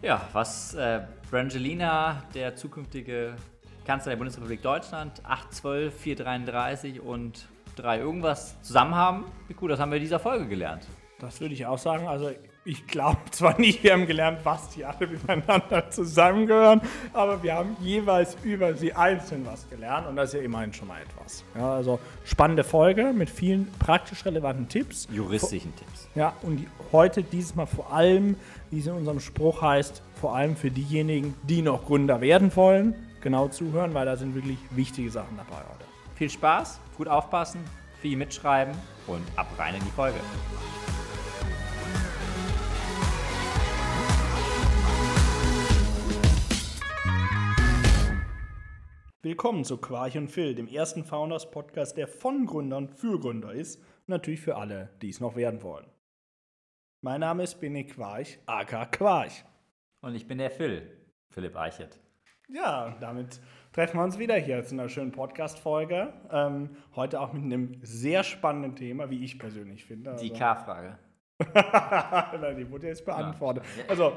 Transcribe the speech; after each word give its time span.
Ja, 0.00 0.28
was 0.32 0.74
äh, 0.74 1.00
Brangelina, 1.28 2.22
der 2.32 2.54
zukünftige 2.54 3.34
Kanzler 3.84 4.10
der 4.10 4.16
Bundesrepublik 4.18 4.62
Deutschland, 4.62 5.20
812, 5.24 5.92
433 5.92 7.00
und 7.00 7.48
3 7.74 7.98
irgendwas 7.98 8.62
zusammen 8.62 8.94
haben, 8.94 9.24
wie 9.48 9.56
cool, 9.60 9.70
das 9.70 9.80
haben 9.80 9.90
wir 9.90 9.96
in 9.96 10.02
dieser 10.02 10.20
Folge 10.20 10.46
gelernt. 10.46 10.86
Das 11.18 11.40
würde 11.40 11.54
ich 11.54 11.66
auch 11.66 11.78
sagen. 11.78 12.06
Also 12.06 12.30
ich 12.68 12.86
glaube 12.86 13.18
zwar 13.30 13.58
nicht, 13.58 13.82
wir 13.82 13.94
haben 13.94 14.06
gelernt, 14.06 14.40
was 14.44 14.68
die 14.70 14.84
alle 14.84 15.06
miteinander 15.06 15.90
zusammengehören, 15.90 16.82
aber 17.14 17.42
wir 17.42 17.54
haben 17.54 17.76
jeweils 17.80 18.36
über 18.42 18.74
sie 18.74 18.92
einzeln 18.92 19.46
was 19.46 19.68
gelernt 19.70 20.06
und 20.06 20.16
das 20.16 20.34
ist 20.34 20.40
ja 20.40 20.44
immerhin 20.44 20.74
schon 20.74 20.88
mal 20.88 21.00
etwas. 21.00 21.44
Ja, 21.54 21.72
also 21.72 21.98
spannende 22.24 22.64
Folge 22.64 23.14
mit 23.14 23.30
vielen 23.30 23.72
praktisch 23.78 24.24
relevanten 24.26 24.68
Tipps. 24.68 25.08
Juristischen 25.10 25.74
Tipps. 25.76 26.08
Ja, 26.14 26.34
und 26.42 26.58
die, 26.58 26.68
heute 26.92 27.22
dieses 27.22 27.54
Mal 27.54 27.64
vor 27.64 27.90
allem, 27.90 28.36
wie 28.70 28.80
es 28.80 28.86
in 28.86 28.92
unserem 28.92 29.20
Spruch 29.20 29.62
heißt, 29.62 30.02
vor 30.20 30.36
allem 30.36 30.54
für 30.54 30.70
diejenigen, 30.70 31.34
die 31.44 31.62
noch 31.62 31.86
Gründer 31.86 32.20
werden 32.20 32.54
wollen, 32.54 32.94
genau 33.22 33.48
zuhören, 33.48 33.94
weil 33.94 34.04
da 34.04 34.16
sind 34.16 34.34
wirklich 34.34 34.58
wichtige 34.70 35.10
Sachen 35.10 35.38
dabei 35.38 35.56
heute. 35.56 35.86
Viel 36.16 36.28
Spaß, 36.28 36.80
gut 36.98 37.08
aufpassen, 37.08 37.60
viel 38.02 38.18
mitschreiben 38.18 38.74
und 39.06 39.22
ab 39.36 39.46
rein 39.56 39.74
in 39.74 39.84
die 39.84 39.90
Folge. 39.90 40.18
Willkommen 49.22 49.64
zu 49.64 49.78
Quarch 49.78 50.16
und 50.16 50.28
Phil, 50.28 50.54
dem 50.54 50.68
ersten 50.68 51.04
Founders-Podcast, 51.04 51.96
der 51.96 52.06
von 52.06 52.46
Gründern 52.46 52.88
für 52.88 53.18
Gründer 53.18 53.52
ist 53.52 53.76
und 53.80 54.08
natürlich 54.08 54.40
für 54.40 54.56
alle, 54.56 54.90
die 55.02 55.08
es 55.08 55.20
noch 55.20 55.34
werden 55.34 55.62
wollen. 55.62 55.86
Mein 57.02 57.20
Name 57.20 57.42
ist 57.42 57.60
Benny 57.60 57.84
Quarch, 57.84 58.38
aka 58.46 58.86
Quarch. 58.86 59.44
Und 60.02 60.14
ich 60.14 60.26
bin 60.28 60.38
der 60.38 60.50
Phil, 60.50 60.88
Philipp 61.30 61.56
Eichert. 61.56 61.98
Ja, 62.48 62.96
damit 63.00 63.40
treffen 63.72 63.98
wir 63.98 64.04
uns 64.04 64.18
wieder 64.18 64.36
hier 64.36 64.64
zu 64.64 64.74
einer 64.74 64.88
schönen 64.88 65.12
Podcast-Folge. 65.12 66.12
Ähm, 66.30 66.76
heute 66.94 67.20
auch 67.20 67.32
mit 67.32 67.42
einem 67.42 67.78
sehr 67.82 68.22
spannenden 68.22 68.76
Thema, 68.76 69.10
wie 69.10 69.24
ich 69.24 69.38
persönlich 69.38 69.84
finde. 69.84 70.14
Die 70.16 70.30
Also- 70.30 70.34
K-Frage. 70.38 70.98
Nein, 72.40 72.56
die 72.56 72.68
wurde 72.70 72.88
jetzt 72.88 73.04
beantwortet. 73.04 73.62
Also, 73.88 74.16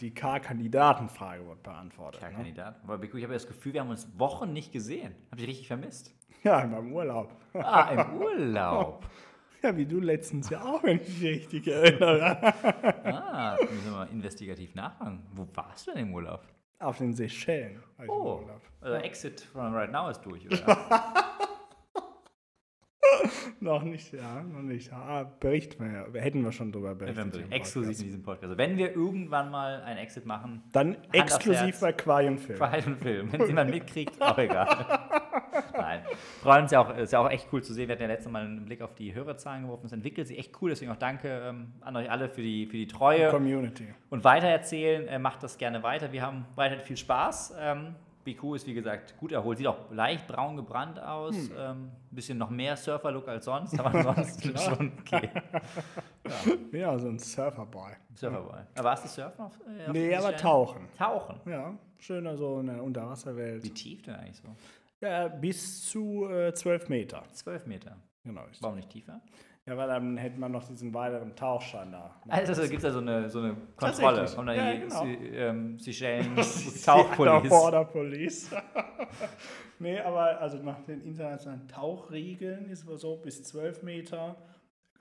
die 0.00 0.12
K-Kandidatenfrage 0.14 1.44
wurde 1.46 1.60
beantwortet. 1.62 2.22
Ne? 2.22 2.28
K-Kandidat. 2.28 2.80
Aber 2.82 2.98
Biku, 2.98 3.16
ich 3.16 3.24
habe 3.24 3.34
das 3.34 3.46
Gefühl, 3.46 3.74
wir 3.74 3.80
haben 3.80 3.90
uns 3.90 4.08
Wochen 4.18 4.52
nicht 4.52 4.72
gesehen. 4.72 5.14
Habe 5.30 5.42
ich 5.42 5.48
richtig 5.48 5.66
vermisst. 5.68 6.14
Ja, 6.42 6.64
beim 6.64 6.92
Urlaub. 6.92 7.34
Ah, 7.54 7.90
im 7.90 8.20
Urlaub. 8.20 9.04
Ja, 9.62 9.76
wie 9.76 9.86
du 9.86 9.98
letztens 10.00 10.50
ja 10.50 10.62
auch, 10.62 10.82
wenn 10.82 10.98
ich 11.00 11.08
mich 11.08 11.22
richtig 11.22 11.66
erinnere. 11.68 12.54
Ah, 13.04 13.56
müssen 13.60 13.84
wir 13.84 13.92
mal 13.92 14.08
investigativ 14.08 14.74
nachfragen. 14.74 15.26
Wo 15.32 15.46
warst 15.54 15.86
du 15.86 15.92
denn 15.92 16.08
im 16.08 16.14
Urlaub? 16.14 16.42
Auf 16.78 16.98
den 16.98 17.14
Seychellen. 17.14 17.82
Oh, 18.06 18.40
Urlaub. 18.42 18.60
also 18.82 18.96
Exit 18.96 19.40
from 19.40 19.74
Right 19.74 19.90
Now 19.90 20.10
ist 20.10 20.20
durch, 20.20 20.46
oder? 20.46 20.58
Noch 23.60 23.82
nicht, 23.82 24.12
ja, 24.12 24.42
noch 24.42 24.62
nicht. 24.62 24.92
Ah, 24.92 25.24
berichten 25.40 25.84
wir 25.84 25.92
ja. 25.92 26.20
Hätten 26.20 26.44
wir 26.44 26.52
schon 26.52 26.72
drüber 26.72 26.94
berichtet. 26.94 27.36
im 27.36 27.52
exklusiv 27.52 27.98
in 27.98 28.04
diesem 28.04 28.22
Podcast. 28.22 28.44
Also 28.44 28.58
wenn 28.58 28.76
wir 28.76 28.94
irgendwann 28.94 29.50
mal 29.50 29.82
ein 29.82 29.96
Exit 29.96 30.26
machen, 30.26 30.62
Dann 30.72 30.96
aufs 30.96 31.06
exklusiv 31.12 31.80
bei 31.80 31.92
Quai 31.92 32.28
und 32.28 32.38
Film. 32.38 32.60
Und 32.60 32.96
Film. 32.98 33.32
Wenn 33.32 33.40
es 33.40 33.48
jemand 33.48 33.70
mitkriegt, 33.70 34.20
auch 34.20 34.38
egal. 34.38 34.68
Nein. 35.76 36.00
Freuen 36.42 36.62
uns 36.62 36.70
ja 36.70 36.80
auch, 36.80 36.96
ist 36.96 37.12
ja 37.12 37.18
auch 37.18 37.30
echt 37.30 37.48
cool 37.52 37.62
zu 37.62 37.72
sehen. 37.72 37.88
Wir 37.88 37.94
hatten 37.94 38.02
ja 38.02 38.08
letztes 38.08 38.30
Mal 38.30 38.44
einen 38.44 38.64
Blick 38.64 38.82
auf 38.82 38.94
die 38.94 39.14
Hörerzahlen 39.14 39.62
geworfen. 39.62 39.86
Es 39.86 39.92
entwickelt 39.92 40.26
sich 40.26 40.38
echt 40.38 40.52
cool. 40.60 40.70
Deswegen 40.70 40.90
auch 40.90 40.96
danke 40.96 41.28
ähm, 41.28 41.72
an 41.80 41.96
euch 41.96 42.10
alle 42.10 42.28
für 42.28 42.42
die, 42.42 42.66
für 42.66 42.76
die 42.76 42.86
Treue. 42.86 43.30
Community. 43.30 43.86
Und 44.10 44.24
weitererzählen, 44.24 45.08
äh, 45.08 45.18
macht 45.18 45.42
das 45.42 45.58
gerne 45.58 45.82
weiter. 45.82 46.12
Wir 46.12 46.22
haben 46.22 46.46
weiterhin 46.54 46.84
viel 46.84 46.96
Spaß. 46.96 47.54
Ähm, 47.58 47.94
BQ 48.26 48.56
ist 48.56 48.66
wie 48.66 48.74
gesagt 48.74 49.16
gut 49.16 49.32
erholt, 49.32 49.56
sieht 49.56 49.66
auch 49.66 49.90
leicht 49.90 50.26
braun 50.26 50.56
gebrannt 50.56 51.00
aus. 51.00 51.34
Hm. 51.34 51.50
Ähm, 51.56 51.90
ein 52.10 52.14
bisschen 52.14 52.36
noch 52.36 52.50
mehr 52.50 52.76
Surfer-Look 52.76 53.28
als 53.28 53.44
sonst, 53.46 53.78
aber 53.78 53.94
ansonsten 53.94 54.56
schon 54.58 54.92
okay. 55.00 55.30
Ja, 56.72 56.98
so 56.98 57.08
ein 57.08 57.18
Surferboy. 57.18 57.92
Surferboy. 58.14 58.60
Aber 58.74 58.84
warst 58.84 59.04
du 59.04 59.08
surfen 59.08 59.44
auf, 59.44 59.58
äh, 59.60 59.86
auf 59.86 59.92
Nee, 59.92 60.14
aber 60.14 60.26
Stellen? 60.26 60.38
tauchen. 60.38 60.88
Tauchen. 60.98 61.40
Ja, 61.46 61.74
schöner 61.98 62.36
so 62.36 62.58
eine 62.58 62.82
Unterwasserwelt. 62.82 63.62
Wie 63.64 63.70
tief 63.70 64.02
denn 64.02 64.16
eigentlich 64.16 64.36
so? 64.36 64.48
Ja, 65.00 65.28
bis 65.28 65.86
zu 65.88 66.28
äh, 66.28 66.52
12 66.52 66.88
Meter. 66.88 67.22
Zwölf 67.32 67.66
Meter. 67.66 67.96
Genau. 68.24 68.42
Warum 68.60 68.76
nicht 68.76 68.90
tiefer? 68.90 69.20
Ja, 69.68 69.76
weil 69.76 69.88
dann 69.88 70.16
hätte 70.16 70.38
man 70.38 70.52
noch 70.52 70.62
diesen 70.68 70.94
weiteren 70.94 71.34
Tauchschein 71.34 71.90
da. 71.90 72.14
Also 72.28 72.62
gibt 72.62 72.76
es 72.76 72.82
da 72.82 72.92
so 72.92 73.00
eine, 73.00 73.28
so 73.28 73.40
eine 73.40 73.56
Kontrolle. 73.74 74.22
Und 74.36 74.46
dann 74.46 74.56
Ja, 74.56 74.72
die 74.72 74.80
genau. 74.80 75.02
Sie, 75.04 75.14
ähm, 75.34 75.78
Seychellen 75.80 76.36
Die 76.36 76.82
Tauchpolice. 76.84 77.48
Border 77.48 77.84
Police. 77.84 78.50
nee, 79.80 79.98
aber 79.98 80.40
also 80.40 80.58
nach 80.58 80.80
den 80.84 81.02
internationalen 81.02 81.66
Tauchregeln 81.66 82.66
ist 82.70 82.86
es 82.88 83.00
so 83.00 83.16
bis 83.16 83.42
12 83.42 83.82
Meter. 83.82 84.36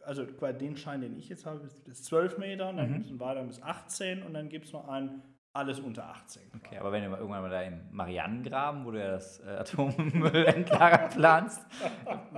Also 0.03 0.25
bei 0.39 0.51
den 0.51 0.75
Schein, 0.77 1.01
den 1.01 1.15
ich 1.15 1.29
jetzt 1.29 1.45
habe, 1.45 1.63
ist 1.65 1.83
bis 1.85 2.03
12 2.03 2.39
Meter. 2.39 2.69
Und 2.69 2.77
dann 2.77 2.89
Mhm. 2.89 2.93
gibt 2.93 3.05
es 3.05 3.11
einen 3.11 3.19
weiter 3.19 3.43
bis 3.43 3.61
18 3.61 4.23
und 4.23 4.33
dann 4.33 4.49
gibt 4.49 4.65
es 4.65 4.73
noch 4.73 4.87
einen 4.87 5.21
alles 5.55 5.79
unter 5.79 6.05
18. 6.09 6.41
Okay, 6.57 6.77
aber 6.77 6.91
wenn 6.91 7.03
du 7.03 7.09
mal 7.09 7.17
irgendwann 7.19 7.41
mal 7.41 7.49
da 7.49 7.61
im 7.61 7.79
Marianengraben, 7.91 8.85
wo 8.85 8.91
du 8.91 8.99
ja 8.99 9.11
das 9.11 9.39
äh, 9.39 9.47
Atommüllendlager 9.49 11.07
planst, 11.13 11.61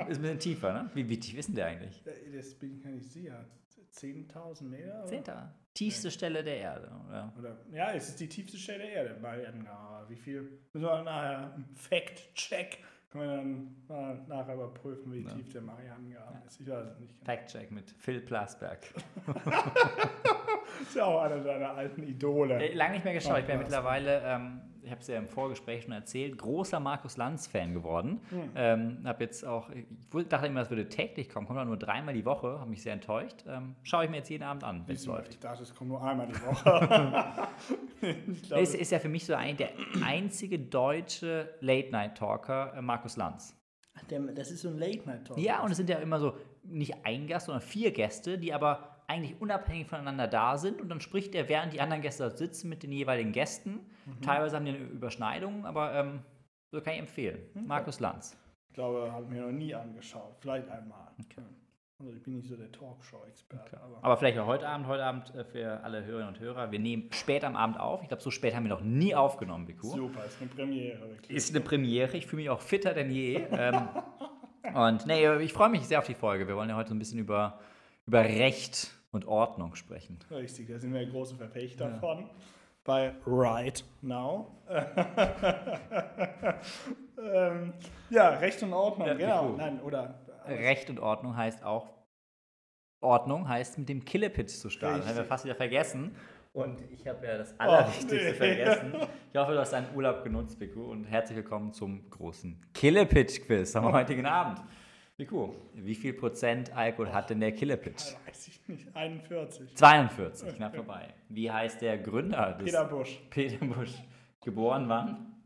ist 0.07 0.17
ein 0.17 0.21
bisschen 0.21 0.39
tiefer, 0.39 0.73
ne? 0.73 0.89
Wie, 0.93 1.07
wie 1.09 1.19
tief 1.19 1.37
ist 1.37 1.47
denn 1.49 1.55
der 1.55 1.67
eigentlich? 1.67 2.05
Äh, 2.05 2.35
Das 2.35 2.53
bin 2.55 2.75
ich 2.77 2.83
gar 2.83 2.91
nicht 2.91 3.11
sicher. 3.11 3.45
10.000 3.93 4.63
Meter? 4.65 4.99
oder? 4.99 5.05
Zehnter. 5.07 5.55
Tiefste 5.73 6.11
Stelle 6.11 6.43
der 6.43 6.57
Erde. 6.57 6.91
Oder? 7.07 7.33
Oder, 7.37 7.57
ja, 7.71 7.91
es 7.93 8.09
ist 8.09 8.19
die 8.19 8.27
tiefste 8.29 8.57
Stelle 8.57 8.79
der 8.83 8.91
Erde. 8.93 9.19
Marianengraben. 9.19 10.09
Wie 10.09 10.15
viel? 10.15 10.41
Müssen 10.73 10.85
wir 10.85 11.03
nachher 11.03 11.53
einen 11.53 11.65
Fact-Check. 11.75 12.83
Können 13.09 13.23
wir 13.23 13.37
dann 13.37 13.75
mal 13.87 14.25
nachher 14.27 14.53
überprüfen, 14.55 15.11
wie 15.13 15.23
tief 15.23 15.49
der 15.53 15.61
Marianengraben 15.61 16.43
ist. 16.45 16.59
Ich 16.61 16.67
weiß 16.69 16.87
es 16.93 16.99
nicht. 16.99 17.13
genau. 17.19 17.25
Fact-Check 17.25 17.71
mit 17.71 17.89
Phil 17.91 18.21
Plasberg. 18.21 18.85
ist 20.81 20.95
ja 20.95 21.05
auch 21.05 21.21
einer 21.21 21.39
deiner 21.39 21.71
alten 21.71 22.03
Idole. 22.03 22.55
Äh, 22.55 22.73
Lange 22.73 22.93
nicht 22.93 23.05
mehr 23.05 23.13
geschaut. 23.13 23.39
Ich 23.39 23.45
bin 23.45 23.55
ja 23.55 23.61
mittlerweile, 23.61 24.21
ähm, 24.23 24.61
ich 24.87 24.91
habe 24.91 25.01
es 25.01 25.07
ja 25.07 25.17
im 25.17 25.27
Vorgespräch 25.27 25.83
schon 25.83 25.91
erzählt, 25.91 26.37
großer 26.37 26.79
Markus 26.79 27.17
Lanz-Fan 27.17 27.73
geworden. 27.73 28.21
Hm. 28.29 28.51
Ähm, 28.55 29.01
habe 29.05 29.23
jetzt 29.25 29.45
auch, 29.45 29.69
ich 29.69 29.85
dachte 30.29 30.47
immer, 30.47 30.61
das 30.61 30.69
würde 30.69 30.87
täglich 30.87 31.29
kommen, 31.29 31.45
kommt 31.45 31.59
aber 31.59 31.67
nur 31.67 31.77
dreimal 31.77 32.13
die 32.13 32.25
Woche, 32.25 32.59
habe 32.59 32.69
mich 32.69 32.81
sehr 32.81 32.93
enttäuscht. 32.93 33.43
Ähm, 33.47 33.75
Schaue 33.83 34.05
ich 34.05 34.09
mir 34.09 34.17
jetzt 34.17 34.29
jeden 34.29 34.43
Abend 34.43 34.63
an, 34.63 34.83
wenn 34.87 34.95
es 34.95 35.05
läuft. 35.05 35.33
Ich 35.33 35.39
dachte, 35.39 35.63
es 35.63 35.75
kommt 35.75 35.89
nur 35.89 36.01
einmal 36.01 36.27
die 36.27 36.41
Woche. 36.41 37.47
ich 38.31 38.43
glaube, 38.43 38.63
Es 38.63 38.73
ist 38.73 38.91
ja 38.91 38.99
für 38.99 39.09
mich 39.09 39.25
so 39.25 39.33
ein, 39.33 39.57
der 39.57 39.71
einzige 40.05 40.57
deutsche 40.57 41.55
Late-Night-Talker, 41.59 42.75
äh, 42.77 42.81
Markus 42.81 43.17
Lanz. 43.17 43.55
der, 44.09 44.19
das 44.19 44.51
ist 44.51 44.61
so 44.61 44.69
ein 44.69 44.77
Late-Night-Talk. 44.77 45.37
Ja, 45.37 45.61
und 45.63 45.71
es 45.71 45.77
sind 45.77 45.89
ja 45.89 45.97
immer 45.97 46.19
so 46.19 46.37
nicht 46.63 46.93
ein 47.05 47.27
Gast, 47.27 47.47
sondern 47.47 47.61
vier 47.61 47.91
Gäste, 47.91 48.37
die 48.37 48.53
aber 48.53 48.96
eigentlich 49.07 49.39
unabhängig 49.41 49.87
voneinander 49.87 50.27
da 50.27 50.57
sind. 50.57 50.81
Und 50.81 50.89
dann 50.89 50.99
spricht 51.01 51.33
er, 51.33 51.47
während 51.49 51.73
die 51.73 51.81
anderen 51.81 52.01
Gäste 52.01 52.23
dort 52.23 52.37
sitzen, 52.37 52.69
mit 52.69 52.83
den 52.83 52.91
jeweiligen 52.91 53.31
Gästen. 53.31 53.79
Teilweise 54.21 54.55
haben 54.55 54.65
die 54.65 54.71
eine 54.71 54.79
Überschneidung, 54.79 55.65
aber 55.65 55.93
ähm, 55.93 56.19
so 56.71 56.81
kann 56.81 56.93
ich 56.93 56.99
empfehlen. 56.99 57.39
Markus 57.53 57.99
Lanz. 57.99 58.37
Ich 58.69 58.73
glaube, 58.75 59.11
habe 59.11 59.25
mir 59.25 59.41
noch 59.43 59.51
nie 59.51 59.73
angeschaut. 59.73 60.35
Vielleicht 60.39 60.69
einmal. 60.69 61.07
Also 61.99 62.13
ich 62.13 62.21
bin 62.21 62.35
nicht 62.35 62.47
so 62.47 62.55
der 62.55 62.71
Talkshow-Experte. 62.71 63.81
Aber 63.81 63.97
Aber 64.03 64.17
vielleicht 64.17 64.37
auch 64.37 64.45
heute 64.45 64.67
Abend, 64.67 64.85
heute 64.85 65.03
Abend 65.03 65.33
äh, 65.33 65.43
für 65.43 65.83
alle 65.83 66.05
Hörerinnen 66.05 66.27
und 66.35 66.39
Hörer. 66.39 66.71
Wir 66.71 66.77
nehmen 66.77 67.09
spät 67.11 67.43
am 67.43 67.55
Abend 67.55 67.79
auf. 67.79 68.03
Ich 68.03 68.07
glaube, 68.09 68.21
so 68.21 68.29
spät 68.29 68.53
haben 68.55 68.65
wir 68.65 68.69
noch 68.69 68.81
nie 68.81 69.15
aufgenommen, 69.15 69.65
Biku. 69.65 69.87
super, 69.87 70.23
ist 70.25 70.39
eine 70.39 70.49
Premiere. 70.49 71.09
Wirklich. 71.09 71.35
Ist 71.35 71.55
eine 71.55 71.63
Premiere. 71.63 72.15
Ich 72.15 72.27
fühle 72.27 72.43
mich 72.43 72.49
auch 72.51 72.61
fitter 72.61 72.93
denn 72.93 73.09
je. 73.09 73.37
ähm, 73.51 73.87
und 74.75 75.07
nee, 75.07 75.27
ich 75.37 75.53
freue 75.53 75.69
mich 75.69 75.87
sehr 75.87 75.97
auf 75.97 76.05
die 76.05 76.13
Folge. 76.13 76.47
Wir 76.47 76.55
wollen 76.55 76.69
ja 76.69 76.75
heute 76.75 76.89
so 76.89 76.95
ein 76.95 76.99
bisschen 76.99 77.17
über, 77.17 77.59
über 78.05 78.21
Recht 78.23 78.91
und 79.17 79.27
Ordnung 79.27 79.75
sprechen. 79.75 80.19
Richtig, 80.31 80.67
da 80.67 80.79
sind 80.79 80.93
wir 80.93 81.05
große 81.05 81.35
Verfechter 81.35 81.95
von. 81.99 82.29
Bei 82.83 83.13
Right 83.25 83.83
Now. 84.01 84.55
ähm, 87.21 87.73
ja, 88.09 88.29
Recht 88.29 88.63
und 88.63 88.71
Ordnung, 88.71 89.07
Ja, 89.07 89.13
genau. 89.15 89.49
cool. 89.49 89.57
Nein, 89.57 89.81
oder 89.81 90.19
Recht 90.45 90.89
und 90.89 90.99
Ordnung 90.99 91.35
heißt 91.35 91.65
auch, 91.65 91.89
Ordnung 93.01 93.49
heißt 93.49 93.77
mit 93.77 93.89
dem 93.89 94.05
Killepitch 94.05 94.53
zu 94.53 94.69
starten. 94.69 94.99
Das 94.99 95.09
haben 95.09 95.17
wir 95.17 95.25
fast 95.25 95.43
wieder 95.43 95.55
vergessen. 95.55 96.15
Und 96.53 96.81
ich 96.89 97.05
habe 97.07 97.25
ja 97.27 97.37
das 97.37 97.59
Allerwichtigste 97.59 98.15
nee. 98.15 98.33
vergessen. 98.33 98.93
Ich 99.33 99.39
hoffe, 99.39 99.51
du 99.51 99.59
hast 99.59 99.73
deinen 99.73 99.93
Urlaub 99.95 100.23
genutzt, 100.23 100.57
Biku. 100.57 100.85
Und 100.85 101.03
herzlich 101.03 101.35
willkommen 101.35 101.71
zum 101.73 102.09
großen 102.09 102.59
Killepitch-Quiz 102.73 103.75
am 103.75 103.91
heutigen 103.91 104.25
Abend. 104.25 104.61
Nico. 105.19 105.55
Wie 105.73 105.95
viel 105.95 106.13
Prozent 106.13 106.71
Alkohol 106.75 107.11
hat 107.11 107.31
denn 107.31 107.39
der 107.39 107.51
Killepitch? 107.51 108.13
Ah, 108.13 108.27
weiß 108.27 108.49
ich 108.49 108.67
nicht. 108.67 108.95
41. 108.95 109.73
42, 109.73 110.55
knapp 110.55 110.73
okay. 110.73 110.77
vorbei. 110.77 111.13
Wie 111.29 111.49
heißt 111.49 111.81
der 111.81 111.97
Gründer 111.97 112.53
des. 112.53 112.65
Peter 112.65 112.85
Busch. 112.85 113.19
Peter 113.31 113.65
Busch. 113.65 113.95
Geboren 114.43 114.87
wann? 114.87 115.41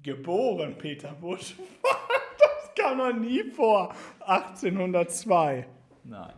Geboren 0.00 0.78
Peter 0.78 1.12
Busch. 1.12 1.56
das 2.38 2.74
kam 2.76 2.98
noch 2.98 3.12
nie 3.12 3.42
vor. 3.50 3.92
1802. 4.20 5.66
Nein. 6.04 6.32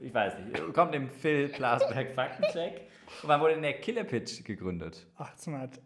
Ich 0.00 0.14
weiß 0.14 0.38
nicht. 0.38 0.72
Kommt 0.72 0.94
im 0.94 1.10
Phil 1.10 1.50
Plasberg 1.50 2.14
Faktencheck. 2.14 2.88
Und 3.22 3.28
wann 3.28 3.40
wurde 3.42 3.52
denn 3.52 3.62
der 3.62 3.80
Killepitch 3.80 4.44
gegründet? 4.44 5.06
1800. 5.18 5.78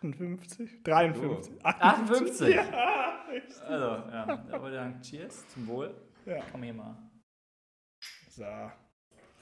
58? 0.00 0.82
53? 0.84 1.54
Oh. 1.56 1.64
58? 1.64 1.64
58? 1.64 2.54
Ja, 2.54 3.24
richtig. 3.30 3.62
Also, 3.62 3.84
ja. 4.10 4.36
Da 4.36 4.62
würde 4.62 4.76
sagen, 4.76 5.00
cheers, 5.00 5.48
zum 5.48 5.66
Wohl. 5.66 5.94
Ja. 6.24 6.42
Komm 6.50 6.62
hier 6.62 6.74
mal. 6.74 6.96
So. 8.30 8.44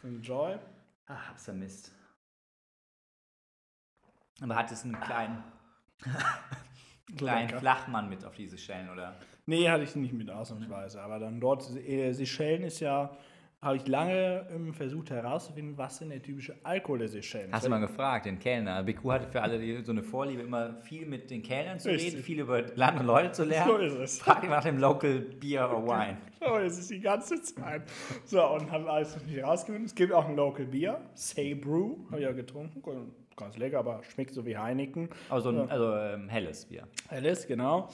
Enjoy. 0.03 0.59
Ach, 1.07 1.29
hab's 1.31 1.45
vermisst. 1.45 1.95
Aber 4.41 4.57
hattest 4.57 4.85
einen 4.85 5.01
kleinen, 5.01 5.43
kleinen 7.17 7.59
Flachmann 7.59 8.09
mit 8.09 8.25
auf 8.25 8.35
diese 8.35 8.59
Schellen, 8.59 8.91
oder? 8.91 9.17
Nee, 9.47 9.69
hatte 9.69 9.85
ich 9.85 9.95
nicht 9.97 10.13
mit 10.13 10.31
ausnahmsweise. 10.31 11.01
Aber 11.03 11.19
dann 11.19 11.41
dort, 11.41 11.71
äh, 11.77 12.13
Seychellen 12.13 12.65
ist 12.65 12.81
ja 12.81 13.17
habe 13.63 13.77
ich 13.77 13.87
lange 13.89 14.47
ähm, 14.51 14.75
versucht 14.75 15.11
herauszufinden, 15.11 15.79
was 15.79 15.99
denn 15.99 16.11
der 16.11 16.23
typische 16.23 16.55
Alkohol 16.63 16.99
der 16.99 17.09
Seychellen 17.09 17.53
Hast 17.53 17.65
du 17.65 17.71
mal 17.71 17.79
gefragt, 17.79 18.27
den 18.27 18.39
Kellner? 18.39 18.83
BQ 18.83 19.11
hatte 19.11 19.29
für 19.29 19.43
alle 19.43 19.59
die, 19.59 19.83
so 19.83 19.93
eine 19.93 20.03
Vorliebe, 20.03 20.43
immer 20.43 20.75
viel 20.83 21.07
mit 21.07 21.31
den 21.31 21.43
Kellnern 21.43 21.79
zu 21.79 21.89
Richtig. 21.89 22.15
reden, 22.15 22.23
viel 22.23 22.41
über 22.41 22.63
Land 22.75 23.01
und 23.01 23.07
Leute 23.07 23.33
zu 23.33 23.45
lernen. 23.45 23.71
So 23.71 23.77
ist 23.79 23.95
es. 23.95 24.19
Frag 24.19 24.49
nach 24.49 24.63
dem 24.63 24.79
Local 24.79 25.21
Beer 25.21 25.71
or 25.71 25.87
Wine. 25.87 26.19
Das 26.39 26.79
ist 26.79 26.91
die 26.91 27.01
ganze 27.01 27.41
Zeit. 27.43 27.83
So, 28.25 28.41
und 28.47 28.71
haben 28.71 28.87
alles 28.87 29.17
nicht 29.25 29.37
herausgefunden. 29.37 29.87
Es 29.87 29.95
gibt 29.95 30.13
auch 30.13 30.29
ein 30.29 30.37
Local 30.37 30.65
Bier, 30.65 31.01
Say 31.15 31.55
Brew, 31.55 31.97
habe 32.11 32.21
ich 32.21 32.27
ja 32.27 32.33
getrunken. 32.33 32.83
Ganz 33.37 33.57
lecker, 33.57 33.81
aber 33.81 34.03
schmeckt 34.05 34.33
so 34.33 34.47
wie 34.47 34.57
Heineken. 34.57 35.09
Also, 35.29 35.49
ein, 35.49 35.69
also 35.69 35.97
ähm, 35.97 36.29
helles 36.29 36.67
Bier. 36.67 36.87
Helles, 37.09 37.49
genau. 37.49 37.89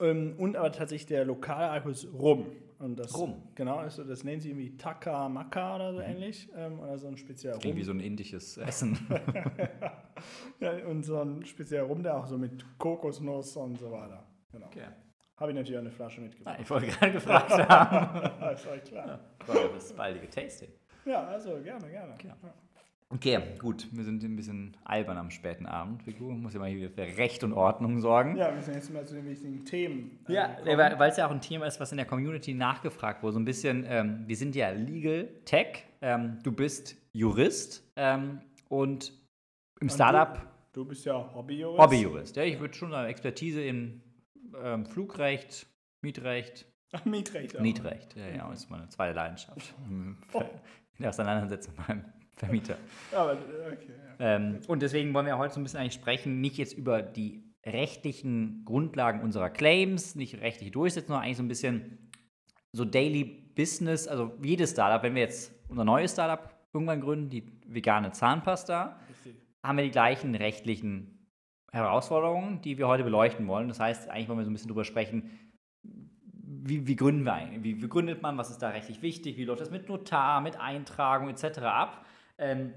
Ähm, 0.00 0.36
und 0.38 0.56
aber 0.56 0.72
tatsächlich 0.72 1.06
der 1.06 1.24
lokale 1.24 1.68
Alkohol 1.68 1.92
ist 1.92 2.08
Rum. 2.12 2.46
Und 2.78 2.96
das, 2.96 3.16
Rum. 3.18 3.42
Genau, 3.56 3.76
also 3.78 4.04
das 4.04 4.22
nennen 4.22 4.40
sie 4.40 4.50
irgendwie 4.50 4.76
Taka 4.76 5.28
Maka 5.28 5.76
oder 5.76 5.92
so 5.94 6.00
ähnlich. 6.00 6.48
Ähm, 6.54 6.78
oder 6.78 6.96
so 6.96 7.08
ein 7.08 7.16
spezieller 7.16 7.54
Rum. 7.54 7.76
wie 7.76 7.82
so 7.82 7.92
ein 7.92 8.00
indisches 8.00 8.56
Essen. 8.58 8.98
Ja, 10.60 10.72
und 10.86 11.04
so 11.04 11.20
ein 11.20 11.44
spezieller 11.44 11.84
Rum, 11.84 12.02
der 12.02 12.16
auch 12.16 12.26
so 12.26 12.36
mit 12.36 12.64
Kokosnuss 12.78 13.56
und 13.56 13.78
so 13.78 13.92
weiter. 13.92 14.24
Genau. 14.50 14.66
Okay. 14.66 14.86
Habe 15.36 15.52
ich 15.52 15.56
natürlich 15.56 15.76
auch 15.78 15.82
eine 15.82 15.92
Flasche 15.92 16.20
mitgebracht. 16.20 16.56
Ah, 16.58 16.60
ich 16.60 16.68
wollte 16.68 16.86
gerade 16.88 17.12
gefragt 17.12 17.50
haben. 17.50 18.30
Das 18.40 18.66
war 18.66 18.78
klar. 18.78 19.20
Freunde, 19.46 19.70
das 19.74 19.92
baldige 19.92 20.28
Tasting. 20.28 20.70
Ja, 21.04 21.24
also 21.28 21.50
gerne, 21.62 21.88
gerne. 21.88 22.14
Ja. 22.24 22.36
Okay, 23.10 23.40
gut. 23.58 23.86
Wir 23.90 24.04
sind 24.04 24.22
ein 24.22 24.36
bisschen 24.36 24.76
albern 24.84 25.16
am 25.16 25.30
späten 25.30 25.64
Abend. 25.64 26.04
BQ 26.04 26.20
muss 26.20 26.52
ja 26.52 26.60
mal 26.60 26.68
hier 26.68 26.90
für 26.90 27.02
Recht 27.16 27.42
und 27.42 27.54
Ordnung 27.54 28.00
sorgen. 28.00 28.36
Ja, 28.36 28.48
wir 28.48 28.56
müssen 28.56 28.74
jetzt 28.74 28.92
mal 28.92 29.06
zu 29.06 29.14
den 29.14 29.24
wichtigen 29.26 29.64
Themen. 29.64 30.18
äh, 30.28 30.34
Ja, 30.34 30.58
weil 30.64 31.08
es 31.10 31.16
ja 31.16 31.26
auch 31.26 31.30
ein 31.30 31.40
Thema 31.40 31.64
ist, 31.66 31.80
was 31.80 31.90
in 31.90 31.96
der 31.96 32.04
Community 32.06 32.52
nachgefragt 32.52 33.22
wurde. 33.22 33.32
So 33.32 33.38
ein 33.40 33.46
bisschen, 33.46 33.86
ähm, 33.88 34.24
wir 34.26 34.36
sind 34.36 34.54
ja 34.54 34.68
Legal 34.70 35.26
Tech, 35.46 35.84
ähm, 36.02 36.38
du 36.42 36.52
bist 36.52 36.96
Jurist 37.14 37.82
ähm, 37.96 38.42
und 38.68 39.12
im 39.80 39.88
Startup 39.88 40.42
Du 40.74 40.84
bist 40.84 41.06
ja 41.06 41.14
Hobbyjurist. 41.34 41.80
Hobbyjurist. 41.82 42.36
Ja, 42.36 42.42
ich 42.44 42.60
würde 42.60 42.74
schon 42.74 42.90
sagen, 42.90 43.08
Expertise 43.08 43.62
in 43.62 44.02
ähm, 44.62 44.84
Flugrecht, 44.84 45.66
Mietrecht, 46.02 46.66
Ach, 46.92 47.04
Mietrecht. 47.06 47.56
auch. 47.56 47.62
Mietrecht. 47.62 48.14
Ja, 48.16 48.28
ja, 48.28 48.52
ist 48.52 48.70
meine 48.70 48.86
zweite 48.90 49.14
Leidenschaft. 49.14 49.74
Ver- 50.28 50.42
In 50.98 51.02
der 51.02 51.08
Auseinandersetzung 51.10 51.74
mit 51.78 51.88
meinem 51.88 52.04
Vermieter. 52.38 52.76
Ja, 53.12 53.18
aber, 53.18 53.32
okay, 53.32 53.92
ja. 54.18 54.36
Ähm, 54.36 54.60
und 54.66 54.82
deswegen 54.82 55.12
wollen 55.14 55.26
wir 55.26 55.38
heute 55.38 55.54
so 55.54 55.60
ein 55.60 55.62
bisschen 55.62 55.80
eigentlich 55.80 55.94
sprechen, 55.94 56.40
nicht 56.40 56.56
jetzt 56.56 56.72
über 56.72 57.02
die 57.02 57.42
rechtlichen 57.64 58.64
Grundlagen 58.64 59.20
unserer 59.20 59.50
Claims, 59.50 60.14
nicht 60.14 60.40
rechtlich 60.40 60.70
durchsetzen, 60.70 61.08
sondern 61.08 61.24
eigentlich 61.24 61.36
so 61.36 61.42
ein 61.42 61.48
bisschen 61.48 62.10
so 62.72 62.84
Daily 62.84 63.24
Business, 63.24 64.06
also 64.06 64.32
jedes 64.42 64.70
Startup, 64.70 65.02
wenn 65.02 65.14
wir 65.14 65.22
jetzt 65.22 65.52
unser 65.68 65.84
neues 65.84 66.12
Startup 66.12 66.54
irgendwann 66.72 67.00
gründen, 67.00 67.30
die 67.30 67.44
vegane 67.66 68.12
Zahnpasta, 68.12 68.98
Richtig. 69.08 69.36
haben 69.62 69.76
wir 69.78 69.84
die 69.84 69.90
gleichen 69.90 70.34
rechtlichen 70.34 71.26
Herausforderungen, 71.72 72.60
die 72.62 72.78
wir 72.78 72.88
heute 72.88 73.04
beleuchten 73.04 73.46
wollen. 73.48 73.68
Das 73.68 73.80
heißt, 73.80 74.08
eigentlich 74.08 74.28
wollen 74.28 74.38
wir 74.38 74.44
so 74.44 74.50
ein 74.50 74.54
bisschen 74.54 74.68
drüber 74.68 74.84
sprechen, 74.84 75.30
wie, 75.82 76.86
wie 76.86 76.96
gründen 76.96 77.24
wir 77.24 77.34
eigentlich? 77.34 77.62
Wie, 77.62 77.82
wie 77.82 77.88
gründet 77.88 78.22
man? 78.22 78.36
Was 78.38 78.50
ist 78.50 78.58
da 78.58 78.70
rechtlich 78.70 79.02
wichtig? 79.02 79.36
Wie 79.36 79.44
läuft 79.44 79.60
das 79.60 79.70
mit 79.70 79.88
Notar, 79.88 80.40
mit 80.40 80.58
Eintragung 80.58 81.28
etc. 81.28 81.58
ab? 81.60 82.04
Ähm, 82.38 82.72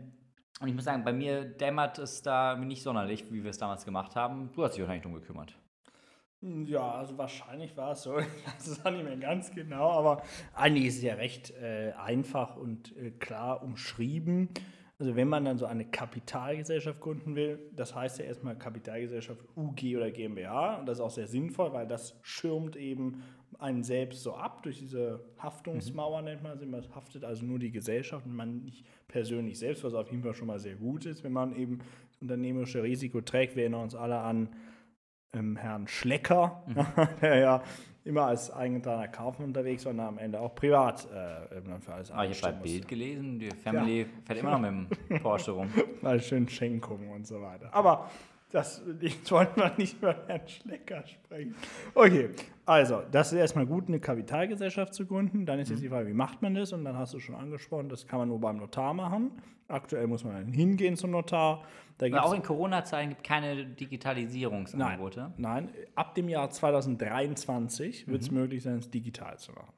und 0.59 0.67
ich 0.67 0.75
muss 0.75 0.83
sagen, 0.83 1.03
bei 1.03 1.13
mir 1.13 1.45
dämmert 1.45 1.97
es 1.97 2.21
da 2.21 2.55
nicht 2.55 2.83
sonderlich, 2.83 3.31
wie 3.31 3.43
wir 3.43 3.49
es 3.49 3.57
damals 3.57 3.85
gemacht 3.85 4.15
haben. 4.15 4.51
Du 4.53 4.63
hast 4.63 4.73
dich 4.73 4.81
wahrscheinlich 4.81 5.03
drum 5.03 5.13
gekümmert. 5.13 5.57
Ja, 6.41 6.93
also 6.93 7.17
wahrscheinlich 7.17 7.77
war 7.77 7.91
es 7.91 8.03
so. 8.03 8.17
Ich 8.19 8.47
weiß 8.47 8.67
es 8.67 8.85
auch 8.85 8.91
nicht 8.91 9.03
mehr 9.03 9.17
ganz 9.17 9.51
genau, 9.51 9.91
aber 9.91 10.23
eigentlich 10.53 10.87
ist 10.87 10.97
es 10.97 11.03
ja 11.03 11.15
recht 11.15 11.51
äh, 11.51 11.93
einfach 11.93 12.57
und 12.57 12.95
äh, 12.97 13.11
klar 13.11 13.63
umschrieben. 13.63 14.49
Also 14.99 15.15
wenn 15.15 15.27
man 15.27 15.45
dann 15.45 15.57
so 15.57 15.65
eine 15.65 15.85
Kapitalgesellschaft 15.85 16.99
gründen 16.99 17.35
will, 17.35 17.71
das 17.75 17.95
heißt 17.95 18.19
ja 18.19 18.25
erstmal 18.25 18.55
Kapitalgesellschaft 18.55 19.41
UG 19.55 19.97
oder 19.97 20.11
GmbH 20.11 20.75
und 20.75 20.85
das 20.85 20.99
ist 20.99 21.03
auch 21.03 21.09
sehr 21.09 21.25
sinnvoll, 21.25 21.73
weil 21.73 21.87
das 21.87 22.19
schirmt 22.21 22.75
eben 22.75 23.23
einen 23.61 23.83
selbst 23.83 24.23
so 24.23 24.33
ab 24.33 24.63
durch 24.63 24.79
diese 24.79 25.23
Haftungsmauer 25.37 26.21
nennt 26.23 26.41
man 26.41 26.59
immer, 26.61 26.79
es 26.79 26.89
haftet 26.95 27.23
also 27.23 27.45
nur 27.45 27.59
die 27.59 27.71
Gesellschaft 27.71 28.25
und 28.25 28.35
man 28.35 28.63
nicht 28.63 28.85
persönlich 29.07 29.59
selbst, 29.59 29.83
was 29.83 29.93
auf 29.93 30.09
jeden 30.09 30.23
Fall 30.23 30.33
schon 30.33 30.47
mal 30.47 30.59
sehr 30.59 30.75
gut 30.75 31.05
ist, 31.05 31.23
wenn 31.23 31.31
man 31.31 31.55
eben 31.55 31.79
das 32.09 32.21
unternehmerische 32.21 32.81
Risiko 32.81 33.21
trägt. 33.21 33.55
Wir 33.55 33.63
erinnern 33.63 33.83
uns 33.83 33.95
alle 33.95 34.19
an 34.19 34.49
ähm, 35.33 35.55
Herrn 35.57 35.87
Schlecker, 35.87 36.63
der 37.21 37.37
ja 37.37 37.63
immer 38.03 38.23
als 38.23 38.49
eingetragener 38.49 39.07
Kaufmann 39.09 39.49
unterwegs 39.49 39.85
war 39.85 39.93
und 39.93 39.99
am 39.99 40.17
Ende 40.17 40.39
auch 40.39 40.55
privat 40.55 41.07
äh, 41.11 41.61
für 41.81 41.93
alles 41.93 42.11
Aber 42.11 42.25
ich 42.25 42.41
habe 42.41 42.55
bei 42.55 42.63
Bild 42.63 42.87
gelesen, 42.87 43.37
die 43.37 43.51
Family 43.51 44.07
fährt 44.25 44.39
immer 44.39 44.57
noch 44.57 44.71
mit 44.71 45.09
dem 45.09 45.19
Porsche 45.21 45.51
rum. 45.51 45.69
Mal 46.01 46.19
schön 46.19 46.49
Schenkungen 46.49 47.09
und 47.11 47.27
so 47.27 47.41
weiter. 47.41 47.69
Aber 47.71 48.09
das, 48.51 48.81
jetzt 49.00 49.31
wollen 49.31 49.48
wir 49.56 49.71
nicht 49.77 49.98
über 49.98 50.15
Herrn 50.27 50.48
Schlecker 50.48 51.06
sprechen. 51.07 51.56
Okay, 51.94 52.30
also, 52.65 53.01
das 53.12 53.31
ist 53.31 53.38
erstmal 53.39 53.65
gut, 53.65 53.88
eine 53.88 54.00
Kapitalgesellschaft 54.00 54.94
zu 54.94 55.06
gründen. 55.06 55.45
Dann 55.45 55.59
ist 55.59 55.69
Mhm. 55.69 55.74
jetzt 55.75 55.83
die 55.83 55.89
Frage, 55.89 56.07
wie 56.07 56.13
macht 56.13 56.42
man 56.42 56.53
das? 56.56 56.74
Und 56.74 56.83
dann 56.86 56.98
hast 56.98 57.13
du 57.13 57.19
schon 57.19 57.36
angesprochen, 57.36 57.89
das 57.89 58.07
kann 58.07 58.19
man 58.19 58.27
nur 58.30 58.39
beim 58.39 58.57
Notar 58.57 58.94
machen. 58.94 59.31
Aktuell 59.68 60.07
muss 60.07 60.24
man 60.24 60.33
dann 60.33 60.51
hingehen 60.51 60.98
zum 60.98 61.12
Notar. 61.12 61.63
Da 61.98 62.07
Aber 62.07 62.25
auch 62.25 62.33
in 62.33 62.42
Corona-Zeiten 62.44 63.09
gibt 63.09 63.21
es 63.21 63.27
keine 63.27 63.65
Digitalisierungsangebote. 63.65 65.33
Nein, 65.38 65.69
ab 65.95 66.15
dem 66.15 66.27
Jahr 66.30 66.50
2023 66.50 68.07
wird 68.07 68.21
es 68.21 68.31
möglich 68.31 68.63
sein, 68.63 68.80
es 68.80 68.89
digital 68.89 69.38
zu 69.38 69.51
machen. 69.54 69.71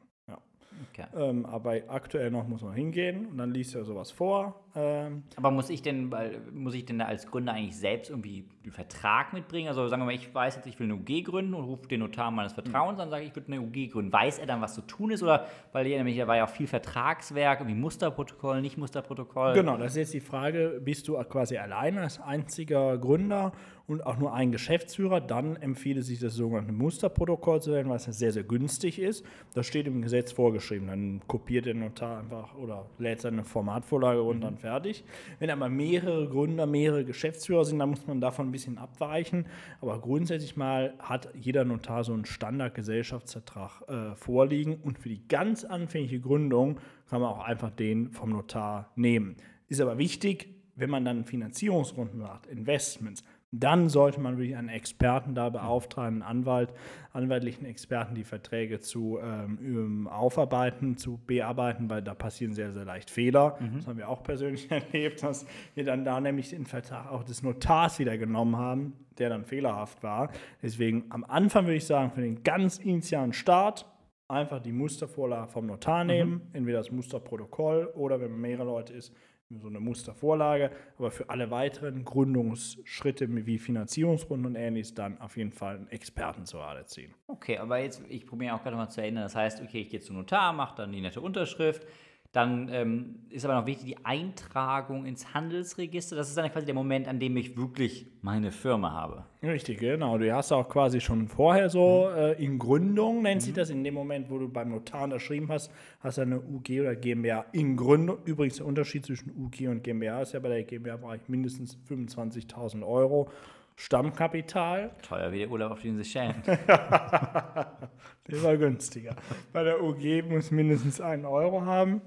Ja. 0.98 1.08
Okay. 1.14 1.30
Ähm, 1.30 1.46
aber 1.46 1.76
aktuell 1.88 2.32
noch 2.32 2.48
muss 2.48 2.62
man 2.62 2.74
hingehen 2.74 3.28
und 3.28 3.38
dann 3.38 3.54
liest 3.54 3.76
er 3.76 3.84
sowas 3.84 4.12
vor. 4.12 4.64
Ähm, 4.76 5.24
Aber 5.36 5.52
muss 5.52 5.70
ich 5.70 5.82
denn, 5.84 6.12
weil, 6.12 6.40
muss 6.52 6.74
ich 6.74 6.86
denn 6.86 6.98
da 6.98 7.06
als 7.06 7.28
Gründer 7.30 7.54
eigentlich 7.54 7.78
selbst 7.78 8.10
irgendwie 8.10 8.46
einen 8.64 8.72
Vertrag 8.72 9.32
mitbringen? 9.32 9.68
Also 9.68 9.88
sagen 9.88 10.02
wir 10.02 10.06
mal, 10.08 10.16
ich 10.16 10.34
weiß 10.34 10.56
jetzt, 10.56 10.66
ich 10.66 10.80
will 10.80 10.86
eine 10.86 10.96
UG 10.96 11.26
gründen 11.26 11.54
und 11.54 11.66
rufe 11.66 11.88
den 11.88 12.00
Notar 12.00 12.32
meines 12.32 12.54
Vertrauens 12.54 13.00
an, 13.00 13.10
sage 13.12 13.24
ich, 13.24 13.30
ich 13.30 13.36
würde 13.36 13.52
eine 13.52 13.62
UG 13.62 13.92
gründen. 13.92 14.12
Weiß 14.12 14.40
er 14.40 14.48
dann, 14.48 14.62
was 14.62 14.74
zu 14.74 14.82
tun 14.82 15.12
ist? 15.12 15.22
Oder, 15.22 15.46
weil 15.74 15.86
hier 15.86 15.98
nämlich, 15.98 16.18
da 16.18 16.28
war 16.28 16.38
ja 16.38 16.46
auch 16.46 16.50
viel 16.50 16.66
Vertragswerk, 16.68 17.60
irgendwie 17.60 17.80
Musterprotokoll, 17.80 18.62
nicht 18.62 18.78
Musterprotokoll. 18.78 19.54
Genau, 19.54 19.78
das 19.78 19.92
ist 19.92 19.98
jetzt 19.98 20.14
die 20.14 20.22
Frage, 20.22 20.82
bist 20.84 21.08
du 21.08 21.22
quasi 21.26 21.58
alleine 21.58 22.02
als 22.02 22.20
einziger 22.20 22.98
Gründer 22.98 23.52
und 23.86 24.06
auch 24.06 24.18
nur 24.18 24.34
ein 24.34 24.54
Geschäftsführer, 24.54 25.20
dann 25.20 25.58
empfiehlt 25.58 25.98
es 25.98 26.08
sich 26.08 26.20
das 26.20 26.36
sogenannte 26.36 26.72
Musterprotokoll 26.72 27.62
zu 27.62 27.72
wählen, 27.72 27.90
was 27.90 28.06
sehr, 28.06 28.32
sehr 28.32 28.44
günstig 28.44 28.98
ist. 28.98 29.26
Das 29.54 29.68
steht 29.68 29.88
im 29.88 30.02
Gesetz 30.02 30.32
vorgeschrieben. 30.32 30.88
Dann 30.88 31.22
kopiert 31.28 31.66
der 31.66 31.74
Notar 31.74 32.20
einfach 32.20 32.56
oder 32.56 32.86
lädt 32.98 33.22
seine 33.22 33.44
Formatvorlage 33.44 34.22
und 34.22 34.44
fertig. 34.60 35.04
Wenn 35.40 35.50
aber 35.50 35.68
mehrere 35.68 36.30
Gründer, 36.30 36.66
mehrere 36.66 37.04
Geschäftsführer 37.04 37.66
sind, 37.66 37.80
dann 37.80 37.90
muss 37.90 38.08
man 38.08 38.22
davon 38.22 38.48
ein 38.48 38.52
bisschen 38.52 38.78
abweichen. 38.78 39.48
Aber 39.82 40.00
grundsätzlich 40.00 40.56
mal 40.56 40.94
hat 41.00 41.30
jeder 41.36 41.66
Notar 41.66 42.06
so 42.06 42.14
einen 42.14 42.26
Standardgesellschaftsvertrag 42.26 43.82
äh, 43.90 44.16
vorliegen 44.16 44.76
und 44.76 45.00
für 45.00 45.10
die 45.10 45.28
ganz 45.28 45.66
anfängliche 45.66 46.22
Gründung 46.22 46.80
kann 47.10 47.20
man 47.20 47.32
auch 47.32 47.44
einfach 47.44 47.70
den 47.70 48.12
vom 48.12 48.30
Notar 48.30 48.92
nehmen. 48.96 49.36
Ist 49.68 49.82
aber 49.82 49.98
wichtig, 49.98 50.54
wenn 50.76 50.90
man 50.90 51.06
dann 51.06 51.26
Finanzierungsrunden 51.26 52.20
macht, 52.20 52.48
Investments, 52.48 53.24
dann 53.56 53.88
sollte 53.88 54.20
man 54.20 54.38
wirklich 54.38 54.58
einen 54.58 54.70
Experten 54.70 55.36
da 55.36 55.50
beauftragen, 55.50 56.22
einen 56.22 56.40
Anwalt, 56.40 56.74
anwaltlichen 57.12 57.66
Experten, 57.66 58.16
die 58.16 58.24
Verträge 58.24 58.80
zu 58.80 59.20
ähm, 59.22 59.60
ähm, 59.62 60.08
aufarbeiten, 60.08 60.98
zu 60.98 61.20
bearbeiten, 61.28 61.88
weil 61.88 62.02
da 62.02 62.16
passieren 62.16 62.54
sehr, 62.54 62.72
sehr 62.72 62.84
leicht 62.84 63.12
Fehler. 63.12 63.60
Das 63.76 63.88
haben 63.88 63.98
wir 63.98 64.10
auch 64.10 64.24
persönlich 64.24 64.72
erlebt, 64.72 65.22
dass 65.22 65.46
wir 65.76 65.84
dann 65.84 66.04
da 66.04 66.20
nämlich 66.20 66.50
den 66.50 66.66
Vertrag 66.66 67.12
auch 67.12 67.24
des 67.24 67.44
Notars 67.44 68.00
wieder 68.00 68.18
genommen 68.18 68.58
haben, 68.58 68.94
der 69.20 69.30
dann 69.30 69.46
fehlerhaft 69.46 70.02
war. 70.02 70.32
Deswegen 70.64 71.06
am 71.10 71.24
Anfang 71.24 71.66
würde 71.66 71.76
ich 71.78 71.86
sagen, 71.86 72.10
für 72.10 72.22
den 72.22 72.42
ganz 72.42 72.80
initialen 72.80 73.34
Start 73.34 73.86
einfach 74.28 74.60
die 74.60 74.72
Mustervorlage 74.72 75.52
vom 75.52 75.68
Notar 75.68 76.04
nehmen, 76.04 76.42
entweder 76.54 76.80
das 76.80 76.92
Musterprotokoll 76.92 77.92
oder 77.94 78.20
wenn 78.20 78.32
man 78.32 78.42
mehrere 78.42 78.66
Leute 78.66 78.94
ist, 78.94 79.14
so 79.60 79.68
eine 79.68 79.80
Mustervorlage. 79.80 80.72
Aber 80.98 81.12
für 81.12 81.30
alle 81.30 81.52
weiteren 81.52 82.06
Gründungsschritte 82.06 83.28
wie 83.46 83.58
Finanzierungsrunden 83.58 84.48
und 84.48 84.56
ähnliches 84.56 84.94
dann 84.94 85.20
auf 85.20 85.38
jeden 85.38 85.52
Fall 85.52 85.76
einen 85.76 85.88
Experten 85.90 86.46
zur 86.46 86.62
Rate 86.62 86.86
ziehen. 86.86 87.14
Okay, 87.28 87.58
aber 87.58 87.80
jetzt, 87.80 88.04
ich 88.10 88.26
probiere 88.26 88.56
auch 88.56 88.64
gerade 88.64 88.76
mal 88.76 88.90
zu 88.90 89.02
erinnern. 89.02 89.24
Das 89.24 89.36
heißt, 89.36 89.62
okay, 89.62 89.82
ich 89.82 89.90
gehe 89.90 90.00
zum 90.00 90.16
Notar, 90.18 90.54
mache 90.54 90.76
dann 90.78 90.92
die 90.92 91.02
nette 91.02 91.22
Unterschrift. 91.22 91.86
Dann 92.34 92.68
ähm, 92.72 93.20
ist 93.30 93.46
aber 93.46 93.54
noch 93.54 93.68
wichtig 93.68 93.86
die 93.86 94.06
Eintragung 94.06 95.06
ins 95.06 95.36
Handelsregister. 95.36 96.16
Das 96.16 96.30
ist 96.30 96.36
dann 96.36 96.52
quasi 96.52 96.66
der 96.66 96.74
Moment, 96.74 97.08
an 97.08 97.20
dem 97.20 97.38
ich 97.38 97.56
wirklich 97.56 98.08
meine 98.24 98.52
Firma 98.52 98.92
habe. 98.92 99.26
Richtig, 99.44 99.78
genau. 99.78 100.18
Du 100.18 100.34
hast 100.34 100.52
auch 100.52 100.68
quasi 100.68 101.00
schon 101.00 101.28
vorher 101.28 101.70
so 101.70 102.10
mhm. 102.10 102.18
äh, 102.18 102.32
in 102.34 102.58
Gründung, 102.58 103.22
nennt 103.22 103.42
mhm. 103.42 103.46
sich 103.46 103.54
das, 103.54 103.70
in 103.70 103.84
dem 103.84 103.94
Moment, 103.94 104.32
wo 104.32 104.40
du 104.40 104.50
beim 104.50 104.72
Notar 104.72 105.04
unterschrieben 105.04 105.48
hast, 105.50 105.72
hast 106.00 106.18
du 106.18 106.24
eine 106.24 106.42
UG 106.42 106.82
oder 106.82 106.96
GmbH 106.96 107.46
in 107.52 107.78
Gründung. 107.78 108.18
Übrigens 108.26 108.58
der 108.58 108.66
Unterschied 108.66 109.06
zwischen 109.06 109.30
UG 109.30 109.68
und 109.68 109.84
GmbH 109.84 110.24
ist 110.24 110.34
ja 110.34 110.40
bei 110.40 110.50
der 110.50 110.64
GmbH 110.64 110.98
mindestens 111.28 111.78
25.000 111.88 112.84
Euro. 112.84 113.30
Stammkapital. 113.76 114.92
Teuer 115.02 115.32
wie 115.32 115.40
der 115.40 115.52
Urlaub 115.52 115.74
auf 115.74 115.82
den 115.82 115.98
Seychellen. 115.98 116.42
der 116.46 118.44
war 118.44 118.58
günstiger. 118.58 119.16
Bei 119.52 119.64
der 119.64 119.84
UG 119.84 120.24
muss 120.28 120.52
mindestens 120.52 121.00
einen 121.00 121.26
Euro 121.26 121.64
haben. 121.66 122.02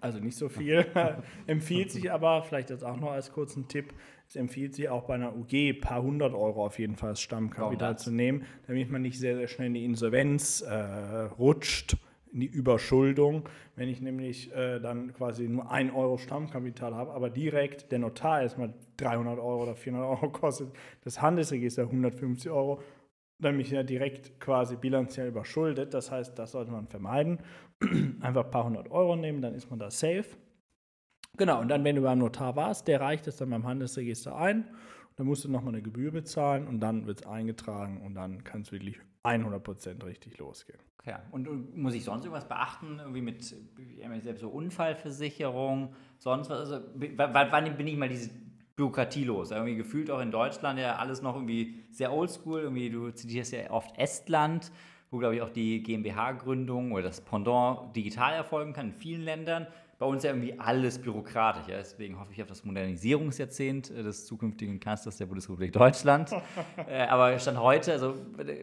Also 0.00 0.18
nicht 0.18 0.36
so 0.36 0.48
viel. 0.48 0.86
empfiehlt 1.46 1.90
sich 1.90 2.10
aber, 2.10 2.42
vielleicht 2.42 2.70
das 2.70 2.82
auch 2.82 2.96
noch 2.96 3.12
als 3.12 3.32
kurzen 3.32 3.68
Tipp, 3.68 3.92
es 4.28 4.36
empfiehlt 4.36 4.74
sich 4.74 4.88
auch 4.90 5.04
bei 5.04 5.14
einer 5.14 5.34
UG 5.34 5.52
ein 5.54 5.80
paar 5.80 6.02
hundert 6.02 6.34
Euro 6.34 6.66
auf 6.66 6.78
jeden 6.78 6.96
Fall 6.96 7.10
als 7.10 7.20
Stammkapital 7.20 7.98
zu 7.98 8.10
nehmen, 8.10 8.44
damit 8.66 8.90
man 8.90 9.00
nicht 9.00 9.18
sehr, 9.18 9.36
sehr 9.36 9.48
schnell 9.48 9.68
in 9.68 9.74
die 9.74 9.84
Insolvenz 9.84 10.60
äh, 10.60 10.74
rutscht 11.38 11.96
in 12.32 12.40
die 12.40 12.46
Überschuldung. 12.46 13.48
Wenn 13.76 13.88
ich 13.88 14.00
nämlich 14.00 14.52
äh, 14.54 14.80
dann 14.80 15.14
quasi 15.14 15.48
nur 15.48 15.70
1 15.70 15.94
Euro 15.94 16.18
Stammkapital 16.18 16.94
habe, 16.94 17.12
aber 17.12 17.30
direkt 17.30 17.90
der 17.92 18.00
Notar 18.00 18.42
erstmal 18.42 18.74
300 18.98 19.38
Euro 19.38 19.62
oder 19.62 19.74
400 19.74 20.08
Euro 20.10 20.28
kostet, 20.32 20.68
das 21.04 21.22
Handelsregister 21.22 21.82
150 21.82 22.50
Euro, 22.50 22.82
dann 23.38 23.56
mich 23.56 23.70
ja 23.70 23.82
direkt 23.82 24.40
quasi 24.40 24.76
bilanziell 24.76 25.28
überschuldet. 25.28 25.94
Das 25.94 26.10
heißt, 26.10 26.38
das 26.38 26.52
sollte 26.52 26.72
man 26.72 26.88
vermeiden. 26.88 27.38
Einfach 28.20 28.44
ein 28.44 28.50
paar 28.50 28.64
hundert 28.64 28.90
Euro 28.90 29.16
nehmen, 29.16 29.40
dann 29.42 29.54
ist 29.54 29.70
man 29.70 29.78
da 29.78 29.90
safe. 29.90 30.26
Genau, 31.36 31.60
und 31.60 31.68
dann, 31.68 31.84
wenn 31.84 31.96
du 31.96 32.02
beim 32.02 32.18
Notar 32.18 32.56
warst, 32.56 32.88
der 32.88 33.00
reicht 33.00 33.28
es 33.28 33.36
dann 33.36 33.50
beim 33.50 33.64
Handelsregister 33.64 34.36
ein. 34.36 34.68
Dann 35.16 35.26
musst 35.26 35.44
du 35.44 35.50
nochmal 35.50 35.74
eine 35.74 35.82
Gebühr 35.82 36.10
bezahlen 36.10 36.66
und 36.66 36.80
dann 36.80 37.06
wird 37.06 37.20
es 37.20 37.26
eingetragen 37.26 38.00
und 38.04 38.14
dann 38.14 38.44
kann 38.44 38.62
es 38.62 38.72
wirklich 38.72 38.98
100% 39.24 40.04
richtig 40.04 40.38
losgehen. 40.38 40.80
Ja, 41.06 41.22
und 41.30 41.76
muss 41.76 41.94
ich 41.94 42.04
sonst 42.04 42.24
irgendwas 42.24 42.48
beachten, 42.48 42.98
irgendwie 42.98 43.22
mit 43.22 43.42
selbst 43.42 44.40
so 44.40 44.48
Unfallversicherung, 44.48 45.94
sonst 46.18 46.50
was? 46.50 46.70
Also, 46.70 46.86
wann 47.16 47.76
bin 47.76 47.86
ich 47.86 47.96
mal 47.96 48.08
diese 48.08 48.30
Bürokratie 48.78 49.24
los? 49.24 49.50
Irgendwie 49.50 49.74
gefühlt 49.74 50.08
auch 50.08 50.20
in 50.20 50.30
Deutschland 50.30 50.78
ja 50.78 50.96
alles 50.96 51.20
noch 51.20 51.34
irgendwie 51.34 51.74
sehr 51.90 52.12
oldschool. 52.12 52.60
Irgendwie, 52.60 52.88
du 52.88 53.10
zitierst 53.10 53.52
ja 53.52 53.70
oft 53.70 53.98
Estland, 53.98 54.70
wo, 55.10 55.18
glaube 55.18 55.34
ich, 55.34 55.42
auch 55.42 55.50
die 55.50 55.82
GmbH-Gründung 55.82 56.92
oder 56.92 57.02
das 57.02 57.20
Pendant 57.20 57.94
digital 57.96 58.32
erfolgen 58.34 58.72
kann 58.72 58.86
in 58.86 58.92
vielen 58.92 59.22
Ländern 59.22 59.66
bei 59.98 60.06
uns 60.06 60.22
ja 60.22 60.30
irgendwie 60.30 60.58
alles 60.58 60.98
bürokratisch. 60.98 61.66
Ja? 61.68 61.78
Deswegen 61.78 62.20
hoffe 62.20 62.32
ich 62.32 62.40
auf 62.40 62.48
das 62.48 62.64
Modernisierungsjahrzehnt 62.64 63.90
äh, 63.90 64.02
des 64.04 64.26
zukünftigen 64.26 64.78
Kanzlers 64.78 65.16
der 65.16 65.26
Bundesrepublik 65.26 65.72
Deutschland. 65.72 66.30
äh, 66.88 67.06
aber 67.06 67.36
Stand 67.40 67.58
heute, 67.58 67.92
also 67.92 68.14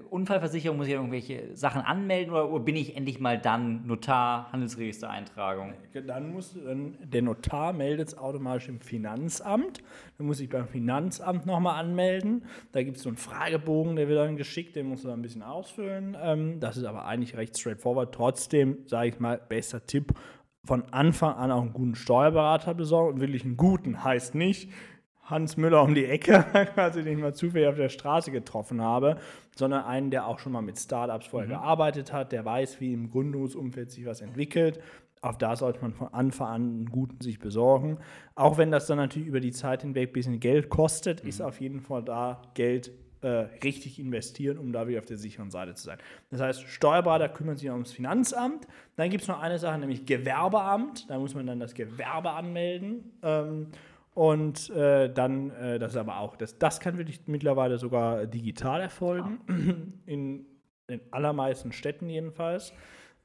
Unfallversicherung, 0.10 0.77
muss 0.77 0.88
ich 0.88 0.94
irgendwelche 0.94 1.56
Sachen 1.56 1.82
anmelden 1.82 2.34
oder, 2.34 2.50
oder 2.50 2.63
bin 2.63 2.77
ich 2.77 2.96
endlich 2.96 3.20
mal 3.20 3.38
dann 3.38 3.86
Notar, 3.86 4.51
Handelsregistereintragung? 4.54 5.74
Dann 6.08 6.32
muss 6.32 6.54
dann, 6.54 6.98
der 7.04 7.22
Notar 7.22 7.74
meldet 7.74 8.10
es 8.10 8.18
automatisch 8.18 8.70
im 8.70 8.80
Finanzamt. 8.80 9.82
Dann 10.18 10.27
muss 10.27 10.39
ich 10.39 10.48
beim 10.48 10.70
Finanzamt 10.70 11.46
nochmal 11.46 11.84
anmelden. 11.84 12.46
Da 12.72 12.82
gibt 12.82 12.96
es 12.96 13.04
so 13.04 13.10
einen 13.10 13.18
Fragebogen, 13.18 13.98
der 13.98 14.08
wird 14.08 14.20
dann 14.20 14.38
geschickt, 14.38 14.77
den 14.77 14.88
musst 14.88 15.04
du 15.04 15.10
dann 15.10 15.20
ein 15.20 15.22
bisschen 15.22 15.44
ausfüllen. 15.44 16.15
Ähm, 16.22 16.62
das 16.62 16.77
ist 16.77 16.86
aber 16.86 17.06
eigentlich 17.06 17.36
recht 17.36 17.58
straightforward. 17.58 18.13
Trotzdem, 18.13 18.77
sage 18.86 19.10
ich 19.10 19.20
mal, 19.20 19.38
bester 19.38 19.86
Tipp 19.86 20.13
von 20.66 20.84
Anfang 20.92 21.36
an 21.36 21.52
auch 21.52 21.62
einen 21.62 21.74
guten 21.74 21.96
Steuerberater 21.96 22.74
besorgen. 22.74 23.16
Und 23.16 23.22
wirklich 23.22 23.46
einen 23.46 23.58
guten 23.58 24.04
heißt 24.04 24.36
nicht 24.36 24.70
Hans 25.26 25.58
Müller 25.58 25.82
um 25.82 25.96
die 25.96 26.06
Ecke, 26.06 26.46
quasi 26.74 27.04
den 27.04 27.18
ich 27.18 27.24
mal 27.24 27.34
zufällig 27.34 27.68
auf 27.68 27.76
der 27.76 27.90
Straße 27.90 28.32
getroffen 28.32 28.82
habe, 28.82 29.18
sondern 29.56 29.84
einen, 29.84 30.12
der 30.12 30.28
auch 30.28 30.40
schon 30.40 30.52
mal 30.52 30.62
mit 30.62 30.78
Startups 30.78 31.28
vorher 31.28 31.48
mhm. 31.48 31.54
gearbeitet 31.54 32.14
hat, 32.14 32.32
der 32.32 32.46
weiß, 32.46 32.80
wie 32.80 32.94
im 32.94 33.10
Gründungsumfeld 33.10 33.92
sich 33.92 34.06
was 34.06 34.22
entwickelt. 34.22 34.80
Auch 35.22 35.36
da 35.36 35.56
sollte 35.56 35.82
man 35.82 35.94
von 35.94 36.14
Anfang 36.14 36.48
an 36.48 36.62
einen 36.62 36.86
guten 36.92 37.20
sich 37.22 37.40
besorgen. 37.40 37.98
Auch 38.36 38.60
wenn 38.60 38.70
das 38.70 38.86
dann 38.86 38.98
natürlich 38.98 39.28
über 39.28 39.40
die 39.40 39.52
Zeit 39.52 39.82
hinweg 39.82 40.10
ein 40.10 40.14
bisschen 40.14 40.40
Geld 40.40 40.70
kostet, 40.70 41.24
mhm. 41.24 41.30
ist 41.30 41.42
auf 41.42 41.60
jeden 41.60 41.80
Fall 41.80 42.04
da 42.04 42.44
Geld 42.54 42.92
äh, 43.25 43.48
richtig 43.63 44.00
investieren, 44.00 44.60
um 44.60 44.72
da 44.72 44.88
wieder 44.88 45.00
auf 45.00 45.05
der 45.05 45.17
sicheren 45.17 45.50
Seite 45.50 45.74
zu 45.74 45.84
sein. 45.84 45.98
Das 46.29 46.41
heißt, 46.41 46.62
Steuerberater 46.62 47.27
kümmern 47.27 47.58
sich 47.58 47.70
ums 47.72 47.91
Finanzamt. 47.91 48.67
Dann 48.98 49.10
gibt 49.10 49.24
es 49.24 49.27
noch 49.27 49.39
eine 49.41 49.58
Sache, 49.58 49.79
nämlich 49.79 50.05
Gewerbeamt. 50.05 51.10
Da 51.10 51.17
muss 51.17 51.34
man 51.34 51.48
dann 51.48 51.60
das 51.60 51.74
Gewerbe 51.74 52.29
anmelden. 52.29 53.13
Ähm, 53.24 53.67
und 54.13 54.70
äh, 54.70 55.12
dann, 55.12 55.50
äh, 55.50 55.79
das 55.79 55.94
ist 55.94 55.98
aber 55.98 56.20
auch, 56.20 56.36
das, 56.38 56.60
das 56.60 56.79
kann 56.79 57.00
wirklich 57.00 57.22
mittlerweile 57.25 57.79
sogar 57.79 58.27
digital 58.27 58.79
erfolgen, 58.79 59.39
ah. 59.48 59.53
in 60.05 60.46
den 60.88 61.01
allermeisten 61.12 61.72
Städten 61.72 62.08
jedenfalls. 62.08 62.74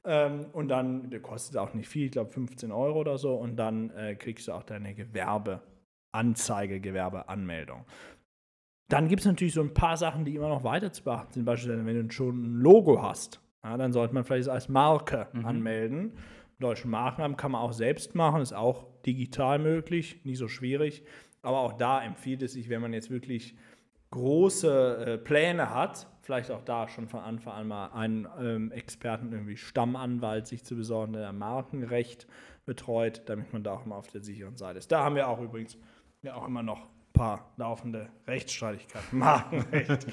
Ähm, 0.03 0.47
und 0.51 0.69
dann, 0.69 1.11
der 1.11 1.21
kostet 1.21 1.57
auch 1.57 1.75
nicht 1.75 1.89
viel, 1.89 2.05
ich 2.07 2.11
glaube 2.11 2.31
15 2.31 2.71
Euro 2.71 3.01
oder 3.01 3.19
so. 3.19 3.35
Und 3.35 3.55
dann 3.55 3.91
äh, 3.91 4.15
kriegst 4.15 4.47
du 4.47 4.53
auch 4.53 4.63
deine 4.63 4.95
Gewerbeanzeige, 4.95 6.81
Gewerbeanmeldung. 6.81 7.85
Dann 8.87 9.07
gibt 9.07 9.21
es 9.21 9.25
natürlich 9.25 9.53
so 9.53 9.61
ein 9.61 9.73
paar 9.73 9.97
Sachen, 9.97 10.25
die 10.25 10.35
immer 10.35 10.49
noch 10.49 10.63
weiter 10.63 10.91
zu 10.91 11.03
beachten 11.03 11.33
sind. 11.33 11.45
Beispielsweise, 11.45 11.85
wenn 11.85 12.07
du 12.07 12.13
schon 12.13 12.43
ein 12.43 12.55
Logo 12.55 13.01
hast, 13.01 13.39
ja, 13.63 13.77
dann 13.77 13.93
sollte 13.93 14.13
man 14.13 14.23
vielleicht 14.23 14.43
es 14.43 14.47
als 14.47 14.69
Marke 14.69 15.27
mhm. 15.33 15.45
anmelden. 15.45 16.13
Deutschen 16.59 16.91
Markennamen 16.91 17.37
kann 17.37 17.51
man 17.51 17.61
auch 17.61 17.73
selbst 17.73 18.15
machen, 18.15 18.41
ist 18.41 18.53
auch 18.53 18.85
digital 19.05 19.59
möglich, 19.59 20.21
nicht 20.25 20.37
so 20.37 20.47
schwierig. 20.47 21.03
Aber 21.41 21.59
auch 21.59 21.73
da 21.73 22.03
empfiehlt 22.03 22.43
es 22.43 22.53
sich, 22.53 22.69
wenn 22.69 22.81
man 22.81 22.93
jetzt 22.93 23.09
wirklich 23.09 23.55
große 24.11 25.05
äh, 25.05 25.17
Pläne 25.17 25.73
hat, 25.73 26.07
vielleicht 26.21 26.51
auch 26.51 26.61
da 26.61 26.87
schon 26.87 27.07
von 27.07 27.21
Anfang 27.21 27.53
an 27.53 27.67
mal 27.67 27.87
einen 27.87 28.27
ähm, 28.39 28.71
Experten, 28.71 29.31
irgendwie 29.31 29.57
Stammanwalt, 29.57 30.47
sich 30.47 30.63
zu 30.63 30.75
besorgen, 30.75 31.13
der 31.13 31.31
Markenrecht 31.33 32.27
betreut, 32.65 33.23
damit 33.25 33.53
man 33.53 33.63
da 33.63 33.73
auch 33.73 33.85
immer 33.85 33.95
auf 33.95 34.07
der 34.07 34.21
sicheren 34.21 34.57
Seite 34.57 34.79
ist. 34.79 34.91
Da 34.91 35.03
haben 35.03 35.15
wir 35.15 35.27
auch 35.27 35.41
übrigens 35.41 35.77
ja 36.21 36.35
auch 36.35 36.45
immer 36.45 36.61
noch 36.61 36.89
paar 37.13 37.51
laufende 37.57 38.09
Rechtsstreitigkeiten, 38.27 39.05
Markenrecht. 39.19 40.07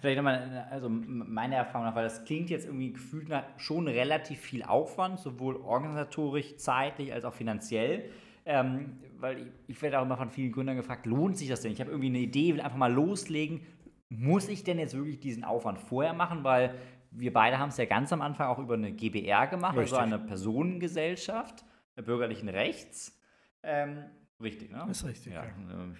vielleicht 0.00 0.16
nochmal, 0.16 0.66
also 0.70 0.88
meine 0.88 1.56
Erfahrung 1.56 1.86
nach, 1.86 1.94
weil 1.94 2.04
das 2.04 2.24
klingt 2.24 2.50
jetzt 2.50 2.66
irgendwie 2.66 2.92
gefühlt 2.92 3.28
nach 3.28 3.44
schon 3.56 3.88
relativ 3.88 4.40
viel 4.40 4.62
Aufwand, 4.62 5.18
sowohl 5.18 5.56
organisatorisch, 5.56 6.56
zeitlich 6.56 7.12
als 7.12 7.24
auch 7.24 7.34
finanziell. 7.34 8.10
Ähm, 8.44 8.98
weil 9.18 9.38
ich, 9.38 9.46
ich 9.66 9.82
werde 9.82 9.98
auch 9.98 10.04
immer 10.04 10.16
von 10.16 10.30
vielen 10.30 10.52
Gründern 10.52 10.76
gefragt, 10.76 11.06
lohnt 11.06 11.36
sich 11.36 11.48
das 11.48 11.62
denn? 11.62 11.72
Ich 11.72 11.80
habe 11.80 11.90
irgendwie 11.90 12.08
eine 12.08 12.18
Idee, 12.18 12.54
will 12.54 12.60
einfach 12.60 12.76
mal 12.76 12.92
loslegen. 12.92 13.66
Muss 14.08 14.48
ich 14.48 14.62
denn 14.62 14.78
jetzt 14.78 14.94
wirklich 14.96 15.18
diesen 15.18 15.42
Aufwand 15.42 15.80
vorher 15.80 16.12
machen? 16.12 16.44
Weil 16.44 16.74
wir 17.10 17.32
beide 17.32 17.58
haben 17.58 17.70
es 17.70 17.76
ja 17.76 17.86
ganz 17.86 18.12
am 18.12 18.22
Anfang 18.22 18.46
auch 18.46 18.58
über 18.58 18.74
eine 18.74 18.92
GBR 18.92 19.48
gemacht, 19.48 19.76
Richtig. 19.76 19.98
also 19.98 20.14
eine 20.14 20.24
Personengesellschaft 20.24 21.64
bürgerlichen 22.02 22.48
Rechts. 22.48 23.18
Ähm, 23.62 24.04
Richtig, 24.42 24.70
ne? 24.70 24.86
Ist 24.90 25.04
richtig. 25.04 25.32
Ja, 25.32 25.44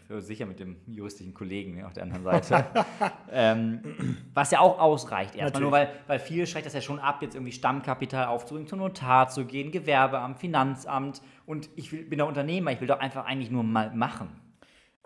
ja. 0.08 0.20
sicher 0.20 0.44
mit 0.44 0.60
dem 0.60 0.76
juristischen 0.86 1.32
Kollegen 1.32 1.74
ne, 1.74 1.86
auf 1.86 1.94
der 1.94 2.02
anderen 2.02 2.42
Seite. 2.42 2.66
ähm, 3.32 3.80
was 4.34 4.50
ja 4.50 4.60
auch 4.60 4.78
ausreicht, 4.78 5.34
erstmal 5.34 5.62
nur, 5.62 5.72
weil, 5.72 5.88
weil 6.06 6.18
viel 6.18 6.46
schreckt 6.46 6.66
das 6.66 6.74
ja 6.74 6.82
schon 6.82 6.98
ab, 6.98 7.22
jetzt 7.22 7.34
irgendwie 7.34 7.52
Stammkapital 7.52 8.26
aufzubringen, 8.26 8.68
zum 8.68 8.80
Notar 8.80 9.28
zu 9.30 9.46
gehen, 9.46 9.72
Gewerbeamt, 9.72 10.38
Finanzamt. 10.38 11.22
Und 11.46 11.70
ich 11.76 11.92
will, 11.92 12.04
bin 12.04 12.18
der 12.18 12.26
Unternehmer, 12.26 12.72
ich 12.72 12.80
will 12.82 12.88
doch 12.88 13.00
einfach 13.00 13.24
eigentlich 13.24 13.50
nur 13.50 13.62
mal 13.62 13.90
machen. 13.94 14.28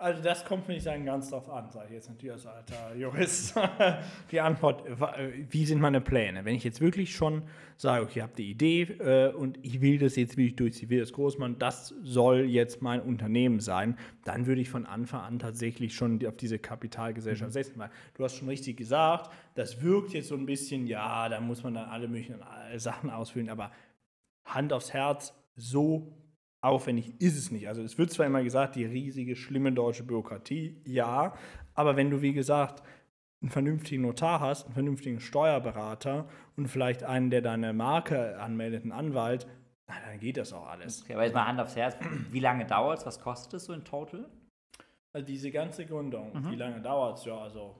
Also 0.01 0.23
das 0.23 0.43
kommt, 0.45 0.67
mir 0.67 0.73
nicht 0.73 0.83
sagen, 0.83 1.05
ganz 1.05 1.29
drauf 1.29 1.47
an, 1.47 1.69
sage 1.69 1.89
ich 1.89 1.93
jetzt 1.93 2.09
natürlich 2.09 2.33
als 2.33 2.47
alter 2.47 2.95
Jurist. 2.95 3.53
die 4.31 4.41
Antwort, 4.41 4.83
äh, 4.87 5.45
wie 5.47 5.63
sind 5.63 5.79
meine 5.79 6.01
Pläne? 6.01 6.43
Wenn 6.43 6.55
ich 6.55 6.63
jetzt 6.63 6.81
wirklich 6.81 7.15
schon 7.15 7.43
sage, 7.77 8.03
okay, 8.03 8.13
ich 8.15 8.23
habe 8.23 8.33
die 8.35 8.49
Idee 8.49 8.81
äh, 8.81 9.31
und 9.31 9.59
ich 9.61 9.79
will 9.79 9.99
das 9.99 10.15
jetzt 10.15 10.37
wirklich 10.37 10.55
durchziehen, 10.55 10.89
will 10.89 11.01
das 11.01 11.13
groß 11.13 11.37
machen, 11.37 11.57
das 11.59 11.93
soll 12.01 12.45
jetzt 12.45 12.81
mein 12.81 12.99
Unternehmen 12.99 13.59
sein, 13.59 13.95
dann 14.23 14.47
würde 14.47 14.61
ich 14.61 14.71
von 14.71 14.87
Anfang 14.87 15.21
an 15.21 15.37
tatsächlich 15.37 15.93
schon 15.93 16.25
auf 16.25 16.35
diese 16.35 16.57
Kapitalgesellschaft 16.57 17.51
mhm. 17.51 17.53
setzen. 17.53 17.73
Weil 17.77 17.91
du 18.15 18.23
hast 18.23 18.37
schon 18.37 18.49
richtig 18.49 18.77
gesagt, 18.77 19.31
das 19.53 19.83
wirkt 19.83 20.13
jetzt 20.13 20.29
so 20.29 20.35
ein 20.35 20.47
bisschen, 20.47 20.87
ja, 20.87 21.29
da 21.29 21.39
muss 21.39 21.61
man 21.61 21.75
dann 21.75 21.87
alle 21.87 22.07
möglichen 22.07 22.39
Sachen 22.77 23.11
ausfüllen, 23.11 23.51
aber 23.51 23.71
Hand 24.45 24.73
aufs 24.73 24.93
Herz, 24.93 25.35
so 25.55 26.11
aufwendig 26.61 27.19
ist 27.19 27.37
es 27.37 27.51
nicht. 27.51 27.67
Also 27.67 27.81
es 27.81 27.97
wird 27.97 28.11
zwar 28.11 28.27
immer 28.27 28.43
gesagt, 28.43 28.75
die 28.75 28.85
riesige, 28.85 29.35
schlimme 29.35 29.71
deutsche 29.71 30.03
Bürokratie, 30.03 30.81
ja, 30.85 31.33
aber 31.73 31.95
wenn 31.95 32.09
du, 32.09 32.21
wie 32.21 32.33
gesagt, 32.33 32.83
einen 33.41 33.49
vernünftigen 33.49 34.03
Notar 34.03 34.39
hast, 34.39 34.65
einen 34.65 34.73
vernünftigen 34.73 35.19
Steuerberater 35.19 36.29
und 36.55 36.67
vielleicht 36.67 37.03
einen, 37.03 37.31
der 37.31 37.41
deine 37.41 37.73
Marke 37.73 38.39
anmeldet, 38.39 38.83
einen 38.83 38.91
Anwalt, 38.91 39.47
na, 39.87 39.95
dann 40.05 40.19
geht 40.19 40.37
das 40.37 40.53
auch 40.53 40.67
alles. 40.67 41.01
Okay, 41.01 41.13
aber 41.13 41.23
jetzt 41.23 41.33
mal 41.33 41.47
Hand 41.47 41.59
aufs 41.59 41.75
Herz, 41.75 41.97
wie 42.29 42.39
lange 42.39 42.65
dauert 42.65 42.99
es, 42.99 43.05
was 43.05 43.19
kostet 43.19 43.55
es 43.55 43.65
so 43.65 43.73
in 43.73 43.83
total? 43.83 44.29
Also 45.13 45.25
diese 45.25 45.51
ganze 45.51 45.85
Gründung, 45.85 46.31
mhm. 46.33 46.51
wie 46.51 46.55
lange 46.55 46.81
dauert 46.81 47.17
es? 47.17 47.25
Ja, 47.25 47.39
also 47.39 47.75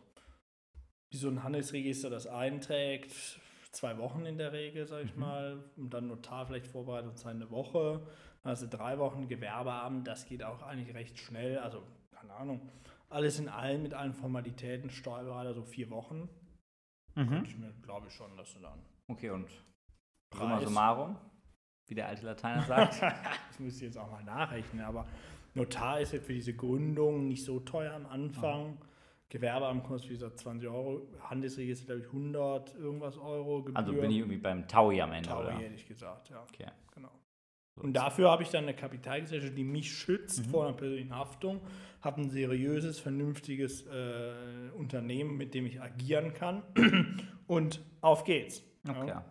wie 1.11 1.17
so 1.17 1.29
ein 1.29 1.43
Handelsregister 1.43 2.09
das 2.09 2.25
einträgt, 2.25 3.39
zwei 3.71 3.97
Wochen 3.97 4.25
in 4.25 4.37
der 4.37 4.51
Regel, 4.51 4.85
sag 4.87 5.05
ich 5.05 5.13
mhm. 5.13 5.21
mal. 5.21 5.63
Und 5.77 5.93
dann 5.93 6.07
Notar 6.07 6.47
vielleicht 6.47 6.67
Vorbereitungszeit 6.67 7.35
eine 7.35 7.51
Woche. 7.51 8.01
Also 8.43 8.67
drei 8.69 8.97
Wochen 8.97 9.27
Gewerbeamt, 9.27 10.07
das 10.07 10.25
geht 10.25 10.43
auch 10.43 10.63
eigentlich 10.63 10.95
recht 10.95 11.19
schnell. 11.19 11.59
Also, 11.59 11.83
keine 12.11 12.33
Ahnung. 12.33 12.69
Alles 13.09 13.39
in 13.39 13.49
allem 13.49 13.83
mit 13.83 13.93
allen 13.93 14.13
Formalitäten, 14.13 14.89
Steuerberater 14.89 15.53
so 15.53 15.63
vier 15.63 15.89
Wochen. 15.89 16.29
Mhm. 17.15 17.27
Könnte 17.27 17.49
ich 17.49 17.57
mir, 17.57 17.73
glaube 17.83 18.07
ich, 18.07 18.13
schon, 18.13 18.35
dass 18.37 18.53
du 18.53 18.59
dann. 18.59 18.79
Okay, 19.07 19.29
und 19.29 19.49
Summa 20.33 20.59
summarum, 20.59 21.17
wie 21.87 21.95
der 21.95 22.07
alte 22.07 22.25
Lateiner 22.25 22.63
sagt. 22.63 23.01
das 23.01 23.59
müsste 23.59 23.85
ich 23.85 23.93
jetzt 23.93 23.97
auch 23.97 24.09
mal 24.09 24.23
nachrechnen, 24.23 24.85
aber 24.85 25.05
Notar 25.53 25.99
ist 25.99 26.13
jetzt 26.13 26.25
für 26.25 26.33
diese 26.33 26.53
Gründung 26.53 27.27
nicht 27.27 27.43
so 27.43 27.59
teuer 27.59 27.93
am 27.93 28.05
Anfang. 28.05 28.77
Oh. 28.79 28.85
Gewerbeamt 29.27 29.85
kostet, 29.85 30.09
wie 30.09 30.15
gesagt, 30.15 30.39
20 30.39 30.67
Euro. 30.67 31.07
Handelsregister, 31.21 31.85
glaube 31.85 32.01
ich, 32.01 32.07
100 32.07 32.75
irgendwas 32.75 33.17
Euro. 33.17 33.63
Gebühr. 33.63 33.77
Also 33.77 33.93
bin 33.93 34.11
ich 34.11 34.17
irgendwie 34.17 34.37
beim 34.37 34.67
Taui 34.67 35.01
am 35.01 35.13
Ende, 35.13 35.29
Taui, 35.29 35.45
oder? 35.45 35.53
hätte 35.53 35.75
ich 35.75 35.87
gesagt, 35.87 36.29
ja. 36.29 36.43
Okay. 36.43 36.67
Genau. 36.93 37.11
Und 37.75 37.93
dafür 37.93 38.29
habe 38.29 38.43
ich 38.43 38.49
dann 38.49 38.63
eine 38.63 38.75
Kapitalgesellschaft, 38.75 39.57
die 39.57 39.63
mich 39.63 39.91
schützt 39.91 40.45
mhm. 40.45 40.49
vor 40.49 40.65
einer 40.65 40.75
persönlichen 40.75 41.15
Haftung, 41.15 41.61
habe 42.01 42.21
ein 42.21 42.29
seriöses, 42.29 42.99
vernünftiges 42.99 43.85
äh, 43.87 44.33
Unternehmen, 44.77 45.37
mit 45.37 45.53
dem 45.53 45.65
ich 45.65 45.81
agieren 45.81 46.33
kann. 46.33 46.63
Und 47.47 47.81
auf 48.01 48.23
geht's. 48.23 48.63
Okay. 48.87 49.07
Ja. 49.07 49.25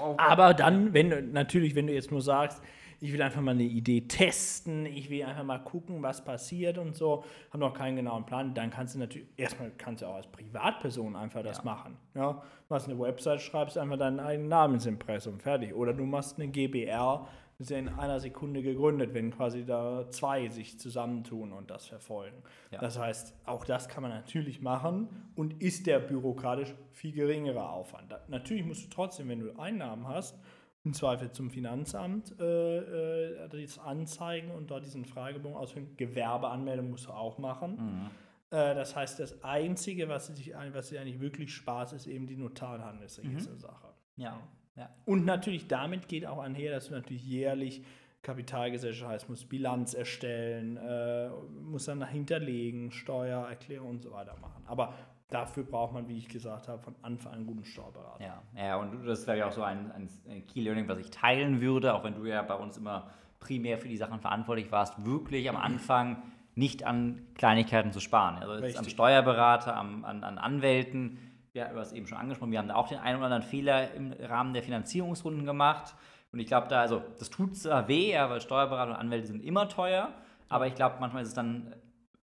okay. 0.00 0.14
Aber 0.18 0.54
dann, 0.54 0.92
wenn 0.92 1.32
natürlich, 1.32 1.74
wenn 1.74 1.86
du 1.86 1.94
jetzt 1.94 2.10
nur 2.10 2.22
sagst, 2.22 2.62
ich 3.02 3.12
will 3.12 3.20
einfach 3.20 3.40
mal 3.40 3.50
eine 3.50 3.64
Idee 3.64 4.02
testen, 4.02 4.86
ich 4.86 5.10
will 5.10 5.24
einfach 5.24 5.42
mal 5.42 5.58
gucken, 5.58 6.02
was 6.04 6.24
passiert 6.24 6.78
und 6.78 6.94
so, 6.94 7.24
habe 7.50 7.58
noch 7.58 7.74
keinen 7.74 7.96
genauen 7.96 8.24
Plan, 8.24 8.54
dann 8.54 8.70
kannst 8.70 8.94
du 8.94 9.00
natürlich, 9.00 9.26
erstmal 9.36 9.72
kannst 9.76 10.02
du 10.02 10.06
auch 10.06 10.14
als 10.14 10.28
Privatperson 10.28 11.16
einfach 11.16 11.42
das 11.42 11.58
ja. 11.58 11.64
machen. 11.64 11.96
Ja? 12.14 12.32
Du 12.34 12.74
machst 12.74 12.88
eine 12.88 12.98
Website, 13.00 13.40
schreibst 13.42 13.76
einfach 13.76 13.98
deinen 13.98 14.20
eigenen 14.20 14.48
Namensimpressum, 14.48 15.40
fertig. 15.40 15.74
Oder 15.74 15.94
du 15.94 16.04
machst 16.04 16.38
eine 16.38 16.48
GBR, 16.48 17.26
ist 17.58 17.70
ja 17.70 17.78
in 17.78 17.88
einer 17.88 18.20
Sekunde 18.20 18.62
gegründet, 18.62 19.14
wenn 19.14 19.32
quasi 19.32 19.64
da 19.64 20.08
zwei 20.10 20.48
sich 20.48 20.78
zusammentun 20.78 21.52
und 21.52 21.70
das 21.72 21.86
verfolgen. 21.86 22.36
Ja. 22.70 22.78
Das 22.78 23.00
heißt, 23.00 23.34
auch 23.46 23.64
das 23.64 23.88
kann 23.88 24.02
man 24.02 24.12
natürlich 24.12 24.62
machen 24.62 25.08
und 25.34 25.60
ist 25.60 25.88
der 25.88 25.98
bürokratisch 25.98 26.72
viel 26.92 27.12
geringere 27.12 27.68
Aufwand. 27.68 28.14
Natürlich 28.28 28.64
musst 28.64 28.84
du 28.84 28.90
trotzdem, 28.90 29.28
wenn 29.28 29.40
du 29.40 29.58
Einnahmen 29.58 30.06
hast, 30.06 30.38
im 30.84 30.94
Zweifel 30.94 31.30
zum 31.30 31.50
Finanzamt 31.50 32.34
äh, 32.40 33.44
äh, 33.44 33.48
das 33.48 33.78
anzeigen 33.78 34.50
und 34.50 34.70
dort 34.70 34.84
diesen 34.84 35.04
Fragebogen 35.04 35.56
ausfüllen. 35.56 35.96
Gewerbeanmeldung 35.96 36.90
musst 36.90 37.06
du 37.06 37.10
auch 37.10 37.38
machen. 37.38 37.76
Mhm. 37.76 38.10
Äh, 38.50 38.74
das 38.74 38.96
heißt, 38.96 39.20
das 39.20 39.42
Einzige, 39.44 40.08
was 40.08 40.26
sich 40.26 40.54
was 40.72 40.88
dir 40.88 41.00
eigentlich 41.00 41.20
wirklich 41.20 41.54
Spaß 41.54 41.92
ist, 41.92 42.06
eben 42.06 42.26
die 42.26 42.36
Notar- 42.36 42.74
und 42.74 42.84
Handelsregister-Sache. 42.84 43.88
Mhm. 44.16 44.22
Ja. 44.22 44.40
ja. 44.76 44.90
Und 45.04 45.24
natürlich 45.24 45.68
damit 45.68 46.08
geht 46.08 46.26
auch 46.26 46.38
einher, 46.38 46.72
dass 46.72 46.88
du 46.88 46.94
natürlich 46.94 47.24
jährlich 47.24 47.84
Kapitalgesellschaft 48.22 49.10
heißt, 49.10 49.28
muss 49.28 49.44
Bilanz 49.44 49.94
erstellen, 49.94 50.76
äh, 50.76 51.28
muss 51.60 51.86
dann 51.86 52.06
hinterlegen, 52.06 52.92
Steuererklärung 52.92 53.90
und 53.90 54.02
so 54.02 54.12
weiter 54.12 54.36
machen. 54.40 54.62
Aber 54.66 54.94
dafür 55.32 55.64
braucht 55.64 55.92
man, 55.92 56.08
wie 56.08 56.18
ich 56.18 56.28
gesagt 56.28 56.68
habe, 56.68 56.82
von 56.82 56.94
Anfang 57.02 57.32
an 57.32 57.38
einen 57.38 57.46
guten 57.46 57.64
Steuerberater. 57.64 58.22
Ja, 58.22 58.42
ja 58.56 58.76
und 58.76 59.06
das 59.06 59.26
wäre 59.26 59.38
ja 59.38 59.48
auch 59.48 59.52
so 59.52 59.62
ein, 59.62 59.90
ein 59.92 60.46
Key 60.46 60.60
Learning, 60.60 60.88
was 60.88 60.98
ich 60.98 61.10
teilen 61.10 61.60
würde, 61.60 61.94
auch 61.94 62.04
wenn 62.04 62.14
du 62.14 62.24
ja 62.24 62.42
bei 62.42 62.54
uns 62.54 62.76
immer 62.76 63.10
primär 63.40 63.78
für 63.78 63.88
die 63.88 63.96
Sachen 63.96 64.20
verantwortlich 64.20 64.70
warst, 64.70 65.04
wirklich 65.04 65.48
am 65.48 65.56
Anfang 65.56 66.22
nicht 66.54 66.84
an 66.84 67.26
Kleinigkeiten 67.34 67.92
zu 67.92 68.00
sparen. 68.00 68.36
Also 68.36 68.78
am 68.78 68.88
Steuerberater, 68.88 69.76
am, 69.76 70.04
an, 70.04 70.22
an 70.22 70.38
Anwälten, 70.38 71.18
ja, 71.54 71.68
du 71.68 71.78
hast 71.78 71.92
eben 71.92 72.06
schon 72.06 72.18
angesprochen, 72.18 72.52
wir 72.52 72.58
haben 72.58 72.68
da 72.68 72.76
auch 72.76 72.88
den 72.88 72.98
einen 72.98 73.16
oder 73.16 73.26
anderen 73.26 73.42
Fehler 73.42 73.92
im 73.94 74.12
Rahmen 74.12 74.54
der 74.54 74.62
Finanzierungsrunden 74.62 75.44
gemacht. 75.44 75.94
Und 76.32 76.40
ich 76.40 76.46
glaube, 76.46 76.68
da, 76.68 76.80
also 76.80 77.02
das 77.18 77.30
tut 77.30 77.56
zwar 77.56 77.88
weh, 77.88 78.12
ja, 78.12 78.30
weil 78.30 78.40
Steuerberater 78.40 78.92
und 78.92 78.96
Anwälte 78.96 79.26
sind 79.26 79.44
immer 79.44 79.68
teuer, 79.68 80.12
aber 80.48 80.66
ich 80.66 80.74
glaube, 80.74 80.96
manchmal 81.00 81.22
ist 81.22 81.28
es 81.28 81.34
dann 81.34 81.74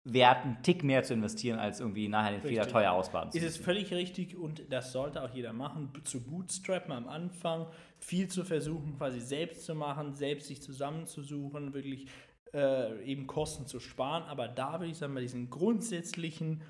wert, 0.06 0.44
einen 0.44 0.62
Tick 0.62 0.84
mehr 0.84 1.02
zu 1.02 1.14
investieren, 1.14 1.58
als 1.58 1.80
irgendwie 1.80 2.08
nachher 2.08 2.30
den 2.30 2.40
richtig. 2.40 2.58
Fehler 2.58 2.68
teuer 2.68 2.92
ausbaden 2.92 3.32
zu 3.32 3.38
müssen. 3.38 3.48
Ist 3.48 3.58
es 3.58 3.64
völlig 3.64 3.92
richtig 3.92 4.36
und 4.36 4.62
das 4.70 4.92
sollte 4.92 5.22
auch 5.22 5.30
jeder 5.34 5.52
machen, 5.52 5.92
zu 6.04 6.22
bootstrappen 6.22 6.92
am 6.92 7.08
Anfang, 7.08 7.66
viel 7.98 8.28
zu 8.28 8.44
versuchen, 8.44 8.96
quasi 8.96 9.20
selbst 9.20 9.64
zu 9.64 9.74
machen, 9.74 10.14
selbst 10.14 10.46
sich 10.46 10.62
zusammenzusuchen, 10.62 11.74
wirklich 11.74 12.06
äh, 12.54 13.02
eben 13.04 13.26
Kosten 13.26 13.66
zu 13.66 13.80
sparen. 13.80 14.22
Aber 14.24 14.46
da 14.46 14.78
würde 14.78 14.92
ich 14.92 14.98
sagen, 14.98 15.14
bei 15.14 15.20
diesen 15.20 15.50
grundsätzlichen 15.50 16.62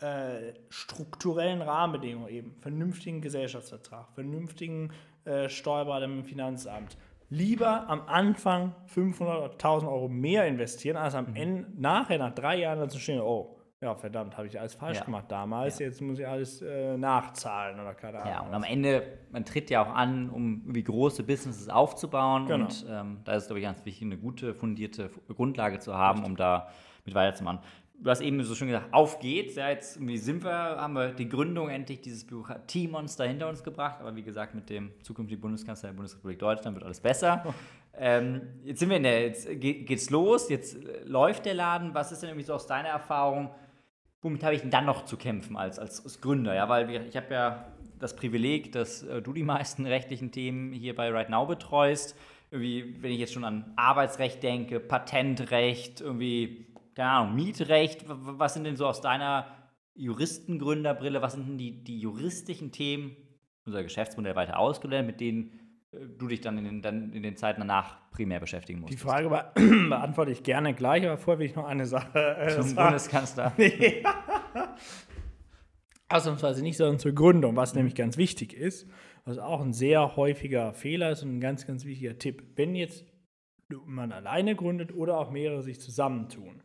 äh, 0.00 0.52
strukturellen 0.68 1.62
Rahmenbedingungen 1.62 2.28
eben, 2.28 2.54
vernünftigen 2.60 3.22
Gesellschaftsvertrag, 3.22 4.12
vernünftigen 4.12 4.92
äh, 5.24 5.48
Steuerberater 5.48 6.04
im 6.04 6.24
Finanzamt, 6.24 6.98
lieber 7.34 7.88
am 7.88 8.02
Anfang 8.06 8.74
500 8.86 9.36
oder 9.36 9.50
1000 9.52 9.90
Euro 9.90 10.08
mehr 10.08 10.46
investieren, 10.46 10.96
als 10.96 11.14
am 11.14 11.30
mhm. 11.30 11.36
Ende, 11.36 11.66
nachher, 11.76 12.18
nach 12.18 12.34
drei 12.34 12.58
Jahren 12.60 12.78
dann 12.78 12.90
zu 12.90 12.98
stehen, 12.98 13.20
oh, 13.20 13.56
ja, 13.80 13.94
verdammt, 13.94 14.38
habe 14.38 14.46
ich 14.46 14.58
alles 14.58 14.74
falsch 14.74 14.98
ja. 14.98 15.04
gemacht 15.04 15.26
damals, 15.28 15.78
ja. 15.78 15.86
jetzt 15.86 16.00
muss 16.00 16.18
ich 16.18 16.26
alles 16.26 16.62
äh, 16.62 16.96
nachzahlen 16.96 17.78
oder 17.78 17.92
keine 17.94 18.20
Ahnung. 18.20 18.32
Ja, 18.32 18.40
und 18.40 18.54
am 18.54 18.62
Ende, 18.62 19.18
man 19.30 19.44
tritt 19.44 19.68
ja 19.68 19.82
auch 19.82 19.94
an, 19.94 20.30
um 20.30 20.62
wie 20.66 20.82
große 20.82 21.22
Businesses 21.22 21.68
aufzubauen 21.68 22.46
genau. 22.46 22.64
und 22.64 22.86
ähm, 22.88 23.18
da 23.24 23.32
ist 23.32 23.42
es, 23.42 23.48
glaube 23.48 23.60
ich, 23.60 23.66
ganz 23.66 23.84
wichtig, 23.84 24.06
eine 24.06 24.16
gute, 24.16 24.54
fundierte 24.54 25.10
Grundlage 25.28 25.80
zu 25.80 25.94
haben, 25.94 26.20
Richtig. 26.20 26.30
um 26.30 26.36
da 26.36 26.68
mit 27.04 27.14
weiterzumachen 27.14 27.58
du 28.00 28.10
hast 28.10 28.20
eben 28.20 28.42
so 28.42 28.54
schön 28.54 28.68
gesagt, 28.68 28.92
auf 28.92 29.18
geht's. 29.18 29.56
Ja, 29.56 29.70
jetzt 29.70 29.94
sind 29.94 30.44
wir, 30.44 30.52
haben 30.52 30.94
wir 30.94 31.08
die 31.08 31.28
Gründung 31.28 31.68
endlich 31.68 32.00
dieses 32.00 32.26
Bürokratiemonster 32.26 33.24
hinter 33.24 33.48
uns 33.48 33.62
gebracht. 33.62 34.00
Aber 34.00 34.14
wie 34.16 34.22
gesagt, 34.22 34.54
mit 34.54 34.68
dem 34.70 34.90
zukünftigen 35.02 35.40
Bundeskanzler 35.40 35.90
der 35.90 35.96
Bundesrepublik 35.96 36.38
Deutschland 36.38 36.76
wird 36.76 36.84
alles 36.84 37.00
besser. 37.00 37.54
Ähm, 37.96 38.42
jetzt 38.64 38.80
sind 38.80 38.90
wir 38.90 38.96
in 38.96 39.04
der, 39.04 39.22
jetzt 39.22 39.48
geht's 39.60 40.10
los, 40.10 40.48
jetzt 40.48 40.76
läuft 41.04 41.46
der 41.46 41.54
Laden. 41.54 41.94
Was 41.94 42.12
ist 42.12 42.22
denn 42.22 42.30
irgendwie 42.30 42.46
so 42.46 42.54
aus 42.54 42.66
deiner 42.66 42.88
Erfahrung? 42.88 43.50
Womit 44.20 44.42
habe 44.42 44.54
ich 44.54 44.62
denn 44.62 44.70
dann 44.70 44.86
noch 44.86 45.04
zu 45.04 45.16
kämpfen 45.16 45.56
als, 45.56 45.78
als, 45.78 46.02
als 46.02 46.20
Gründer? 46.20 46.54
Ja, 46.54 46.68
weil 46.68 46.90
ich 47.08 47.16
habe 47.16 47.32
ja 47.32 47.66
das 47.98 48.16
Privileg, 48.16 48.72
dass 48.72 49.02
äh, 49.02 49.22
du 49.22 49.32
die 49.32 49.44
meisten 49.44 49.86
rechtlichen 49.86 50.32
Themen 50.32 50.72
hier 50.72 50.94
bei 50.94 51.10
Right 51.10 51.30
Now 51.30 51.46
betreust. 51.46 52.16
Irgendwie, 52.50 52.96
wenn 53.00 53.10
ich 53.10 53.18
jetzt 53.18 53.32
schon 53.32 53.44
an 53.44 53.72
Arbeitsrecht 53.76 54.42
denke, 54.42 54.80
Patentrecht, 54.80 56.00
irgendwie 56.00 56.66
keine 56.94 57.10
Ahnung, 57.10 57.34
Mietrecht, 57.34 58.04
was 58.06 58.54
sind 58.54 58.64
denn 58.64 58.76
so 58.76 58.86
aus 58.86 59.00
deiner 59.00 59.46
Juristengründerbrille, 59.94 61.22
was 61.22 61.34
sind 61.34 61.48
denn 61.48 61.58
die, 61.58 61.84
die 61.84 61.98
juristischen 61.98 62.72
Themen, 62.72 63.16
unser 63.64 63.82
Geschäftsmodell 63.82 64.36
weiter 64.36 64.58
ausgelernt, 64.58 65.06
mit 65.06 65.20
denen 65.20 65.60
äh, 65.92 65.98
du 66.18 66.28
dich 66.28 66.40
dann 66.40 66.58
in 66.58 66.64
den, 66.64 66.82
dann 66.82 67.12
in 67.12 67.22
den 67.22 67.36
Zeiten 67.36 67.60
danach 67.60 68.10
primär 68.10 68.40
beschäftigen 68.40 68.80
musst? 68.80 68.92
Die 68.92 68.98
Frage 68.98 69.28
be 69.28 69.44
beantworte 69.88 70.32
ich 70.32 70.42
gerne 70.42 70.74
gleich, 70.74 71.04
aber 71.06 71.18
vorher 71.18 71.38
will 71.38 71.46
ich 71.46 71.54
noch 71.54 71.66
eine 71.66 71.86
Sache 71.86 72.18
äh, 72.38 72.48
Zum 72.50 72.62
sagen. 72.62 72.88
Bundeskanzler. 72.88 73.52
Ausnahmsweise 76.08 76.62
nicht, 76.62 76.76
sondern 76.76 76.98
zur 76.98 77.12
Gründung, 77.12 77.56
was 77.56 77.74
nämlich 77.74 77.94
ganz 77.94 78.16
wichtig 78.16 78.52
ist, 78.52 78.88
was 79.24 79.38
auch 79.38 79.60
ein 79.60 79.72
sehr 79.72 80.16
häufiger 80.16 80.74
Fehler 80.74 81.10
ist 81.10 81.22
und 81.22 81.36
ein 81.36 81.40
ganz, 81.40 81.66
ganz 81.66 81.84
wichtiger 81.84 82.18
Tipp. 82.18 82.42
Wenn 82.56 82.74
jetzt 82.74 83.04
man 83.86 84.12
alleine 84.12 84.54
gründet 84.54 84.94
oder 84.94 85.18
auch 85.18 85.30
mehrere 85.30 85.62
sich 85.62 85.80
zusammentun, 85.80 86.62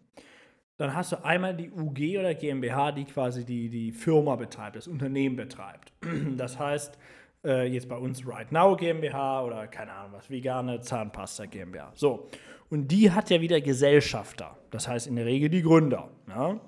dann 0.79 0.95
hast 0.95 1.11
du 1.11 1.23
einmal 1.25 1.53
die 1.53 1.69
UG 1.69 2.19
oder 2.19 2.33
GmbH, 2.33 2.93
die 2.93 3.03
quasi 3.03 3.43
die, 3.43 3.67
die 3.67 3.91
Firma 3.91 4.37
betreibt, 4.37 4.77
das 4.77 4.87
Unternehmen 4.87 5.35
betreibt. 5.35 5.91
Das 6.37 6.57
heißt, 6.57 6.97
äh, 7.43 7.67
jetzt 7.67 7.89
bei 7.89 7.97
uns 7.97 8.25
Right 8.25 8.49
Now 8.53 8.77
GmbH 8.77 9.43
oder 9.43 9.67
keine 9.67 9.91
Ahnung 9.91 10.13
was, 10.13 10.29
vegane 10.29 10.79
Zahnpasta 10.79 11.47
GmbH. 11.47 11.91
So, 11.95 12.29
und 12.69 12.87
die 12.87 13.11
hat 13.11 13.29
ja 13.29 13.41
wieder 13.41 13.59
Gesellschafter, 13.59 14.57
das 14.71 14.87
heißt 14.87 15.07
in 15.07 15.17
der 15.17 15.25
Regel 15.25 15.49
die 15.49 15.63
Gründer. 15.63 16.09
Ja? 16.29 16.61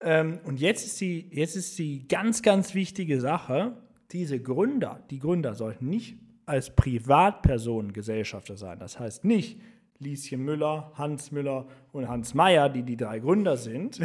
Ähm, 0.00 0.40
und 0.44 0.58
jetzt 0.58 0.84
ist, 0.84 1.00
die, 1.00 1.28
jetzt 1.30 1.54
ist 1.54 1.78
die 1.78 2.08
ganz, 2.08 2.42
ganz 2.42 2.74
wichtige 2.74 3.20
Sache, 3.20 3.76
diese 4.10 4.40
Gründer, 4.40 5.00
die 5.10 5.20
Gründer 5.20 5.54
sollten 5.54 5.88
nicht 5.88 6.16
als 6.46 6.74
Privatpersonen 6.74 7.92
Gesellschafter 7.92 8.56
sein. 8.56 8.80
Das 8.80 8.98
heißt 8.98 9.24
nicht, 9.24 9.60
Lieschen 10.02 10.44
Müller, 10.44 10.92
Hans 10.94 11.30
Müller 11.30 11.66
und 11.92 12.08
Hans 12.08 12.34
Meyer, 12.34 12.68
die 12.68 12.82
die 12.82 12.96
drei 12.96 13.20
Gründer 13.20 13.56
sind, 13.56 14.00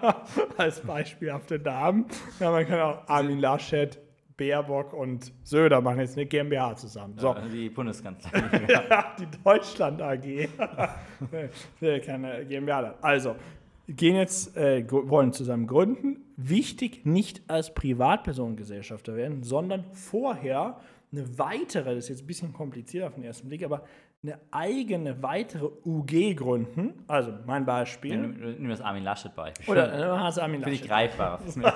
als 0.56 0.80
beispielhafte 0.80 1.58
Namen. 1.58 2.06
Ja, 2.40 2.50
man 2.50 2.66
kann 2.66 2.80
auch 2.80 3.08
Armin 3.08 3.38
Laschet, 3.38 4.00
Baerbock 4.36 4.92
und 4.92 5.32
Söder 5.44 5.80
machen 5.80 6.00
jetzt 6.00 6.16
eine 6.16 6.26
GmbH 6.26 6.76
zusammen. 6.76 7.14
So. 7.18 7.28
Ja, 7.28 7.42
die 7.46 7.68
Bundeskanzlerin. 7.68 8.50
die 9.18 9.26
Deutschland 9.44 10.02
AG. 10.02 10.48
Keine 12.04 12.44
GmbH. 12.46 12.94
Also, 13.00 13.36
gehen 13.88 14.16
jetzt, 14.16 14.56
äh, 14.56 14.84
wollen 14.90 15.32
zusammen 15.32 15.66
gründen. 15.66 16.24
Wichtig, 16.36 17.06
nicht 17.06 17.42
als 17.48 17.74
Privatpersonengesellschafter 17.74 19.14
werden, 19.14 19.42
sondern 19.42 19.84
vorher 19.92 20.80
eine 21.12 21.38
weitere, 21.38 21.94
das 21.94 22.04
ist 22.04 22.08
jetzt 22.08 22.22
ein 22.24 22.26
bisschen 22.26 22.52
kompliziert 22.52 23.04
auf 23.04 23.14
den 23.14 23.22
ersten 23.22 23.48
Blick, 23.48 23.62
aber 23.62 23.84
eine 24.24 24.40
eigene 24.50 25.22
weitere 25.22 25.66
UG 25.84 26.34
gründen, 26.36 26.94
also 27.06 27.32
mein 27.46 27.66
Beispiel. 27.66 28.16
Nimm, 28.16 28.56
nimm 28.58 28.68
das 28.70 28.80
Armin 28.80 29.04
Laschet 29.04 29.34
Beispiel. 29.36 29.70
Oder 29.70 29.92
äh, 29.92 30.18
hast 30.18 30.38
du 30.38 30.42
Armin 30.42 30.62
Finde 30.62 30.74
ich 30.74 30.80
Laschet. 30.80 30.90
greifbarer. 30.90 31.38
für 31.38 31.58
mich. 31.58 31.72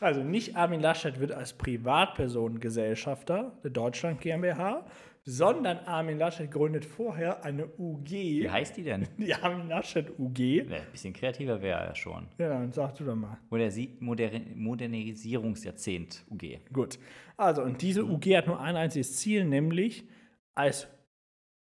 Also 0.00 0.22
nicht 0.24 0.56
Armin 0.56 0.80
Laschet 0.80 1.20
wird 1.20 1.30
als 1.32 1.52
Privatperson 1.52 2.58
Gesellschafter 2.60 3.52
der 3.62 3.70
Deutschland 3.70 4.20
GmbH, 4.20 4.84
sondern 5.28 5.78
Armin 5.86 6.18
Laschet 6.18 6.50
gründet 6.50 6.84
vorher 6.84 7.44
eine 7.44 7.66
UG, 7.78 8.10
Wie 8.10 8.50
heißt 8.50 8.76
die 8.76 8.82
denn? 8.84 9.06
die 9.16 9.34
Armin 9.34 9.68
Laschet 9.68 10.06
UG. 10.18 10.38
Ja, 10.38 10.62
Ein 10.76 10.82
bisschen 10.92 11.12
kreativer 11.12 11.62
wäre 11.62 11.80
er 11.80 11.94
schon. 11.94 12.26
Ja, 12.38 12.48
dann 12.48 12.72
sag 12.72 12.94
du 12.96 13.04
doch 13.04 13.14
mal. 13.16 13.36
Modersi 13.50 13.96
Moder 14.00 14.30
Modernisierungsjahrzehnt 14.54 16.24
UG. 16.30 16.58
Gut. 16.72 16.98
Also, 17.36 17.62
und 17.62 17.82
diese 17.82 18.04
UG 18.04 18.24
hat 18.36 18.46
nur 18.46 18.60
ein 18.60 18.76
einziges 18.76 19.16
Ziel, 19.16 19.44
nämlich 19.44 20.08
als, 20.54 20.88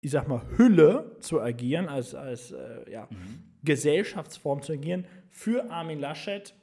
ich 0.02 0.12
sag 0.12 0.28
mal, 0.28 0.42
Hülle 0.58 1.16
zu 1.20 1.42
agieren, 1.42 1.90
als, 1.90 2.16
als 2.16 2.52
äh, 2.52 2.90
ja, 2.92 3.08
Gesellschaftsform 3.64 4.62
zu 4.62 4.74
agieren, 4.74 5.06
für 5.30 5.70
Armin 5.70 6.00
Laschet 6.00 6.54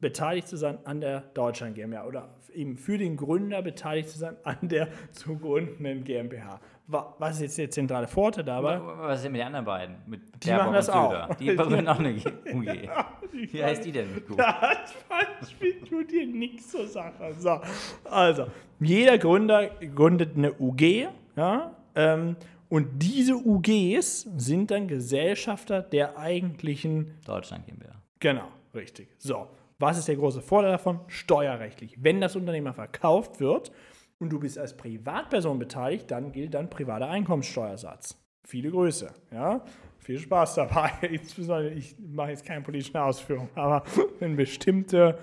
beteiligt 0.00 0.48
zu 0.48 0.56
sein 0.56 0.78
an 0.84 1.00
der 1.00 1.20
Deutschland 1.34 1.74
GmbH 1.76 2.06
oder 2.06 2.34
eben 2.54 2.76
für 2.76 2.98
den 2.98 3.16
Gründer 3.16 3.62
beteiligt 3.62 4.08
zu 4.10 4.18
sein 4.18 4.36
an 4.44 4.56
der 4.62 4.88
zu 5.12 5.38
gründenden 5.38 6.04
GmbH. 6.04 6.60
Wa- 6.88 7.14
Was 7.18 7.36
ist 7.36 7.40
jetzt 7.42 7.58
der 7.58 7.70
zentrale 7.70 8.08
Vorteil 8.08 8.44
dabei? 8.44 8.80
Was 8.82 9.18
ist 9.18 9.24
denn 9.24 9.32
mit 9.32 9.40
den 9.40 9.46
anderen 9.46 9.64
beiden? 9.64 9.96
Mit 10.06 10.20
Die 10.42 10.48
Baerbock 10.48 10.64
machen 10.66 10.74
das 10.74 10.90
auch. 10.90 11.34
Die 11.36 11.54
gründen 11.56 11.88
auch 11.88 11.98
eine 12.00 12.14
UG. 12.14 12.88
Wie 13.52 13.64
heißt 13.64 13.84
die 13.84 13.92
denn? 13.92 14.12
Nico? 14.12 14.34
Das 14.36 15.50
spielt 15.50 15.88
tut 15.88 16.10
dir 16.10 16.26
nichts 16.26 16.70
zur 16.72 16.86
Sache. 16.86 17.32
So, 17.38 17.60
also, 18.04 18.46
jeder 18.80 19.16
Gründer 19.18 19.68
gründet 19.94 20.36
eine 20.36 20.52
UG, 20.60 21.06
ja, 21.36 21.76
ähm, 21.94 22.36
und 22.72 23.02
diese 23.02 23.34
UGs 23.34 24.22
sind 24.38 24.70
dann 24.70 24.88
Gesellschafter 24.88 25.82
der 25.82 26.16
eigentlichen, 26.16 27.18
Deutschland 27.26 27.66
GmbH. 27.66 28.00
genau, 28.18 28.48
richtig. 28.74 29.08
So, 29.18 29.48
was 29.78 29.98
ist 29.98 30.08
der 30.08 30.16
große 30.16 30.40
Vorteil 30.40 30.72
davon? 30.72 31.00
Steuerrechtlich. 31.06 32.02
Wenn 32.02 32.22
das 32.22 32.34
Unternehmen 32.34 32.72
verkauft 32.72 33.40
wird 33.40 33.72
und 34.18 34.30
du 34.30 34.40
bist 34.40 34.58
als 34.58 34.74
Privatperson 34.74 35.58
beteiligt, 35.58 36.10
dann 36.10 36.32
gilt 36.32 36.54
dann 36.54 36.70
privater 36.70 37.10
Einkommenssteuersatz. 37.10 38.18
Viele 38.42 38.70
Grüße, 38.70 39.12
ja. 39.30 39.62
Viel 39.98 40.18
Spaß 40.18 40.54
dabei. 40.54 40.92
Insbesondere, 41.02 41.74
ich 41.74 41.94
mache 41.98 42.30
jetzt 42.30 42.46
keine 42.46 42.62
politischen 42.62 42.96
Ausführungen, 42.96 43.50
aber 43.54 43.82
wenn 44.18 44.34
bestimmte 44.34 45.18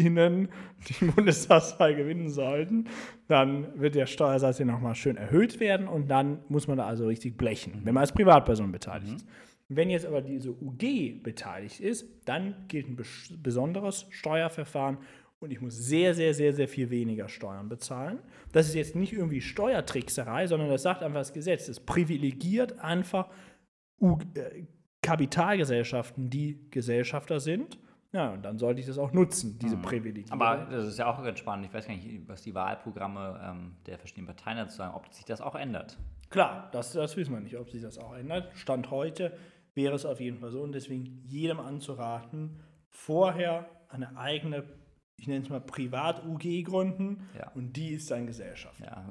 KandidatInnen 0.00 0.48
die 0.88 1.04
Bundestagswahl 1.14 1.94
gewinnen 1.94 2.28
sollten, 2.30 2.88
dann 3.28 3.78
wird 3.80 3.94
der 3.94 4.06
Steuersatz 4.06 4.56
hier 4.56 4.66
nochmal 4.66 4.94
schön 4.94 5.16
erhöht 5.16 5.60
werden 5.60 5.88
und 5.88 6.08
dann 6.08 6.40
muss 6.48 6.66
man 6.66 6.78
da 6.78 6.86
also 6.86 7.06
richtig 7.06 7.36
blechen, 7.36 7.80
wenn 7.84 7.94
man 7.94 8.02
als 8.02 8.12
Privatperson 8.12 8.72
beteiligt 8.72 9.16
ist. 9.16 9.26
Wenn 9.68 9.88
jetzt 9.88 10.06
aber 10.06 10.20
diese 10.20 10.50
UG 10.50 11.22
beteiligt 11.22 11.78
ist, 11.80 12.04
dann 12.24 12.54
gilt 12.66 12.88
ein 12.88 12.96
bes- 12.96 13.40
besonderes 13.40 14.06
Steuerverfahren 14.10 14.98
und 15.38 15.52
ich 15.52 15.60
muss 15.60 15.76
sehr, 15.76 16.12
sehr, 16.14 16.34
sehr, 16.34 16.52
sehr 16.52 16.68
viel 16.68 16.90
weniger 16.90 17.28
Steuern 17.28 17.68
bezahlen. 17.68 18.18
Das 18.52 18.68
ist 18.68 18.74
jetzt 18.74 18.96
nicht 18.96 19.12
irgendwie 19.12 19.40
Steuertrickserei, 19.40 20.46
sondern 20.48 20.68
das 20.68 20.82
sagt 20.82 21.02
einfach 21.02 21.20
das 21.20 21.32
Gesetz. 21.32 21.68
Es 21.68 21.80
privilegiert 21.80 22.80
einfach 22.80 23.30
U 24.00 24.18
äh, 24.34 24.64
Kapitalgesellschaften, 25.02 26.28
die 26.28 26.58
Gesellschafter 26.70 27.40
sind. 27.40 27.78
Ja, 28.12 28.30
und 28.30 28.42
dann 28.42 28.58
sollte 28.58 28.80
ich 28.80 28.86
das 28.86 28.98
auch 28.98 29.12
nutzen, 29.12 29.58
diese 29.60 29.76
Privilegierung. 29.76 30.32
Aber 30.40 30.66
das 30.68 30.86
ist 30.88 30.98
ja 30.98 31.06
auch 31.06 31.22
ganz 31.22 31.38
spannend. 31.38 31.66
Ich 31.66 31.72
weiß 31.72 31.86
gar 31.86 31.94
nicht, 31.94 32.28
was 32.28 32.42
die 32.42 32.54
Wahlprogramme 32.54 33.40
ähm, 33.42 33.76
der 33.86 33.98
verschiedenen 33.98 34.26
Parteien 34.26 34.56
dazu 34.56 34.78
sagen, 34.78 34.94
ob 34.94 35.12
sich 35.14 35.24
das 35.24 35.40
auch 35.40 35.54
ändert. 35.54 35.96
Klar, 36.28 36.68
das, 36.72 36.92
das 36.92 37.16
wissen 37.16 37.32
wir 37.34 37.40
nicht, 37.40 37.56
ob 37.56 37.70
sich 37.70 37.82
das 37.82 37.98
auch 37.98 38.14
ändert. 38.16 38.50
Stand 38.56 38.90
heute 38.90 39.36
wäre 39.74 39.94
es 39.94 40.04
auf 40.04 40.20
jeden 40.20 40.38
Fall 40.38 40.50
so 40.50 40.60
und 40.62 40.72
deswegen 40.72 41.22
jedem 41.24 41.60
anzuraten, 41.60 42.60
vorher 42.88 43.68
eine 43.88 44.16
eigene, 44.16 44.64
ich 45.16 45.28
nenne 45.28 45.42
es 45.44 45.48
mal 45.48 45.60
Privat-UG 45.60 46.64
gründen 46.64 47.28
Ja. 47.38 47.50
und 47.54 47.76
die 47.76 47.90
ist 47.90 48.10
dann 48.10 48.26
Gesellschaft. 48.26 48.80
Ja, 48.80 49.08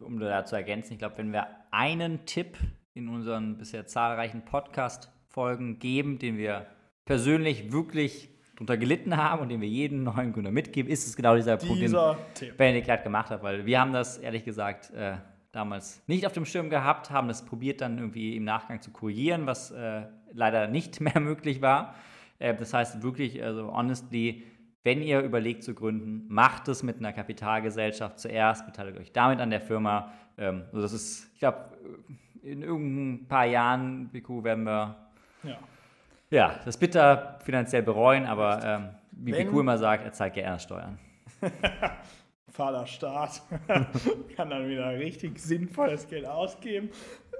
um 0.00 0.18
da 0.18 0.44
zu 0.44 0.56
ergänzen, 0.56 0.92
ich 0.92 0.98
glaube, 0.98 1.16
wenn 1.18 1.32
wir 1.32 1.46
einen 1.70 2.26
Tipp 2.26 2.58
in 2.94 3.08
unseren 3.08 3.56
bisher 3.56 3.86
zahlreichen 3.86 4.44
Podcast-Folgen 4.44 5.78
geben, 5.78 6.18
den 6.18 6.36
wir 6.36 6.66
persönlich 7.06 7.72
wirklich 7.72 8.28
drunter 8.56 8.76
gelitten 8.76 9.16
haben 9.16 9.42
und 9.42 9.48
den 9.48 9.60
wir 9.60 9.68
jedem 9.68 10.02
neuen 10.04 10.32
Gründer 10.32 10.50
mitgeben, 10.50 10.90
ist 10.90 11.06
es 11.06 11.16
genau 11.16 11.36
dieser 11.36 11.56
Punkt, 11.56 11.76
den 11.76 11.80
Dieser. 11.80 12.18
Benedikt 12.56 12.86
gerade 12.86 13.02
gemacht 13.02 13.30
hat, 13.30 13.42
weil 13.42 13.64
wir 13.66 13.80
haben 13.80 13.92
das 13.92 14.18
ehrlich 14.18 14.44
gesagt 14.44 14.90
äh, 14.90 15.16
damals 15.52 16.02
nicht 16.06 16.26
auf 16.26 16.32
dem 16.32 16.44
Schirm 16.44 16.70
gehabt, 16.70 17.10
haben 17.10 17.28
das 17.28 17.44
probiert 17.44 17.80
dann 17.80 17.98
irgendwie 17.98 18.36
im 18.36 18.44
Nachgang 18.44 18.80
zu 18.80 18.90
korrigieren, 18.90 19.46
was 19.46 19.70
äh, 19.70 20.02
leider 20.32 20.68
nicht 20.68 21.00
mehr 21.00 21.20
möglich 21.20 21.62
war. 21.62 21.94
Äh, 22.38 22.54
das 22.54 22.74
heißt 22.74 23.02
wirklich, 23.02 23.42
also 23.42 23.72
honestly, 23.74 24.44
wenn 24.84 25.00
ihr 25.00 25.20
überlegt 25.20 25.62
zu 25.62 25.74
gründen, 25.74 26.26
macht 26.28 26.68
es 26.68 26.82
mit 26.82 26.98
einer 26.98 27.12
Kapitalgesellschaft 27.12 28.18
zuerst, 28.18 28.66
beteiligt 28.66 28.98
euch 28.98 29.12
damit 29.12 29.40
an 29.40 29.50
der 29.50 29.60
Firma. 29.60 30.12
Ähm, 30.36 30.64
also 30.66 30.82
das 30.82 30.92
ist, 30.92 31.30
ich 31.34 31.38
glaube, 31.38 31.76
in 32.42 32.62
irgendein 32.62 33.28
paar 33.28 33.46
Jahren, 33.46 34.08
Biku, 34.08 34.42
werden 34.42 34.64
wir 34.64 34.96
Ja. 35.44 35.58
Ja, 36.32 36.58
das 36.64 36.76
bitter 36.76 37.38
finanziell 37.44 37.82
bereuen, 37.82 38.26
aber 38.26 38.64
ähm, 38.64 38.88
wie 39.12 39.32
Wenn- 39.32 39.46
Biku 39.46 39.60
immer 39.60 39.78
sagt, 39.78 40.04
er 40.04 40.12
zahlt 40.12 40.34
gerne 40.34 40.58
Steuern. 40.58 40.98
fahler 42.48 42.86
Staat 42.86 43.42
kann 44.36 44.50
dann 44.50 44.68
wieder 44.68 44.98
richtig 44.98 45.38
sinnvolles 45.38 46.06
Geld 46.08 46.26
ausgeben. 46.26 46.90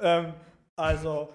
Ähm, 0.01 0.33
also, 0.77 1.29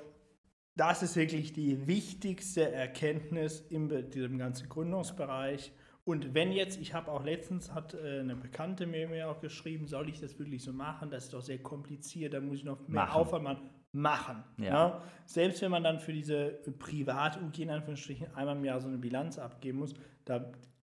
das 0.75 1.03
ist 1.03 1.15
wirklich 1.15 1.53
die 1.53 1.87
wichtigste 1.87 2.71
Erkenntnis 2.71 3.61
in 3.61 4.09
diesem 4.11 4.37
ganzen 4.37 4.67
Gründungsbereich. 4.69 5.71
Und 6.05 6.33
wenn 6.33 6.51
jetzt, 6.51 6.79
ich 6.79 6.93
habe 6.93 7.11
auch 7.11 7.23
letztens, 7.23 7.73
hat 7.73 7.93
äh, 7.93 8.19
eine 8.21 8.35
Bekannte 8.35 8.87
mir, 8.87 9.07
mir 9.09 9.29
auch 9.29 9.41
geschrieben, 9.41 9.87
soll 9.87 10.09
ich 10.09 10.19
das 10.19 10.39
wirklich 10.39 10.63
so 10.63 10.71
machen? 10.73 11.09
Das 11.09 11.25
ist 11.25 11.33
doch 11.33 11.41
sehr 11.41 11.59
kompliziert, 11.59 12.33
da 12.33 12.39
muss 12.39 12.59
ich 12.59 12.63
noch 12.63 12.79
mehr 12.87 13.03
Machen. 13.03 13.15
Aufwand 13.21 13.43
machen. 13.43 13.69
Machen. 13.93 14.43
Ja. 14.57 14.65
Ja. 14.65 15.03
Selbst 15.25 15.61
wenn 15.61 15.71
man 15.71 15.83
dann 15.83 15.99
für 15.99 16.13
diese 16.13 16.59
Privat-UG 16.79 17.59
in 17.59 17.69
Anführungsstrichen 17.69 18.35
einmal 18.35 18.55
im 18.55 18.65
Jahr 18.65 18.79
so 18.79 18.87
eine 18.87 18.97
Bilanz 18.97 19.39
abgeben 19.39 19.79
muss, 19.79 19.93
da 20.25 20.51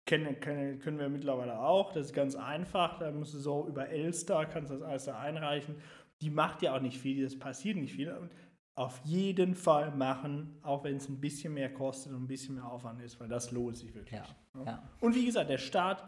kennen, 0.06 0.40
können, 0.40 0.78
können 0.78 0.98
wir 0.98 1.08
mittlerweile 1.08 1.58
auch. 1.58 1.92
Das 1.92 2.06
ist 2.06 2.12
ganz 2.12 2.34
einfach. 2.34 2.98
Da 2.98 3.10
musst 3.10 3.34
du 3.34 3.38
so 3.38 3.66
über 3.66 3.88
Elster, 3.88 4.46
kannst 4.46 4.70
das 4.70 4.82
alles 4.82 5.04
da 5.04 5.18
einreichen. 5.18 5.76
Die 6.20 6.30
macht 6.30 6.62
ja 6.62 6.76
auch 6.76 6.80
nicht 6.80 6.98
viel, 6.98 7.24
das 7.24 7.38
passiert 7.38 7.76
nicht 7.76 7.94
viel. 7.94 8.12
Und 8.12 8.30
auf 8.74 9.00
jeden 9.04 9.54
Fall 9.54 9.90
machen, 9.90 10.58
auch 10.62 10.84
wenn 10.84 10.96
es 10.96 11.08
ein 11.08 11.20
bisschen 11.20 11.54
mehr 11.54 11.72
kostet 11.72 12.12
und 12.12 12.22
ein 12.22 12.26
bisschen 12.26 12.54
mehr 12.54 12.66
Aufwand 12.66 13.02
ist, 13.02 13.20
weil 13.20 13.28
das 13.28 13.50
lohnt 13.50 13.76
sich 13.76 13.94
wirklich. 13.94 14.20
Ja, 14.54 14.64
ja. 14.64 14.82
Und 15.00 15.14
wie 15.14 15.26
gesagt, 15.26 15.50
der 15.50 15.58
Staat 15.58 16.04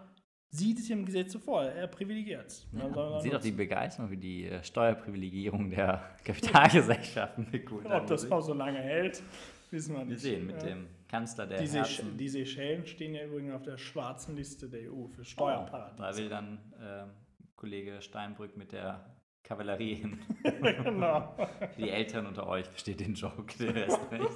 sieht 0.55 0.79
es 0.79 0.89
im 0.91 1.05
Gesetz 1.05 1.33
so 1.33 1.39
vor, 1.39 1.63
er 1.65 1.87
privilegiert 1.87 2.47
es. 2.47 2.67
Ja, 2.73 2.87
man 2.89 3.21
sieht 3.21 3.35
auch 3.35 3.41
die 3.41 3.51
Begeisterung 3.51 4.09
für 4.09 4.17
die 4.17 4.47
äh, 4.47 4.63
Steuerprivilegierung 4.63 5.71
der 5.71 6.03
Kapitalgesellschaften. 6.25 7.47
Cool 7.71 7.85
Ob 7.91 8.07
das 8.07 8.31
auch 8.31 8.41
so 8.41 8.55
lange 8.55 8.79
hält, 8.79 9.23
wissen 9.71 9.95
wir 9.95 10.01
Wir 10.01 10.05
nicht. 10.07 10.21
sehen 10.21 10.47
mit 10.47 10.63
Ja. 10.63 10.69
dem 10.69 10.87
Kanzler 11.09 11.47
der 11.47 11.61
Die, 11.63 11.69
Herzen. 11.69 12.17
die 12.17 12.29
Seychellen 12.29 12.87
stehen 12.87 13.15
ja 13.15 13.25
übrigens 13.25 13.55
auf 13.55 13.63
der 13.63 13.79
schwarzen 13.79 14.37
Liste 14.37 14.69
der 14.69 14.91
EU 14.93 15.07
für 15.09 15.19
Da 15.23 15.25
Steuerparadiese. 15.25 16.23
will 16.23 16.29
dann 16.29 16.59
ähm, 16.81 17.11
Kollege 17.57 18.01
Steinbrück 18.01 18.57
mit 18.57 18.73
der 18.73 19.05
Kavallerie 19.43 19.95
hin. 19.97 20.19
genau. 20.85 21.37
Die 21.77 21.91
Älteren 21.91 22.27
unter 22.27 22.47
euch 22.49 22.67
versteht 22.67 23.01
den 23.01 23.15
Joke, 23.15 23.45
der 23.59 23.75
Rest 23.75 24.13
nicht. 24.13 24.29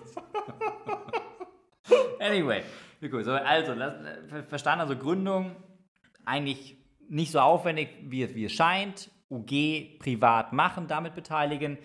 anyway, 2.21 2.63
cool. 3.11 3.25
So, 3.25 3.33
also, 3.33 3.73
verstanden, 4.49 4.81
also 4.83 4.97
Gründung 4.97 5.53
eigentlich 6.29 6.77
nicht 7.09 7.33
so 7.33 7.41
aufwendig, 7.41 7.89
wie, 8.03 8.23
es- 8.23 8.35
wie 8.35 8.45
es 8.45 8.53
scheint. 8.53 9.11
UG 9.31 9.99
privat 9.99 10.53
machen, 10.53 10.87
damit 10.89 11.15
beteiligen. 11.15 11.77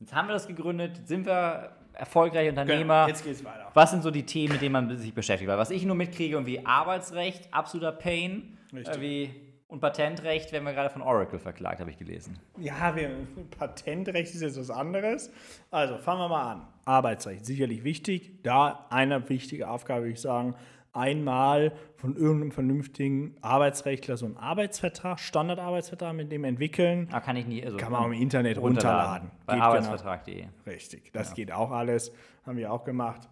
Jetzt 0.00 0.14
haben 0.14 0.28
wir 0.28 0.34
das 0.34 0.46
gegründet, 0.46 1.06
sind 1.08 1.24
wir 1.26 1.72
erfolgreiche 1.94 2.50
Unternehmer. 2.50 2.78
Genau, 3.04 3.08
Jetzt 3.08 3.24
geht's 3.24 3.44
weiter. 3.44 3.70
Was 3.74 3.90
sind 3.90 4.02
so 4.02 4.10
die 4.10 4.24
Themen, 4.24 4.52
mit 4.54 4.62
denen 4.62 4.72
man 4.72 4.96
sich 4.98 5.12
beschäftigt? 5.14 5.50
Weil 5.50 5.58
was 5.58 5.70
ich 5.70 5.84
nur 5.84 5.96
mitkriege, 5.96 6.34
irgendwie 6.34 6.64
Arbeitsrecht, 6.64 7.52
absoluter 7.52 7.92
Pain. 7.92 8.58
Richtig. 8.72 9.00
Wie, 9.00 9.30
und 9.68 9.80
Patentrecht 9.80 10.52
werden 10.52 10.64
wir 10.64 10.72
gerade 10.72 10.90
von 10.90 11.00
Oracle 11.02 11.38
verklagt, 11.38 11.80
habe 11.80 11.90
ich 11.90 11.98
gelesen. 11.98 12.38
Ja, 12.58 12.94
wir, 12.96 13.10
Patentrecht 13.58 14.34
ist 14.34 14.42
jetzt 14.42 14.58
was 14.58 14.70
anderes. 14.70 15.30
Also 15.70 15.98
fangen 15.98 16.20
wir 16.20 16.28
mal 16.28 16.52
an. 16.52 16.66
Arbeitsrecht, 16.84 17.44
sicherlich 17.46 17.84
wichtig. 17.84 18.42
Da 18.42 18.86
eine 18.90 19.26
wichtige 19.28 19.68
Aufgabe, 19.70 20.02
würde 20.02 20.12
ich 20.12 20.20
sagen, 20.20 20.54
einmal 20.92 21.72
von 21.96 22.16
irgendeinem 22.16 22.52
vernünftigen 22.52 23.36
Arbeitsrechtler 23.42 24.16
so 24.16 24.26
einen 24.26 24.36
Arbeitsvertrag, 24.36 25.18
Standardarbeitsvertrag 25.20 26.14
mit 26.14 26.32
dem 26.32 26.44
entwickeln. 26.44 27.08
Ah, 27.12 27.20
kann 27.20 27.36
ich 27.36 27.46
nicht. 27.46 27.64
Also 27.64 27.76
Kann 27.76 27.92
man 27.92 28.02
auch 28.02 28.06
im 28.06 28.12
Internet 28.12 28.58
runterladen. 28.58 29.30
Bei 29.46 29.54
Geht 29.54 29.62
genau. 29.62 29.66
Arbeitsvertrag.de. 29.66 30.44
Richtig, 30.66 31.12
das 31.12 31.34
geht 31.34 31.52
auch 31.52 31.70
alles. 31.70 32.12
Haben 32.44 32.56
wir 32.58 32.72
auch 32.72 32.84
gemacht. 32.84 33.28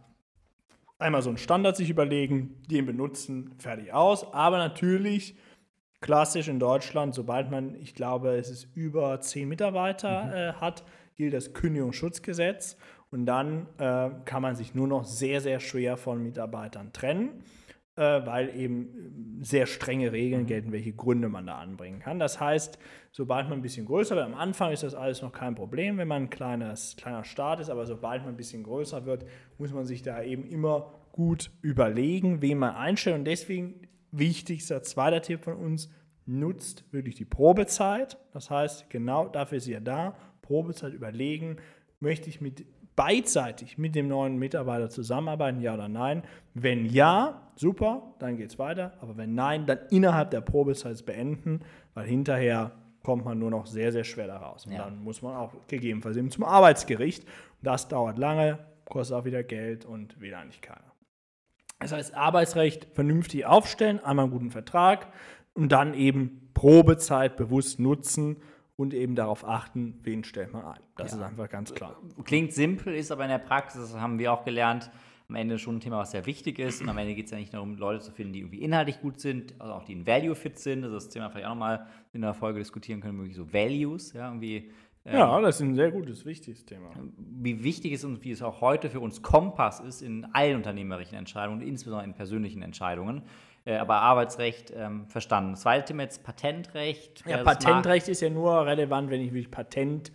Einmal 0.99 1.23
so 1.23 1.31
einen 1.31 1.39
Standard 1.39 1.77
sich 1.77 1.91
überlegen, 1.91 2.61
den 2.71 2.85
benutzen, 2.87 3.55
fertig 3.59 3.93
aus. 3.93 4.33
Aber 4.35 4.59
natürlich 4.59 5.37
klassisch 6.01 6.49
in 6.49 6.59
Deutschland, 6.59 7.15
sobald 7.15 7.51
man, 7.51 7.75
ich 7.77 7.95
glaube, 7.95 8.37
es 8.37 8.51
ist 8.51 8.69
über 8.75 9.21
zehn 9.21 9.49
Mitarbeiter 9.49 10.25
Mhm. 10.25 10.33
äh, 10.33 10.53
hat, 10.55 10.85
gilt 11.17 11.35
das 11.35 11.53
Kündigungsschutzgesetz 11.55 12.77
und 13.11 13.27
dann 13.27 13.67
äh, 13.79 14.11
kann 14.25 14.43
man 14.43 14.55
sich 14.55 14.75
nur 14.75 14.87
noch 14.87 15.05
sehr, 15.05 15.41
sehr 15.41 15.61
schwer 15.61 15.97
von 15.97 16.23
Mitarbeitern 16.23 16.93
trennen, 16.93 17.43
äh, 17.97 18.03
weil 18.03 18.55
eben 18.55 19.41
sehr 19.41 19.67
strenge 19.67 20.13
Regeln 20.13 20.47
gelten, 20.47 20.73
welche 20.73 20.93
Gründe 20.93 21.29
man 21.29 21.47
da 21.47 21.57
anbringen 21.57 22.01
kann. 22.01 22.19
Das 22.19 22.39
heißt, 22.39 22.79
sobald 23.13 23.49
man 23.49 23.59
ein 23.59 23.63
bisschen 23.63 23.87
größer 23.87 24.15
wird, 24.15 24.27
am 24.27 24.35
Anfang 24.35 24.73
ist 24.73 24.83
das 24.83 24.95
alles 24.95 25.23
noch 25.23 25.33
kein 25.33 25.55
Problem, 25.55 25.97
wenn 25.99 26.09
man 26.09 26.25
ein 26.25 26.31
kleines, 26.31 26.97
kleiner 26.97 27.25
Staat 27.25 27.61
ist, 27.61 27.71
aber 27.71 27.87
sobald 27.87 28.23
man 28.23 28.35
ein 28.35 28.37
bisschen 28.37 28.63
größer 28.63 29.07
wird, 29.07 29.25
muss 29.57 29.73
man 29.73 29.85
sich 29.85 30.03
da 30.03 30.23
eben 30.23 30.47
immer 30.47 30.95
gut 31.13 31.51
überlegen, 31.63 32.43
wen 32.43 32.59
man 32.59 32.75
einstellt 32.77 33.17
und 33.17 33.25
deswegen 33.25 33.89
wichtigster 34.13 34.83
zweiter 34.83 35.21
Tipp 35.23 35.45
von 35.45 35.55
uns, 35.55 35.91
nutzt 36.27 36.85
wirklich 36.93 37.15
die 37.15 37.25
Probezeit. 37.25 38.19
Das 38.33 38.51
heißt, 38.51 38.91
genau 38.91 39.29
dafür 39.29 39.59
ist 39.59 39.67
ja 39.67 39.81
da. 39.81 40.15
Probezeit 40.43 40.93
überlegen, 40.93 41.57
möchte 42.01 42.29
ich 42.29 42.41
mit 42.41 42.67
beidseitig 42.99 43.79
mit 43.79 43.95
dem 43.95 44.09
neuen 44.09 44.39
Mitarbeiter 44.39 44.91
zusammenarbeiten, 44.91 45.61
ja 45.61 45.75
oder 45.75 45.89
nein? 45.89 46.25
Wenn 46.55 46.85
ja, 46.85 47.49
super, 47.55 48.03
dann 48.19 48.37
geht 48.37 48.51
es 48.51 48.59
weiter. 48.59 48.95
Aber 49.01 49.17
wenn 49.17 49.37
nein, 49.37 49.67
dann 49.67 49.79
innerhalb 49.91 50.33
der 50.33 50.41
Probezeit 50.41 51.07
beenden, 51.07 51.61
weil 51.95 52.09
hinterher 52.09 52.73
kommt 53.05 53.25
man 53.25 53.39
nur 53.39 53.51
noch 53.51 53.67
sehr, 53.67 53.93
sehr 53.93 54.03
schwer 54.03 54.27
da 54.27 54.39
raus. 54.39 54.67
Und 54.67 54.73
Ja. 54.73 54.79
dann 54.85 54.99
muss 55.05 55.23
man 55.23 55.37
auch 55.37 55.53
gegebenenfalls 55.69 56.17
eben 56.17 56.33
zum 56.33 56.43
Arbeitsgericht. 56.43 57.25
Das 57.63 57.87
dauert 57.87 58.19
lange, 58.19 58.59
kostet 58.87 59.17
auch 59.17 59.25
wieder 59.25 59.45
Geld 59.45 59.85
und 59.85 60.21
will 60.21 60.35
eigentlich 60.35 60.61
keiner. 60.61 60.81
Das 61.79 61.93
heißt, 61.93 62.17
Arbeitsrecht 62.17 62.89
vernünftig 62.95 63.47
aufstellen, 63.47 64.01
einmal 64.05 64.25
einen 64.25 64.33
guten 64.33 64.51
Vertrag 64.51 65.07
und 65.55 65.71
dann 65.71 65.95
eben 65.95 66.51
Probezeit 66.53 67.37
bewusst 67.37 67.79
nutzen 67.79 68.39
und 68.79 68.95
eben 68.95 69.17
darauf 69.17 69.47
achten, 69.47 69.99
wen 70.05 70.23
stellt 70.23 70.53
man 70.53 70.65
ein. 70.65 70.79
Das 70.97 71.11
Ja. 71.13 71.19
ist 71.19 71.25
einfach 71.25 71.49
ganz 71.51 71.75
klar. 71.75 71.97
Klingt 72.25 72.53
simpel, 72.53 72.95
ist 72.95 73.11
aber 73.11 73.25
in 73.25 73.31
der 73.31 73.39
Praxis, 73.39 73.81
das 73.91 74.01
haben 74.01 74.19
wir 74.21 74.33
auch 74.33 74.45
gelernt, 74.45 74.89
am 75.29 75.35
Ende 75.35 75.59
schon 75.59 75.77
ein 75.77 75.81
Thema, 75.81 75.99
was 75.99 76.13
sehr 76.13 76.25
wichtig 76.27 76.59
ist. 76.61 76.81
Und 76.81 76.89
am 76.89 76.97
Ende 76.97 77.15
geht 77.15 77.27
es 77.27 77.33
ja 77.33 77.37
nicht 77.39 77.53
darum, 77.53 77.77
Leute 77.77 78.03
zu 78.05 78.13
finden, 78.13 78.33
die 78.33 78.39
irgendwie 78.39 78.63
inhaltlich 78.63 79.01
gut 79.01 79.21
sind, 79.21 79.53
also 79.61 79.75
auch 79.75 79.83
die 79.85 79.93
in 79.93 80.07
Value 80.07 80.35
fit 80.35 80.59
sind. 80.59 80.83
Das 80.83 80.93
ist 80.93 81.07
das 81.07 81.09
Thema 81.11 81.29
vielleicht 81.29 81.47
auch 81.47 81.51
nochmal 81.55 81.87
in 82.13 82.23
der 82.23 82.33
Folge 82.35 82.61
diskutieren 82.61 83.01
können, 83.01 83.19
wirklich 83.19 83.37
so 83.37 83.53
Values, 83.53 84.13
ja, 84.15 84.29
irgendwie. 84.29 84.71
ähm, 85.05 85.17
Ja, 85.19 85.41
das 85.41 85.57
ist 85.57 85.63
ein 85.63 85.75
sehr 85.75 85.91
gutes, 85.91 86.25
wichtiges 86.25 86.65
Thema. 86.65 86.89
wie 87.19 87.63
wichtig 87.65 87.93
es 87.93 88.05
und 88.05 88.23
wie 88.25 88.31
es 88.31 88.43
auch 88.43 88.61
heute 88.63 88.89
für 88.91 89.01
uns 89.01 89.21
Kompass 89.23 89.81
ist 89.81 90.03
in 90.03 90.25
allen 90.33 90.57
unternehmerischen 90.57 91.17
Entscheidungen, 91.19 91.61
insbesondere 91.63 92.07
in 92.07 92.15
persönlichen 92.15 92.63
Entscheidungen. 92.63 93.23
Äh, 93.69 93.77
aber 93.77 93.97
Arbeitsrecht 93.97 94.73
ähm, 94.75 95.07
verstanden. 95.09 95.51
Das 95.51 95.61
zweite 95.61 95.85
Thema 95.85 96.05
jetzt 96.05 96.25
Patentrecht. 96.25 97.23
Ja, 97.27 97.43
Patentrecht 97.45 98.09
ist 98.09 98.23
ja 98.23 98.31
nur 98.31 98.65
relevant, 98.65 99.11
wenn 99.11 99.21
ich 99.21 99.35
wirklich 99.35 99.51
Patent, 99.51 100.11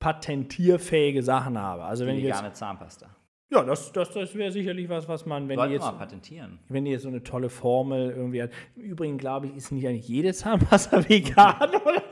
patentierfähige 0.00 1.22
Sachen 1.22 1.56
habe. 1.56 1.84
Also 1.84 2.04
wenn 2.04 2.16
ich 2.16 2.24
jetzt, 2.24 2.38
vegane 2.38 2.52
Zahnpasta. 2.52 3.06
ja, 3.50 3.62
das, 3.62 3.92
das, 3.92 4.10
das 4.12 4.34
wäre 4.34 4.50
sicherlich 4.50 4.88
was, 4.88 5.06
was 5.06 5.24
man, 5.24 5.48
wenn 5.48 5.54
Sollten 5.54 5.70
wir 5.70 5.76
jetzt, 5.78 5.86
mal 5.86 5.92
patentieren. 5.92 6.58
wenn 6.68 6.84
die 6.84 6.90
jetzt 6.90 7.02
so 7.02 7.08
eine 7.08 7.22
tolle 7.22 7.48
Formel 7.48 8.10
irgendwie 8.10 8.42
hat. 8.42 8.50
Im 8.74 8.82
Übrigen 8.82 9.18
glaube 9.18 9.46
ich, 9.46 9.54
ist 9.54 9.70
nicht 9.70 9.86
eigentlich 9.86 10.08
jede 10.08 10.34
Zahnpasta 10.34 11.08
vegan, 11.08 11.54
oder? 11.76 12.02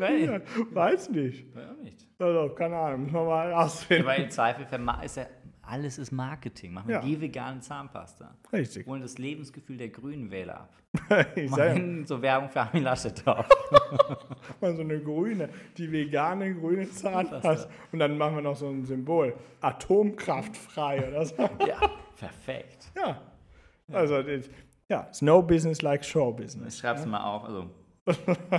Nein, 0.00 0.42
Weiß 0.70 1.10
nicht. 1.10 1.54
ja, 1.54 1.74
nicht. 1.82 2.08
Also, 2.18 2.54
keine 2.54 2.76
Ahnung, 2.76 3.02
müssen 3.02 3.14
wir 3.14 3.24
mal 3.24 3.52
ausfinden. 3.52 4.04
Aber 4.04 4.16
im 4.16 4.30
Zweifel 4.30 4.64
ist 5.04 5.16
ja 5.16 5.26
alles 5.72 5.96
ist 5.96 6.12
Marketing. 6.12 6.74
Machen 6.74 6.88
wir 6.88 6.96
Ja. 6.96 7.00
die 7.00 7.18
vegane 7.20 7.60
Zahnpasta. 7.60 8.34
Richtig. 8.52 8.86
Holen 8.86 9.00
das 9.00 9.16
Lebensgefühl 9.16 9.78
der 9.78 9.88
Grünen 9.88 10.30
Wähler 10.30 10.60
ab. 10.60 10.74
Ja, 11.36 11.48
Machen 11.48 12.04
so 12.06 12.20
Werbung 12.20 12.50
für 12.50 12.60
Armin 12.60 12.82
Laschet 12.82 13.24
drauf. 13.24 13.48
mal 14.60 14.76
so 14.76 14.82
eine 14.82 15.00
grüne, 15.00 15.48
die 15.78 15.90
vegane 15.90 16.54
grüne 16.54 16.88
Zahnpasta. 16.90 17.66
Und 17.90 17.98
dann 17.98 18.18
machen 18.18 18.34
wir 18.36 18.42
noch 18.42 18.56
so 18.56 18.68
ein 18.68 18.84
Symbol. 18.84 19.34
Atomkraftfrei 19.62 21.08
oder 21.08 21.24
so. 21.24 21.34
ja, 21.66 21.90
perfekt. 22.18 22.92
Ja. 22.94 23.20
Also, 23.90 24.20
ja, 24.88 25.06
it's 25.08 25.22
no 25.22 25.42
business 25.42 25.80
like 25.80 26.04
show 26.04 26.30
business. 26.32 26.74
Ich 26.74 26.80
schreib's 26.80 27.06
mal 27.06 27.22
auf. 27.24 27.44
Also, 27.44 27.70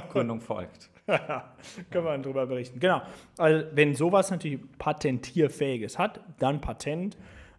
Gründung 0.10 0.42
folgt. 0.42 0.90
Können 1.92 2.06
wir 2.06 2.18
drüber 2.20 2.46
berichten. 2.46 2.80
Genau. 2.80 3.02
Also, 3.38 3.66
wenn 3.74 3.96
sowas 3.96 4.32
natürlich 4.32 4.60
patentierfähiges 4.78 6.00
hat, 6.00 6.22
dann 6.40 6.62
Patentrecht 6.62 7.18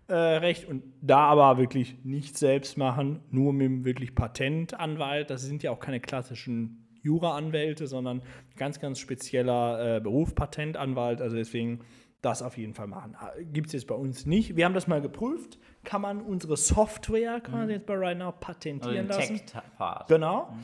äh, 0.09 0.67
und 0.67 0.83
da 1.03 1.19
aber 1.27 1.59
wirklich 1.59 2.05
nicht 2.05 2.39
selbst 2.39 2.79
machen, 2.79 3.21
nur 3.31 3.53
mit 3.53 3.67
dem 3.67 3.85
wirklich 3.85 4.15
Patentanwalt. 4.15 5.31
Das 5.31 5.43
sind 5.43 5.63
ja 5.63 5.71
auch 5.71 5.81
keine 5.81 6.01
klassischen 6.01 6.87
Jura-Anwälte, 7.03 7.87
sondern 7.87 8.23
ganz, 8.57 8.81
ganz 8.81 8.99
spezieller 8.99 9.97
äh, 9.97 10.01
Beruf, 10.01 10.35
Patentanwalt. 10.35 11.21
Also 11.21 11.37
deswegen 11.37 11.81
das 12.25 12.43
auf 12.43 12.57
jeden 12.57 12.73
Fall 12.73 12.87
machen. 12.87 13.17
Gibt 13.53 13.67
es 13.69 13.75
jetzt 13.75 13.87
bei 13.87 13.95
uns 13.95 14.25
nicht. 14.25 14.57
Wir 14.57 14.65
haben 14.65 14.73
das 14.73 14.87
mal 14.87 15.03
geprüft. 15.03 15.59
Kann 15.85 16.01
man 16.01 16.23
unsere 16.23 16.57
Software, 16.57 17.41
kann 17.41 17.59
man 17.59 17.71
jetzt 17.71 17.85
bei 17.85 17.95
Right 17.95 18.19
Now 18.19 18.29
Also 18.29 18.39
patentieren 18.41 18.95
den 18.95 19.09
lassen? 19.09 19.37
Tech-Part. 19.37 20.09
Genau. 20.09 20.55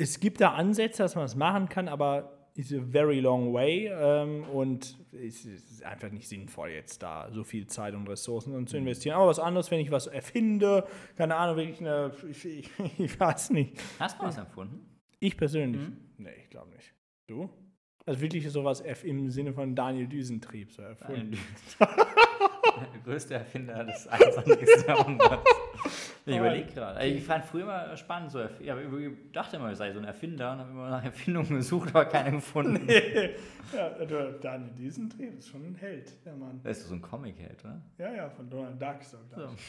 Es 0.00 0.18
gibt 0.18 0.40
da 0.40 0.52
Ansätze, 0.52 1.02
dass 1.02 1.14
man 1.14 1.24
es 1.24 1.36
machen 1.36 1.68
kann, 1.68 1.88
aber 1.88 2.40
ist 2.54 2.72
a 2.72 2.80
very 2.80 3.20
long 3.20 3.52
way 3.52 3.88
ähm, 3.92 4.44
und 4.44 4.96
es 5.12 5.44
ist 5.44 5.84
einfach 5.84 6.10
nicht 6.10 6.28
sinnvoll, 6.28 6.70
jetzt 6.70 7.02
da 7.02 7.30
so 7.32 7.44
viel 7.44 7.66
Zeit 7.66 7.94
und 7.94 8.08
Ressourcen 8.08 8.66
zu 8.66 8.76
investieren. 8.76 9.16
Aber 9.16 9.28
was 9.28 9.38
anderes, 9.38 9.70
wenn 9.70 9.80
ich 9.80 9.90
was 9.90 10.06
erfinde, 10.06 10.86
keine 11.16 11.36
Ahnung, 11.36 11.56
wirklich 11.56 11.80
eine, 11.80 12.12
ich, 12.30 12.44
ich, 12.44 12.70
ich 12.98 13.20
weiß 13.20 13.50
nicht. 13.50 13.80
Hast 13.98 14.18
du 14.20 14.24
das 14.24 14.38
empfunden? 14.38 14.80
Ich 15.20 15.36
persönlich? 15.36 15.82
Nee, 16.16 16.30
ich 16.42 16.50
glaube 16.50 16.70
nicht. 16.70 16.94
Du? 17.26 17.50
Also 18.06 18.20
wirklich 18.22 18.48
sowas 18.50 18.80
F 18.80 19.04
im 19.04 19.30
Sinne 19.30 19.52
von 19.52 19.76
Daniel 19.76 20.06
Düsentrieb 20.06 20.72
so 20.72 20.82
erfunden. 20.82 21.38
Der 21.80 23.00
größte 23.04 23.34
Erfinder 23.34 23.84
des 23.84 24.06
21. 24.06 24.68
Jahrhunderts. 24.86 25.50
Ich 26.32 26.38
überlege 26.38 26.72
gerade. 26.72 26.98
Also 26.98 27.14
ich 27.14 27.24
fand 27.24 27.44
früher 27.44 27.62
immer 27.62 27.96
spannend, 27.96 28.30
so 28.30 28.40
ich 28.42 28.70
dachte 29.32 29.56
immer, 29.56 29.70
ich 29.70 29.78
sei 29.78 29.92
so 29.92 29.98
ein 29.98 30.04
Erfinder 30.04 30.52
und 30.52 30.58
habe 30.58 30.70
immer 30.70 30.90
nach 30.90 31.04
Erfindungen 31.04 31.50
gesucht, 31.56 31.90
aber 31.90 32.04
keine 32.06 32.32
gefunden. 32.32 32.88
ja, 32.88 33.88
der 34.04 34.32
Daniel 34.32 34.72
Düsentrieb 34.74 35.38
ist 35.38 35.48
schon 35.48 35.64
ein 35.64 35.74
Held, 35.74 36.24
der 36.24 36.34
Mann. 36.34 36.60
Das 36.62 36.78
ist 36.78 36.88
so 36.88 36.94
ein 36.94 37.02
Comic-Held, 37.02 37.64
oder? 37.64 37.80
Ja, 37.98 38.12
ja, 38.12 38.30
von 38.30 38.48
Donald 38.48 38.80
Duck 38.80 39.02
so. 39.02 39.18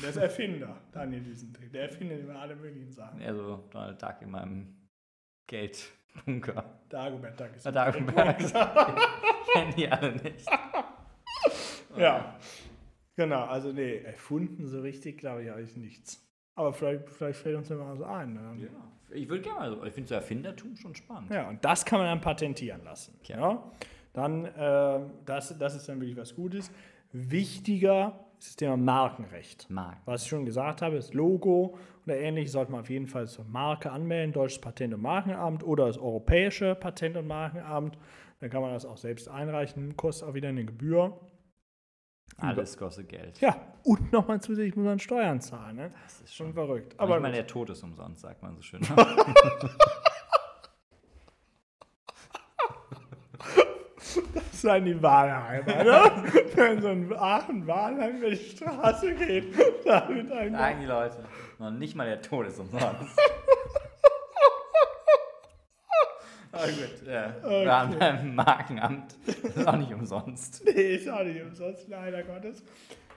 Der 0.01 0.09
ist 0.09 0.17
Erfinder, 0.17 0.77
Daniel 0.91 1.21
Düsentrieb. 1.23 1.71
Der 1.71 1.83
erfindet 1.83 2.21
immer 2.21 2.39
alle 2.39 2.55
möglichen 2.55 2.91
Sachen. 2.91 3.19
Eher 3.21 3.35
so 3.35 3.63
Donald 3.71 4.01
Duck 4.01 4.15
in 4.21 4.31
meinem 4.31 4.75
Geldbunker. 5.47 6.63
Dagobert 6.89 7.39
Duck 7.39 7.55
ist 7.55 7.65
Na, 7.65 7.71
Dagobert. 7.71 8.37
Kennen 9.53 9.75
die 9.75 9.87
alle 9.89 10.13
nicht. 10.13 10.45
Ja, 11.97 12.35
genau. 13.15 13.45
Also 13.45 13.71
nee, 13.71 13.97
erfunden 13.97 14.67
so 14.67 14.81
richtig, 14.81 15.17
glaube 15.17 15.43
ich, 15.43 15.49
habe 15.49 15.61
ich 15.61 15.75
nichts. 15.75 16.25
Aber 16.55 16.73
vielleicht, 16.73 17.09
vielleicht 17.09 17.39
fällt 17.39 17.57
uns 17.57 17.69
ja 17.69 17.75
mal 17.75 17.95
so 17.95 18.03
ein. 18.03 18.33
Ne? 18.33 18.57
Ja. 18.63 19.15
Ich 19.15 19.27
würde 19.27 19.41
gerne 19.41 19.75
mal 19.75 19.87
ich 19.87 19.93
finde 19.93 20.09
so 20.09 20.15
Erfindertum 20.15 20.75
schon 20.75 20.95
spannend. 20.95 21.31
Ja, 21.31 21.49
und 21.49 21.63
das 21.63 21.85
kann 21.85 21.99
man 21.99 22.07
dann 22.07 22.21
patentieren 22.21 22.83
lassen. 22.83 23.17
Tja. 23.23 23.37
Ja. 23.39 23.71
Dann, 24.13 24.47
ähm, 24.57 25.11
das, 25.25 25.57
das 25.57 25.75
ist 25.75 25.87
dann 25.87 25.99
wirklich 25.99 26.17
was 26.17 26.35
Gutes. 26.35 26.71
Wichtiger 27.13 28.19
ist 28.39 28.49
das 28.49 28.55
Thema 28.55 28.77
Markenrecht. 28.77 29.69
Mark. 29.69 29.97
Was 30.05 30.23
ich 30.23 30.29
schon 30.29 30.45
gesagt 30.45 30.81
habe, 30.81 30.95
das 30.95 31.13
Logo 31.13 31.77
oder 32.05 32.17
ähnliches 32.17 32.53
sollte 32.53 32.71
man 32.71 32.81
auf 32.81 32.89
jeden 32.89 33.07
Fall 33.07 33.27
zur 33.27 33.45
Marke 33.45 33.91
anmelden, 33.91 34.33
Deutsches 34.33 34.59
Patent- 34.59 34.93
und 34.93 35.01
Markenamt 35.01 35.63
oder 35.63 35.87
das 35.87 35.97
Europäische 35.97 36.75
Patent- 36.75 37.17
und 37.17 37.27
Markenamt. 37.27 37.97
Dann 38.39 38.49
kann 38.49 38.61
man 38.61 38.73
das 38.73 38.85
auch 38.85 38.97
selbst 38.97 39.29
einreichen, 39.29 39.95
kostet 39.95 40.27
auch 40.27 40.33
wieder 40.33 40.49
eine 40.49 40.65
Gebühr. 40.65 41.17
Alles 42.37 42.77
kostet 42.77 43.09
Geld. 43.09 43.39
Ja, 43.39 43.55
und 43.83 44.11
nochmal 44.11 44.41
zusätzlich 44.41 44.75
muss 44.75 44.85
man 44.85 44.99
Steuern 44.99 45.41
zahlen. 45.41 45.75
Ne? 45.75 45.89
Das 46.03 46.21
ist 46.21 46.35
Schon 46.35 46.47
schon. 46.47 46.53
verrückt. 46.53 46.93
Aber 46.97 47.15
ich 47.17 47.21
meine, 47.21 47.35
der 47.35 47.47
Tod 47.47 47.69
ist 47.69 47.83
umsonst, 47.83 48.21
sagt 48.21 48.41
man 48.41 48.55
so 48.55 48.61
schön. 48.61 48.81
das 54.33 54.53
ist 54.53 54.85
die 54.85 55.01
Wahlheim, 55.01 55.63
oder? 55.63 56.23
Wenn 56.55 56.81
so 56.81 56.89
ein 56.89 57.13
Aachen-Wahlheim 57.13 58.17
über 58.17 58.29
die 58.29 58.35
Straße 58.35 59.13
geht, 59.15 59.53
da 59.85 60.07
wird 60.09 60.31
ein 60.31 60.51
Sagen 60.53 60.79
die 60.81 60.85
Leute. 60.87 61.23
Noch 61.59 61.71
nicht 61.71 61.95
mal 61.95 62.07
der 62.07 62.21
Tod 62.21 62.47
ist 62.47 62.59
umsonst. 62.59 63.17
Aber 66.51 66.67
gut, 66.67 67.07
ja. 67.07 67.35
Wir 67.43 67.71
haben 67.71 67.97
beim 67.97 68.35
Markenamt. 68.35 69.15
Das 69.25 69.55
ist 69.55 69.67
auch 69.67 69.77
nicht 69.77 69.93
umsonst. 69.93 70.63
Nee, 70.75 70.95
ist 70.95 71.09
auch 71.09 71.23
nicht 71.23 71.41
umsonst, 71.41 71.87
leider 71.87 72.23
Gottes. 72.23 72.63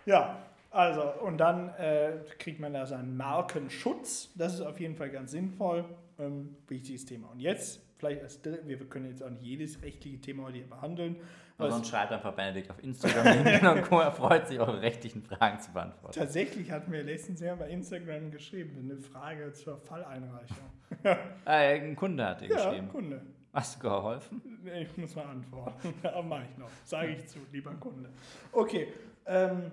Ja, 0.06 0.38
also, 0.70 1.02
und 1.24 1.38
dann 1.38 1.68
äh, 1.78 2.12
kriegt 2.38 2.60
man 2.60 2.72
da 2.72 2.86
seinen 2.86 3.16
Markenschutz. 3.16 4.32
Das 4.34 4.54
ist 4.54 4.60
auf 4.60 4.80
jeden 4.80 4.96
Fall 4.96 5.10
ganz 5.10 5.30
sinnvoll. 5.30 5.84
Ähm, 6.18 6.56
wichtiges 6.68 7.04
Thema. 7.06 7.28
Und 7.30 7.40
jetzt, 7.40 7.80
vielleicht, 7.98 8.22
als 8.22 8.40
wir 8.44 8.78
können 8.88 9.06
jetzt 9.06 9.22
auch 9.22 9.30
nicht 9.30 9.42
jedes 9.42 9.82
rechtliche 9.82 10.20
Thema 10.20 10.44
heute 10.44 10.58
hier 10.58 10.68
behandeln, 10.68 11.16
Aber 11.56 11.70
sonst 11.70 11.88
schreibt 11.88 12.10
einfach 12.10 12.32
Benedikt 12.32 12.70
auf 12.70 12.82
Instagram 12.82 13.76
und 13.76 13.82
Co. 13.82 14.00
Er 14.00 14.10
freut 14.10 14.48
sich, 14.48 14.58
eure 14.58 14.80
rechtlichen 14.80 15.22
Fragen 15.22 15.60
zu 15.60 15.72
beantworten. 15.72 16.18
Tatsächlich 16.18 16.70
hat 16.70 16.88
mir 16.88 17.02
letztens 17.02 17.40
jemand 17.40 17.60
bei 17.60 17.68
Instagram 17.70 18.30
geschrieben, 18.32 18.76
eine 18.82 18.96
Frage 18.98 19.52
zur 19.52 19.78
Falleinreichung. 19.78 20.56
äh, 21.04 21.14
ein 21.44 21.94
Kunde 21.94 22.26
hat 22.26 22.40
dir 22.40 22.48
ja, 22.48 22.56
geschrieben. 22.56 22.88
Kunde. 22.88 23.22
Hast 23.52 23.76
du 23.76 23.88
geholfen? 23.88 24.42
Nee, 24.64 24.82
Ich 24.82 24.96
muss 24.96 25.14
mal 25.14 25.26
antworten. 25.26 25.94
Aber 26.02 26.22
mache 26.24 26.42
ich 26.50 26.58
noch. 26.58 26.70
Sage 26.84 27.12
ich 27.12 27.26
zu, 27.26 27.38
lieber 27.52 27.72
Kunde. 27.74 28.10
Okay. 28.50 28.88
Ähm, 29.26 29.70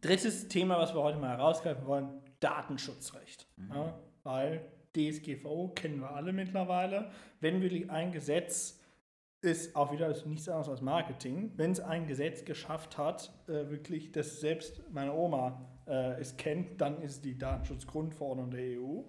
drittes 0.00 0.46
Thema, 0.46 0.78
was 0.78 0.94
wir 0.94 1.02
heute 1.02 1.18
mal 1.18 1.30
herausgreifen 1.30 1.84
wollen: 1.84 2.08
Datenschutzrecht. 2.38 3.48
Ja, 3.74 3.92
weil 4.22 4.64
DSGVO 4.96 5.72
kennen 5.74 6.00
wir 6.00 6.10
alle 6.10 6.32
mittlerweile. 6.32 7.10
Wenn 7.40 7.60
wirklich 7.60 7.90
ein 7.90 8.12
Gesetz 8.12 8.80
ist 9.44 9.76
auch 9.76 9.92
wieder 9.92 10.08
nichts 10.26 10.48
anderes 10.48 10.68
als 10.70 10.80
Marketing. 10.80 11.52
Wenn 11.56 11.72
es 11.72 11.80
ein 11.80 12.06
Gesetz 12.06 12.44
geschafft 12.44 12.96
hat, 12.96 13.30
äh, 13.46 13.68
wirklich, 13.68 14.10
dass 14.10 14.40
selbst 14.40 14.82
meine 14.90 15.12
Oma 15.12 15.60
äh, 15.86 16.18
es 16.18 16.36
kennt, 16.38 16.80
dann 16.80 17.00
ist 17.02 17.12
es 17.12 17.20
die 17.20 17.36
Datenschutzgrundverordnung 17.36 18.50
der 18.50 18.80
EU. 18.80 19.02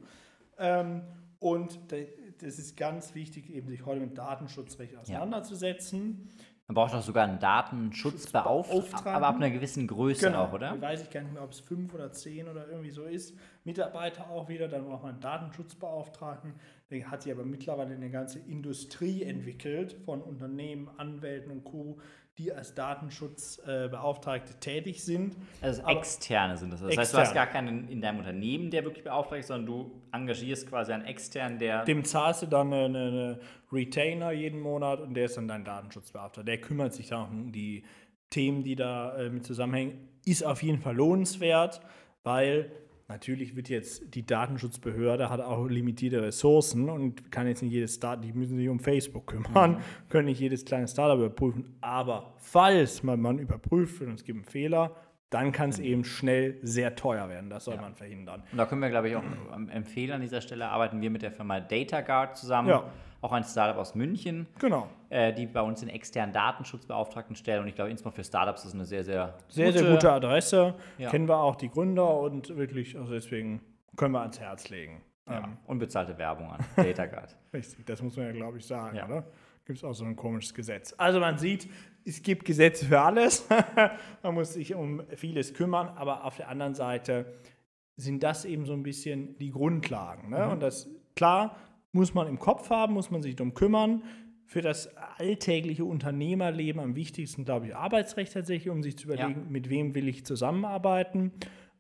Ähm, 0.60 1.04
und 1.40 1.80
das 1.90 2.60
ist 2.60 2.76
ganz 2.76 3.16
wichtig, 3.16 3.50
eben 3.50 3.70
sich 3.70 3.86
heute 3.86 4.02
mit 4.02 4.18
Datenschutzrecht 4.18 4.98
auseinanderzusetzen. 4.98 6.30
Man 6.68 6.74
braucht 6.76 6.96
doch 6.96 7.02
sogar 7.04 7.28
einen 7.28 7.38
Datenschutzbeauftragten, 7.38 7.94
Schutzbeauftragten. 7.94 9.12
aber 9.14 9.28
ab 9.28 9.36
einer 9.36 9.52
gewissen 9.52 9.86
Größe 9.88 10.26
Genau. 10.26 10.46
auch, 10.46 10.54
oder? 10.54 10.82
Weiß 10.82 11.04
ich 11.04 11.12
gar 11.12 11.22
nicht 11.22 11.34
mehr, 11.34 11.44
ob 11.44 11.52
es 11.52 11.60
fünf 11.60 11.94
oder 11.94 12.12
zehn 12.12 12.48
oder 12.48 12.68
irgendwie 12.68 12.90
so 12.90 13.04
ist. 13.04 13.38
Mitarbeiter 13.66 14.30
auch 14.32 14.50
wieder, 14.50 14.68
dann 14.68 14.86
braucht 14.86 15.04
man 15.04 15.12
einen 15.14 15.22
Datenschutzbeauftragten. 15.22 16.54
Der 16.90 17.12
hat 17.12 17.22
sich 17.22 17.32
aber 17.32 17.46
mittlerweile 17.46 17.94
eine 17.94 18.10
ganze 18.10 18.40
Industrie 18.40 19.24
entwickelt 19.24 19.94
von 20.06 20.22
Unternehmen, 20.22 20.90
Anwälten 20.98 21.52
und 21.52 21.64
Co., 21.66 22.00
die 22.38 22.52
als 22.52 22.74
Datenschutzbeauftragte 22.76 24.60
tätig 24.60 25.04
sind. 25.04 25.36
Also 25.62 25.84
Aber- 25.84 25.92
externe 25.98 26.58
sind 26.58 26.74
das. 26.74 26.82
Das 26.82 26.98
heißt, 26.98 27.14
du 27.14 27.18
hast 27.18 27.30
Externe. 27.30 27.34
gar 27.34 27.48
keinen 27.48 27.88
in 27.88 28.02
deinem 28.02 28.20
Unternehmen, 28.20 28.70
der 28.72 28.84
wirklich 28.84 29.04
beauftragt 29.04 29.40
ist, 29.40 29.48
sondern 29.48 29.66
du 29.66 30.02
engagierst 30.12 30.68
quasi 30.68 30.92
einen 30.92 31.06
externen, 31.06 31.60
der. 31.60 31.86
Dem 31.86 32.04
zahlst 32.04 32.42
du 32.42 32.48
dann 32.48 32.74
eine, 32.74 32.86
eine 32.86 33.40
Retainer 33.72 34.32
jeden 34.32 34.60
Monat 34.60 35.00
und 35.00 35.14
der 35.14 35.26
ist 35.26 35.38
dann 35.38 35.48
dein 35.48 35.64
Datenschutzbeauftragter. 35.64 36.44
Der 36.44 36.60
kümmert 36.60 36.94
sich 36.94 37.08
dann 37.08 37.30
um 37.30 37.52
die 37.52 37.84
Themen, 38.30 38.64
die 38.64 38.76
da 38.76 39.16
äh, 39.18 39.30
mit 39.30 39.46
zusammenhängen. 39.46 40.10
Ist 40.26 40.44
auf 40.44 40.62
jeden 40.64 40.80
Fall 40.80 40.96
lohnenswert, 40.96 41.80
weil 42.24 42.72
natürlich 43.08 43.56
wird 43.56 43.70
jetzt 43.70 44.16
die 44.16 44.26
Datenschutzbehörde 44.26 45.30
hat 45.30 45.42
auch 45.42 45.68
limitierte 45.68 46.22
Ressourcen 46.22 46.90
und 46.90 47.32
kann 47.32 47.48
jetzt 47.48 47.62
nicht 47.62 47.72
jedes 47.72 47.96
Start, 47.96 48.24
die 48.24 48.34
müssen 48.34 48.58
sich 48.58 48.70
um 48.70 48.80
Facebook 48.80 49.28
kümmern, 49.28 49.82
können 50.10 50.26
nicht 50.26 50.40
jedes 50.40 50.66
kleine 50.66 50.88
Startup 50.88 51.18
überprüfen. 51.18 51.76
Aber 51.82 52.34
falls 52.38 53.04
man, 53.04 53.20
man 53.22 53.40
überprüft 53.40 54.00
wird 54.00 54.10
und 54.10 54.16
es 54.16 54.24
gibt 54.24 54.38
einen 54.38 54.46
Fehler, 54.46 54.96
dann 55.30 55.52
kann 55.52 55.70
es 55.70 55.80
eben 55.80 56.06
schnell 56.06 56.60
sehr 56.62 56.96
teuer 56.96 57.28
werden. 57.30 57.50
Das 57.50 57.66
soll 57.66 57.78
man 57.78 57.96
verhindern. 57.96 58.44
Und 58.52 58.58
da 58.58 58.66
können 58.66 58.82
wir, 58.82 58.90
glaube 58.90 59.10
ich, 59.10 59.16
auch 59.16 59.24
empfehlen 59.70 60.12
an 60.14 60.22
dieser 60.22 60.40
Stelle, 60.40 60.70
arbeiten 60.70 61.02
wir 61.02 61.10
mit 61.10 61.24
der 61.24 61.32
Firma 61.32 61.60
DataGuard 61.60 62.38
zusammen. 62.38 62.70
Ja. 62.70 62.92
Auch 63.26 63.32
ein 63.32 63.44
Startup 63.44 63.78
aus 63.78 63.96
München, 63.96 64.46
Genau. 64.60 64.88
äh, 65.10 65.34
die 65.34 65.48
bei 65.48 65.62
uns 65.62 65.80
den 65.80 65.90
externen 65.90 66.32
Datenschutzbeauftragten 66.32 67.36
stellen. 67.36 67.62
Und 67.64 67.68
ich 67.68 67.74
glaube, 67.76 67.90
insbesondere 67.90 68.22
für 68.22 68.28
Startups 68.28 68.62
ist 68.62 68.68
es 68.70 68.74
eine 68.76 68.86
sehr, 68.86 69.04
sehr, 69.04 69.34
Sehr, 69.48 69.74
sehr 69.74 69.92
gute 69.92 70.12
Adresse. 70.12 70.76
Ja. 71.00 71.10
Kennen 71.10 71.28
wir 71.28 71.38
auch 71.40 71.56
die 71.56 71.70
Gründer 71.70 72.20
und 72.20 72.56
wirklich, 72.56 72.96
also 72.98 73.12
deswegen 73.12 73.62
können 73.96 74.14
wir 74.14 74.22
ans 74.22 74.40
Herz 74.40 74.70
legen. 74.70 75.02
Ja, 75.28 75.40
Ähm, 75.40 75.58
unbezahlte 75.66 76.16
Werbung 76.20 76.52
an 76.52 76.60
DataGuard. 76.76 77.36
richtig, 77.52 77.84
das 77.88 78.02
muss 78.04 78.16
man 78.16 78.28
ja, 78.28 78.32
glaube 78.32 78.60
ich, 78.60 78.66
sagen, 78.68 78.96
Ja. 78.96 79.06
oder? 79.08 79.24
Gibt 79.66 79.80
es 79.80 79.84
auch 79.84 79.94
so 79.94 80.06
ein 80.06 80.16
komisches 80.16 80.54
Gesetz. 80.54 80.94
Also 81.00 81.20
man 81.20 81.40
sieht, 81.40 81.68
es 82.06 82.22
gibt 82.22 82.46
Gesetze 82.46 82.86
für 82.86 83.02
alles. 83.02 83.48
man 84.22 84.36
muss 84.36 84.54
sich 84.54 84.76
um 84.76 85.02
vieles 85.16 85.56
kümmern, 85.56 85.90
aber 85.96 86.24
auf 86.26 86.36
der 86.38 86.50
anderen 86.50 86.76
Seite 86.76 87.26
sind 87.98 88.22
das 88.22 88.46
eben 88.46 88.66
so 88.68 88.74
ein 88.74 88.84
bisschen 88.84 89.36
die 89.40 89.50
Grundlagen. 89.50 90.30
Ne? 90.30 90.48
Und 90.50 90.62
das, 90.62 90.88
klar, 91.16 91.56
muss 91.96 92.14
man 92.14 92.28
im 92.28 92.38
Kopf 92.38 92.70
haben, 92.70 92.94
muss 92.94 93.10
man 93.10 93.22
sich 93.22 93.36
darum 93.36 93.54
kümmern. 93.54 94.04
Für 94.46 94.62
das 94.62 94.96
alltägliche 95.18 95.86
Unternehmerleben 95.86 96.80
am 96.80 96.96
wichtigsten, 96.96 97.46
glaube 97.46 97.68
ich, 97.68 97.76
Arbeitsrecht 97.76 98.34
tatsächlich, 98.34 98.70
um 98.70 98.84
sich 98.84 98.98
zu 98.98 99.08
überlegen, 99.08 99.48
mit 99.50 99.70
wem 99.70 99.96
will 99.96 100.08
ich 100.08 100.26
zusammenarbeiten. 100.26 101.32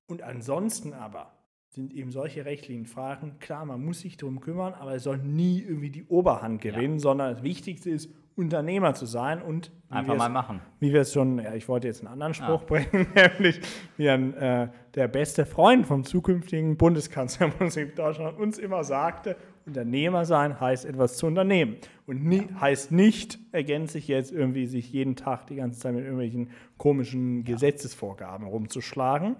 Und 0.08 0.24
ansonsten 0.24 0.94
aber 0.94 1.34
sind 1.70 1.94
eben 1.94 2.10
solche 2.10 2.46
rechtlichen 2.46 2.86
Fragen, 2.86 3.38
klar, 3.40 3.66
man 3.66 3.84
muss 3.84 4.00
sich 4.00 4.18
darum 4.18 4.40
kümmern, 4.40 4.74
aber 4.74 4.96
es 4.96 5.04
soll 5.04 5.18
nie 5.18 5.60
irgendwie 5.62 5.90
die 5.90 6.06
Oberhand 6.06 6.62
gewinnen, 6.62 7.00
sondern 7.00 7.34
das 7.34 7.44
Wichtigste 7.44 7.90
ist, 7.90 8.10
Unternehmer 8.38 8.94
zu 8.94 9.06
sein 9.06 9.42
und 9.42 9.72
Einfach 9.90 10.18
mal 10.18 10.30
machen. 10.30 10.60
wie 10.80 10.92
wir 10.92 11.02
es 11.02 11.14
schon, 11.14 11.40
ja, 11.40 11.54
ich 11.54 11.70
wollte 11.70 11.88
jetzt 11.88 12.02
einen 12.02 12.12
anderen 12.12 12.34
Spruch 12.34 12.64
bringen, 12.66 13.08
nämlich 13.16 13.62
wie 13.98 14.10
ein, 14.10 14.34
äh, 14.34 14.70
der 14.94 15.08
beste 15.08 15.46
Freund 15.46 15.86
vom 15.86 16.04
zukünftigen 16.04 16.76
Bundeskanzler 16.78 17.50
Deutschland 17.96 18.38
uns 18.38 18.58
immer 18.58 18.84
sagte, 18.84 19.38
Unternehmer 19.66 20.26
sein 20.26 20.60
heißt 20.60 20.86
etwas 20.86 21.18
zu 21.18 21.26
unternehmen. 21.26 21.78
Und 22.06 22.24
nie, 22.24 22.48
heißt 22.60 22.92
nicht, 22.92 23.40
ergänze 23.52 23.98
ich 23.98 24.08
jetzt 24.08 24.32
irgendwie, 24.32 24.68
sich 24.68 24.92
jeden 24.92 25.16
Tag 25.16 25.48
die 25.48 25.56
ganze 25.56 25.80
Zeit 25.80 25.96
mit 25.96 26.04
irgendwelchen 26.04 26.52
komischen 26.78 27.44
Gesetzesvorgaben 27.44 28.46
rumzuschlagen. 28.46 29.36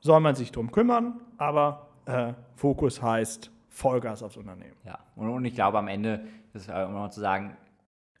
Soll 0.00 0.20
man 0.20 0.34
sich 0.34 0.52
drum 0.52 0.72
kümmern, 0.72 1.20
aber 1.36 1.88
äh, 2.06 2.32
Fokus 2.54 3.02
heißt 3.02 3.50
Vollgas 3.68 4.22
aufs 4.22 4.36
Unternehmen. 4.36 4.76
Ja, 4.84 4.98
und, 5.16 5.28
und 5.28 5.44
ich 5.44 5.54
glaube 5.54 5.78
am 5.78 5.88
Ende, 5.88 6.24
das 6.52 6.62
ist, 6.62 6.68
äh, 6.68 6.84
um 6.84 6.94
mal 6.94 7.10
zu 7.10 7.20
sagen, 7.20 7.56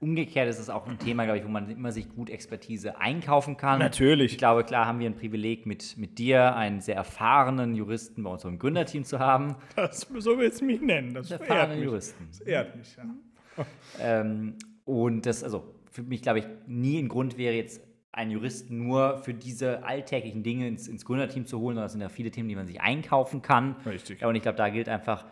umgekehrt 0.00 0.48
ist 0.48 0.58
es 0.58 0.70
auch 0.70 0.86
ein 0.86 0.98
Thema, 0.98 1.24
glaube 1.24 1.38
ich, 1.38 1.44
wo 1.44 1.48
man 1.48 1.68
immer 1.70 1.92
sich 1.92 2.08
gut 2.08 2.30
Expertise 2.30 3.00
einkaufen 3.00 3.56
kann. 3.56 3.78
Natürlich. 3.78 4.32
Ich 4.32 4.38
glaube, 4.38 4.64
klar 4.64 4.86
haben 4.86 5.00
wir 5.00 5.08
ein 5.08 5.16
Privileg, 5.16 5.66
mit, 5.66 5.96
mit 5.96 6.18
dir 6.18 6.54
einen 6.54 6.80
sehr 6.80 6.96
erfahrenen 6.96 7.74
Juristen 7.74 8.22
bei 8.22 8.30
unserem 8.30 8.58
Gründerteam 8.58 9.04
zu 9.04 9.18
haben. 9.18 9.56
Das, 9.74 10.06
so 10.18 10.38
willst 10.38 10.60
du 10.60 10.66
mich 10.66 10.80
nennen. 10.80 11.14
Das 11.14 11.30
ehrt 11.30 11.40
Erfahrene 11.42 11.76
mich. 11.76 11.84
Juristen. 11.84 12.26
Das 12.30 12.40
ehrt 12.40 12.76
mich, 12.76 12.96
ja. 12.96 13.66
Ähm, 14.00 14.54
und 14.84 15.26
das, 15.26 15.42
also 15.42 15.74
für 15.90 16.02
mich, 16.02 16.22
glaube 16.22 16.38
ich, 16.38 16.46
nie 16.66 16.98
ein 16.98 17.08
Grund 17.08 17.36
wäre, 17.36 17.54
jetzt 17.54 17.82
einen 18.12 18.30
Juristen 18.30 18.78
nur 18.78 19.18
für 19.18 19.34
diese 19.34 19.84
alltäglichen 19.84 20.42
Dinge 20.42 20.66
ins, 20.66 20.88
ins 20.88 21.04
Gründerteam 21.04 21.46
zu 21.46 21.58
holen, 21.60 21.74
sondern 21.74 21.86
es 21.86 21.92
sind 21.92 22.00
ja 22.00 22.08
viele 22.08 22.30
Themen, 22.30 22.48
die 22.48 22.56
man 22.56 22.66
sich 22.66 22.80
einkaufen 22.80 23.42
kann. 23.42 23.76
Richtig. 23.86 24.20
Ja, 24.20 24.28
und 24.28 24.34
ich 24.34 24.42
glaube, 24.42 24.58
da 24.58 24.68
gilt 24.68 24.88
einfach, 24.88 25.26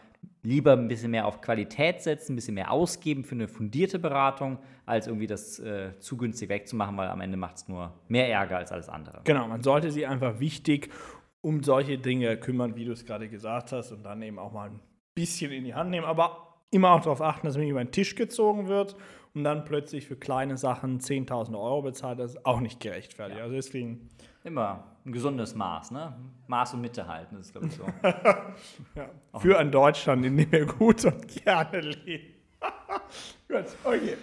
lieber 0.46 0.72
ein 0.72 0.87
bisschen 0.87 1.11
mehr 1.11 1.26
auf 1.26 1.40
Qualität 1.40 2.02
setzen, 2.02 2.32
ein 2.32 2.37
bisschen 2.37 2.54
mehr 2.54 2.70
ausgeben 2.70 3.24
für 3.24 3.35
eine 3.35 3.48
fundierte 3.48 3.98
Beratung, 3.98 4.59
als 4.87 5.09
irgendwie 5.09 5.26
das 5.26 5.59
äh, 5.59 5.98
zu 5.98 6.16
günstig 6.16 6.48
wegzumachen, 6.48 6.96
weil 6.96 7.09
am 7.09 7.20
Ende 7.20 7.37
macht 7.37 7.56
es 7.56 7.68
nur 7.68 7.92
mehr 8.06 8.30
Ärger 8.30 8.59
als 8.59 8.70
alles 8.70 8.88
andere. 8.88 9.22
Genau, 9.24 9.48
man 9.48 9.62
sollte 9.62 9.90
sich 9.90 10.06
einfach 10.06 10.38
wichtig 10.38 10.90
um 11.40 11.62
solche 11.62 11.98
Dinge 11.98 12.37
kümmern, 12.37 12.76
wie 12.76 12.85
du 12.85 12.92
es 12.92 13.04
gerade 13.04 13.28
gesagt 13.28 13.72
hast, 13.72 13.90
und 13.90 14.04
dann 14.04 14.22
eben 14.22 14.38
auch 14.38 14.52
mal 14.52 14.70
ein 14.70 14.80
bisschen 15.14 15.50
in 15.50 15.64
die 15.64 15.74
Hand 15.74 15.90
nehmen, 15.90 16.06
aber 16.06 16.61
immer 16.70 16.92
auch 16.92 17.00
darauf 17.00 17.20
achten, 17.20 17.46
dass 17.46 17.56
man 17.56 17.62
nicht 17.62 17.70
über 17.70 17.85
den 17.85 17.92
Tisch 17.92 18.14
gezogen 18.14 18.68
wird 18.68 18.96
und 19.37 19.44
dann 19.44 19.64
plötzlich 19.64 20.07
für 20.07 20.16
kleine 20.16 20.57
Sachen 20.57 20.99
10.000 20.99 21.55
Euro 21.55 21.83
bezahlt, 21.83 22.18
das 22.18 22.33
ist 22.35 22.46
auch 22.46 22.61
nicht 22.61 22.81
gerechtfertigt. 22.81 23.40
Also 23.40 23.55
deswegen, 23.55 24.09
Immer 24.46 24.85
ein 25.05 25.11
gesundes 25.11 25.57
Maß, 25.57 25.90
ne? 25.90 26.14
Maß 26.46 26.75
und 26.75 26.81
Mitte 26.81 27.09
halten, 27.09 27.35
das 27.37 27.46
ist, 27.46 27.53
glaube 27.53 27.66
ich, 27.66 27.75
so. 27.75 27.83
ja, 28.94 29.11
für 29.40 29.59
ein 29.59 29.72
Deutschland, 29.72 30.25
in 30.25 30.37
dem 30.37 30.53
wir 30.53 30.66
gut 30.66 31.05
und 31.05 31.27
gerne 31.44 31.81
leben. 31.81 32.35
gut, 33.49 33.64
okay. 33.83 34.16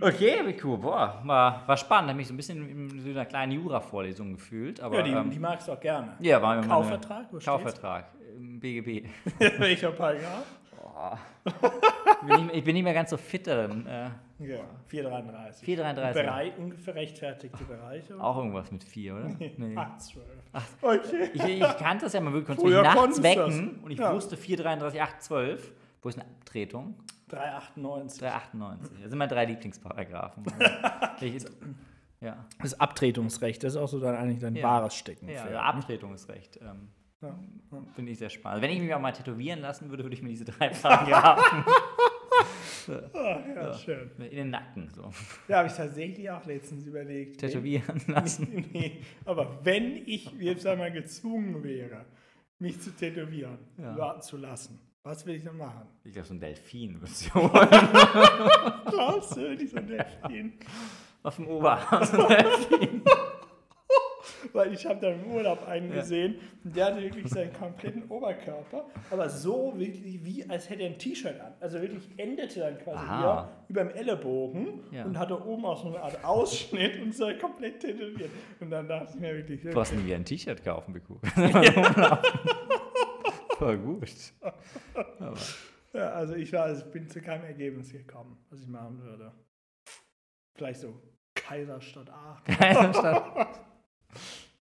okay, 0.00 0.56
cool. 0.62 0.78
Boah, 0.78 1.20
war, 1.24 1.66
war 1.66 1.76
spannend. 1.76 2.10
Habe 2.10 2.18
mich 2.18 2.28
so 2.28 2.34
ein 2.34 2.36
bisschen 2.36 2.68
in 2.68 3.00
so 3.00 3.10
einer 3.10 3.26
kleinen 3.26 3.50
Jura-Vorlesung 3.52 4.34
gefühlt. 4.34 4.80
Aber, 4.80 4.98
Ja, 4.98 5.02
die, 5.02 5.10
ähm, 5.10 5.30
die 5.30 5.40
magst 5.40 5.66
du 5.66 5.72
auch 5.72 5.80
gerne. 5.80 6.14
ja, 6.20 6.40
war 6.40 6.60
Kaufvertrag? 6.62 7.26
Kaufvertrag, 7.44 8.06
BGB. 8.38 9.08
Welcher 9.58 9.90
Paragraph? 9.90 10.57
Ich, 11.44 11.52
bin 11.54 12.36
nicht, 12.36 12.46
mehr- 12.46 12.54
ich 12.54 12.64
bin 12.64 12.74
nicht 12.74 12.82
mehr 12.84 12.94
ganz 12.94 13.10
so 13.10 13.16
fit 13.16 13.46
darin. 13.46 13.86
Äh, 13.86 14.10
Ja, 14.40 14.60
433. 14.86 15.64
433. 15.64 16.22
Berei 16.22 16.52
ungefähr 16.58 16.94
rechtfertigte 16.94 17.64
Bereiche. 17.64 18.20
Auch 18.20 18.36
irgendwas 18.38 18.70
mit 18.70 18.84
4, 18.84 19.14
oder? 19.14 19.28
Nee. 19.56 19.76
8, 19.76 20.00
12. 20.02 20.24
Okay. 20.82 21.30
Ich, 21.34 21.44
ich 21.44 21.76
kannte 21.78 22.04
das 22.06 22.12
ja 22.12 22.20
mal 22.20 22.32
wirklich, 22.32 22.58
Früher 22.58 22.82
mich 22.82 22.94
nachts 22.94 23.22
wecken 23.22 23.74
das. 23.74 23.84
und 23.84 23.90
ich 23.90 23.98
Ja. 23.98 24.14
wusste 24.14 24.36
433, 24.36 25.00
8, 25.02 25.22
12. 25.22 25.72
Wo 26.02 26.08
ist 26.08 26.18
eine 26.18 26.28
Abtretung? 26.28 26.94
398. 27.28 28.20
398. 28.20 29.00
Das 29.02 29.10
sind 29.10 29.18
meine 29.18 29.30
drei 29.32 29.44
Lieblingsparagraphen. 29.46 30.44
Welches- 31.20 31.46
ja. 32.20 32.44
Das 32.62 32.78
Abtretungsrecht, 32.80 33.62
das 33.62 33.74
ist 33.74 33.76
auch 33.80 33.88
so 33.88 34.00
dann 34.00 34.16
eigentlich 34.16 34.40
dein 34.40 34.56
Ja. 34.56 34.64
wahres 34.64 34.94
Steckenpferd. 34.94 35.46
ja, 35.46 35.52
ja, 35.52 35.60
Abtretung 35.62 36.14
ist 36.14 36.28
Ähm, 37.22 37.86
Finde 37.94 38.12
ich 38.12 38.18
sehr 38.18 38.30
spannend. 38.30 38.62
Wenn 38.62 38.70
ich 38.70 38.80
mich 38.80 38.94
auch 38.94 39.00
mal 39.00 39.12
tätowieren 39.12 39.60
lassen 39.60 39.90
würde, 39.90 40.04
würde 40.04 40.14
ich 40.14 40.22
mir 40.22 40.28
diese 40.28 40.44
drei 40.44 40.68
Paragraphen 40.68 41.64
Ah, 43.12 43.40
ja, 43.54 43.74
schön. 43.74 44.10
in 44.18 44.30
den 44.36 44.50
Nacken 44.50 44.88
so 44.94 45.10
Ja, 45.46 45.58
habe 45.58 45.68
ich 45.68 45.74
tatsächlich 45.74 46.30
auch 46.30 46.46
letztens 46.46 46.86
überlegt. 46.86 47.38
tätowieren 47.38 48.00
lassen. 48.06 48.48
Wenn, 48.50 48.64
nee, 48.72 49.02
aber 49.26 49.58
wenn 49.62 49.96
ich 50.06 50.30
jetzt 50.38 50.66
einmal 50.66 50.90
gezwungen 50.90 51.62
wäre, 51.62 52.06
mich 52.58 52.80
zu 52.80 52.90
tätowieren 52.96 53.58
Ja. 53.76 54.18
zu 54.20 54.38
lassen, 54.38 54.80
Was 55.02 55.26
will 55.26 55.34
ich 55.34 55.44
denn 55.44 55.56
machen? 55.58 55.86
Ich 56.04 56.12
glaube, 56.12 56.28
so 56.28 56.34
ein 56.34 56.40
Delfin 56.40 56.98
würdest 57.00 57.26
du 57.28 57.34
holen. 57.34 57.50
Glaubst 58.86 59.36
du, 59.36 59.54
nicht 59.54 59.70
so 59.70 59.76
ein 59.76 59.86
Delfin? 59.86 60.52
Auf 61.22 61.36
dem 61.36 61.46
Oberarm. 61.48 62.04
So 62.04 62.26
ein 62.26 62.28
Delfin. 62.28 63.02
Weil 64.58 64.72
ich 64.72 64.84
habe 64.86 64.98
da 65.00 65.08
im 65.10 65.24
Urlaub 65.30 65.68
einen 65.68 65.92
gesehen, 65.92 66.34
der 66.64 66.86
hatte 66.86 67.00
wirklich 67.00 67.28
seinen 67.28 67.52
kompletten 67.52 68.08
Oberkörper, 68.08 68.86
aber 69.08 69.28
so 69.28 69.72
wirklich 69.78 70.24
wie, 70.24 70.50
als 70.50 70.68
hätte 70.68 70.82
er 70.82 70.88
ein 70.90 70.98
T-Shirt 70.98 71.38
an. 71.40 71.54
Also 71.60 71.80
wirklich 71.80 72.02
endete 72.16 72.58
dann 72.58 72.76
quasi 72.78 72.98
Aha. 72.98 73.20
hier 73.20 73.48
über 73.68 73.84
dem 73.84 73.90
Ellenbogen 73.94 74.80
Ja. 74.90 75.04
und 75.04 75.16
hatte 75.16 75.40
oben 75.46 75.64
auch 75.64 75.80
so 75.80 75.90
eine 75.90 76.02
Art 76.02 76.24
Ausschnitt 76.24 77.00
und 77.00 77.14
so 77.14 77.30
komplett 77.40 77.78
tätowiert. 77.78 78.30
Und 78.58 78.70
dann 78.70 78.88
dachte 78.88 79.10
ich 79.14 79.20
mir 79.20 79.32
wirklich, 79.36 79.62
Du 79.62 79.78
hast 79.78 79.92
nie 79.94 80.04
wieder 80.06 80.16
ein 80.16 80.24
T-Shirt 80.24 80.64
kaufen, 80.64 80.92
Biku. 80.92 81.18
Voll 83.58 83.78
gut. 83.78 84.10
ja, 85.94 86.08
also 86.10 86.34
ich 86.34 86.52
war, 86.52 86.72
ich 86.76 86.82
bin 86.86 87.08
zu 87.08 87.20
keinem 87.20 87.44
Ergebnis 87.44 87.92
gekommen, 87.92 88.44
was 88.50 88.60
ich 88.60 88.66
machen 88.66 89.00
würde. 89.04 89.30
Vielleicht 90.56 90.80
so 90.80 91.00
Kaiserstadt 91.36 92.10
Aachen. 92.10 92.44
Keine 92.56 92.92
Stadt. 92.92 93.60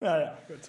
Ja, 0.02 0.20
ja, 0.20 0.38
gut. 0.48 0.60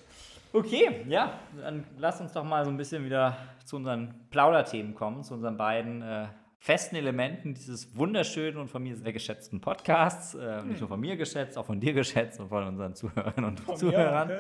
Okay, 0.53 1.05
ja, 1.09 1.39
dann 1.61 1.85
lass 1.99 2.21
uns 2.21 2.33
doch 2.33 2.45
mal 2.45 2.65
so 2.65 2.71
ein 2.71 2.77
bisschen 2.79 3.05
wieder 3.05 3.37
zu 3.67 3.77
unseren 3.77 4.15
Plauderthemen 4.31 4.95
kommen, 4.95 5.23
zu 5.23 5.35
unseren 5.35 5.59
beiden 5.59 6.01
äh, 6.01 6.29
festen 6.59 6.97
Elementen 6.97 7.53
dieses 7.55 7.95
wunderschönen 7.97 8.57
und 8.57 8.69
von 8.69 8.83
mir 8.83 8.97
sehr 8.97 9.13
geschätzten 9.13 9.61
Podcasts. 9.61 10.35
Äh, 10.35 10.63
Nicht 10.63 10.81
nur 10.81 10.89
von 10.89 10.99
mir 11.01 11.17
geschätzt, 11.17 11.59
auch 11.59 11.67
von 11.67 11.79
dir 11.81 11.93
geschätzt 11.93 12.41
und 12.41 12.49
von 12.49 12.67
unseren 12.67 12.95
Zuhörern 12.95 13.45
und 13.45 13.61
Von 13.61 13.75
mir, 13.75 13.79
Zuhörern. 13.79 14.31
ja. 14.31 14.37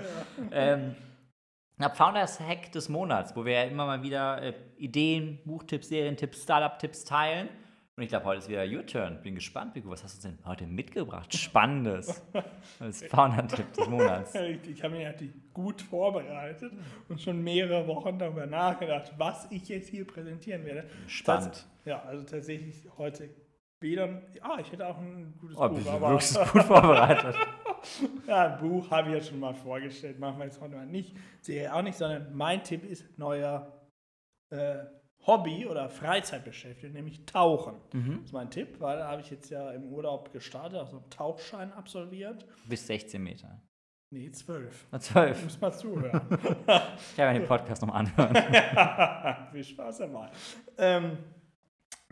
Ähm, 0.50 0.94
na, 1.76 1.90
Founders 1.90 2.40
Hack 2.40 2.72
des 2.72 2.88
Monats, 2.88 3.36
wo 3.36 3.44
wir 3.44 3.52
ja 3.52 3.62
immer 3.64 3.84
mal 3.86 4.02
wieder 4.02 4.42
äh, 4.42 4.54
Ideen, 4.78 5.38
Buchtipps, 5.44 5.90
Serientipps, 5.90 6.42
Startup-Tipps 6.42 7.04
teilen. 7.04 7.50
Und 7.98 8.04
ich 8.04 8.10
glaube, 8.10 8.26
heute 8.26 8.38
ist 8.38 8.48
wieder 8.48 8.64
Your 8.64 8.86
Turn. 8.86 9.20
Bin 9.22 9.34
gespannt, 9.34 9.74
Vico, 9.74 9.90
was 9.90 10.04
hast 10.04 10.22
du 10.22 10.28
denn 10.28 10.38
heute 10.44 10.68
mitgebracht? 10.68 11.34
Spannendes. 11.36 12.22
Das 12.78 13.02
Founder-Tipp 13.02 13.72
des 13.72 13.88
Monats. 13.88 14.34
Ich, 14.70 14.84
habe 14.84 14.94
mich 14.94 15.04
natürlich 15.04 15.32
gut 15.52 15.82
vorbereitet 15.82 16.72
und 17.08 17.20
schon 17.20 17.42
mehrere 17.42 17.88
Wochen 17.88 18.16
darüber 18.16 18.46
nachgedacht, 18.46 19.12
was 19.18 19.50
ich 19.50 19.68
jetzt 19.68 19.88
hier 19.88 20.06
präsentieren 20.06 20.64
werde. 20.64 20.88
Spannend. 21.08 21.54
Tats- 21.54 21.66
Ja, 21.86 22.00
also 22.04 22.24
tatsächlich 22.24 22.86
heute 22.98 23.30
weder. 23.80 24.22
Ah, 24.42 24.58
ich 24.60 24.70
hätte 24.70 24.86
auch 24.86 24.98
ein 24.98 25.34
gutes 25.40 25.56
Oh, 25.56 25.68
Buch, 25.68 25.86
aber 25.90 26.10
wirklich 26.10 26.52
gut 26.52 26.62
vorbereitet. 26.62 27.34
ja, 28.28 28.54
ein 28.54 28.60
Buch 28.60 28.88
habe 28.92 29.08
ich 29.08 29.14
ja 29.16 29.20
schon 29.28 29.40
mal 29.40 29.54
vorgestellt, 29.54 30.20
machen 30.20 30.38
wir 30.38 30.44
jetzt 30.44 30.60
heute 30.60 30.76
mal 30.76 30.86
nicht. 30.86 31.16
Sehe 31.40 31.74
auch 31.74 31.82
nicht, 31.82 31.98
sondern 31.98 32.32
mein 32.32 32.62
Tipp 32.62 32.84
ist 32.84 33.18
neuer 33.18 33.72
äh, 34.50 34.84
Hobby 35.26 35.66
oder 35.66 35.88
Freizeitbeschäftigung, 35.88 36.92
nämlich 36.94 37.26
Tauchen. 37.26 37.74
Mhm. 37.92 38.16
Das 38.16 38.24
ist 38.26 38.32
mein 38.32 38.50
Tipp, 38.50 38.80
weil 38.80 38.98
da 38.98 39.08
habe 39.08 39.20
ich 39.20 39.30
jetzt 39.30 39.50
ja 39.50 39.70
im 39.72 39.84
Urlaub 39.84 40.32
gestartet, 40.32 40.78
also 40.78 40.98
einen 40.98 41.10
Tauchschein 41.10 41.72
absolviert. 41.72 42.46
Bis 42.66 42.86
16 42.86 43.22
Meter. 43.22 43.60
Nee, 44.10 44.30
zwölf. 44.30 44.86
Na, 44.90 44.98
12. 44.98 45.44
Muss 45.44 45.60
mal 45.60 45.72
zuhören. 45.72 46.22
Ich 47.10 47.16
kann 47.16 47.32
mir 47.32 47.40
den 47.40 47.48
Podcast 47.48 47.82
noch 47.82 47.94
anhören. 47.94 48.34
Viel 49.52 49.64
Spaß 49.64 49.98
dabei. 49.98 50.30
Ähm, 50.78 51.18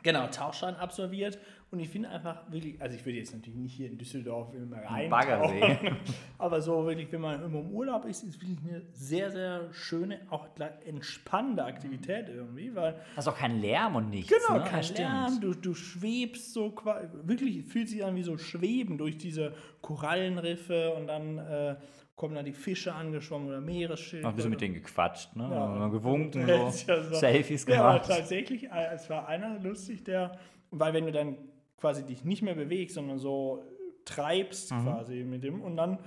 genau, 0.03 0.27
Tauchschein 0.27 0.77
absolviert 0.77 1.39
und 1.73 1.81
ich 1.81 1.89
finde 1.89 2.09
einfach 2.11 2.51
wirklich, 2.51 2.81
also 2.81 2.97
ich 2.97 3.05
würde 3.05 3.19
jetzt 3.19 3.35
natürlich 3.35 3.59
nicht 3.59 3.75
hier 3.75 3.89
in 3.89 3.99
Düsseldorf 3.99 4.55
immer 4.55 4.77
rein. 4.85 5.11
Baggersee. 5.11 5.79
Aber 6.39 6.61
so 6.61 6.87
wirklich, 6.87 7.11
wenn 7.11 7.21
man 7.21 7.43
immer 7.43 7.59
im 7.61 7.71
Urlaub 7.73 8.05
ist, 8.05 8.23
ist 8.23 8.41
wirklich 8.41 8.59
eine 8.69 8.83
sehr, 8.93 9.31
sehr 9.33 9.73
schöne, 9.73 10.21
auch 10.31 10.47
entspannende 10.87 11.65
Aktivität 11.65 12.29
irgendwie, 12.29 12.75
weil 12.75 12.95
Das 13.17 13.27
ist 13.27 13.33
auch 13.33 13.37
kein 13.39 13.61
Lärm 13.61 13.97
und 13.97 14.11
nichts. 14.11 14.33
Genau, 14.33 14.61
ne? 14.61 14.65
kein 14.69 14.85
Ja, 14.95 15.27
Lärm, 15.27 15.41
du, 15.41 15.55
du 15.55 15.75
schwebst 15.75 16.53
so, 16.53 16.71
qua- 16.71 17.03
wirklich 17.25 17.65
fühlt 17.65 17.89
sich 17.89 18.05
an 18.05 18.15
wie 18.15 18.23
so 18.23 18.39
Schweben 18.39 18.97
durch 18.97 19.19
diese 19.19 19.53
Korallenriffe 19.83 20.95
und 20.95 21.09
dann 21.09 21.39
äh, 21.39 21.77
kommen 22.15 22.35
da 22.37 22.43
die 22.43 22.53
Fische 22.53 22.95
angeschwommen 22.95 23.49
oder 23.49 23.61
Meeresschilde. 23.61 24.23
Noch 24.25 24.31
ein 24.33 24.37
bisschen 24.37 24.51
mit 24.51 24.61
denen 24.61 24.75
gequatscht, 24.75 25.35
ne? 25.37 25.49
Ja. 25.51 25.89
Gewunken, 25.89 26.47
so. 26.47 26.53
ja, 26.53 27.03
so. 27.03 27.15
Selfies 27.17 27.67
Ja, 27.67 27.83
aber 27.83 27.99
gemacht. 27.99 28.09
tatsächlich, 28.09 28.65
äh, 28.71 28.95
es 28.95 29.11
war 29.11 29.27
einer 29.29 29.59
lustig, 29.59 30.05
der, 30.05 30.39
weil 30.71 30.95
wenn 30.95 31.07
du 31.07 31.13
dann 31.13 31.37
quasi 31.77 32.05
dich 32.05 32.25
nicht 32.25 32.43
mehr 32.43 32.55
bewegst, 32.55 32.95
sondern 32.95 33.19
so 33.19 33.65
treibst 34.05 34.73
Mhm. 34.73 34.83
quasi 34.85 35.25
mit 35.25 35.43
dem 35.45 35.61
und 35.63 35.77
dann 35.77 35.99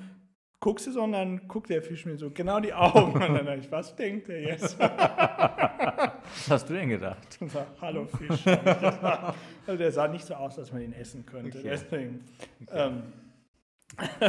guckst 0.61 0.87
du 0.87 0.91
so 0.91 1.03
und 1.03 1.11
dann 1.13 1.47
guckt 1.47 1.69
der 1.69 1.81
Fisch 1.81 2.05
mir 2.05 2.17
so 2.17 2.31
genau 2.31 2.59
die 2.59 2.73
Augen 2.73 3.13
und 3.13 3.19
dann 3.21 3.45
dachte 3.45 3.59
ich, 3.59 3.71
was 3.71 3.95
denkt 3.95 4.27
der 4.27 4.41
jetzt? 4.41 4.77
Was 4.79 6.49
hast 6.49 6.69
du 6.69 6.73
denn 6.73 6.89
gedacht? 6.89 7.37
Und 7.39 7.51
sag, 7.51 7.67
hallo 7.81 8.05
Fisch. 8.05 8.45
also 9.67 9.77
der 9.77 9.91
sah 9.91 10.07
nicht 10.07 10.25
so 10.25 10.33
aus, 10.33 10.55
dass 10.55 10.71
man 10.71 10.81
ihn 10.81 10.93
essen 10.93 11.25
könnte. 11.25 11.57
Okay. 11.59 11.69
Deswegen 11.69 12.25
ähm, 12.71 13.03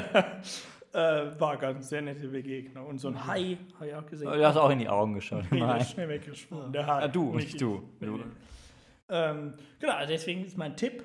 äh, 0.92 1.40
war 1.40 1.56
ganz 1.56 1.88
sehr 1.88 2.02
nette 2.02 2.28
Begegnung. 2.28 2.86
Und 2.86 2.98
so 2.98 3.08
ein 3.08 3.26
Hai 3.26 3.58
habe 3.76 3.88
ich 3.88 3.94
auch 3.94 4.06
gesehen. 4.06 4.30
Du 4.32 4.46
hast 4.46 4.56
auch 4.56 4.70
in 4.70 4.78
die 4.78 4.88
Augen 4.88 5.14
geschaut. 5.14 5.44
Nee, 5.50 5.60
der 5.60 5.78
ist 5.78 5.90
schnell 5.92 6.08
weggeschwommen. 6.08 6.72
Der 6.72 6.86
Hai. 6.86 7.02
Ah, 7.04 7.08
du, 7.08 7.34
nicht 7.34 7.60
du. 7.60 7.82
ich. 8.00 8.06
Du. 8.06 8.20
Ähm, 9.08 9.54
genau, 9.80 9.94
also 9.94 10.12
deswegen 10.12 10.44
ist 10.44 10.56
mein 10.56 10.76
Tipp: 10.76 11.04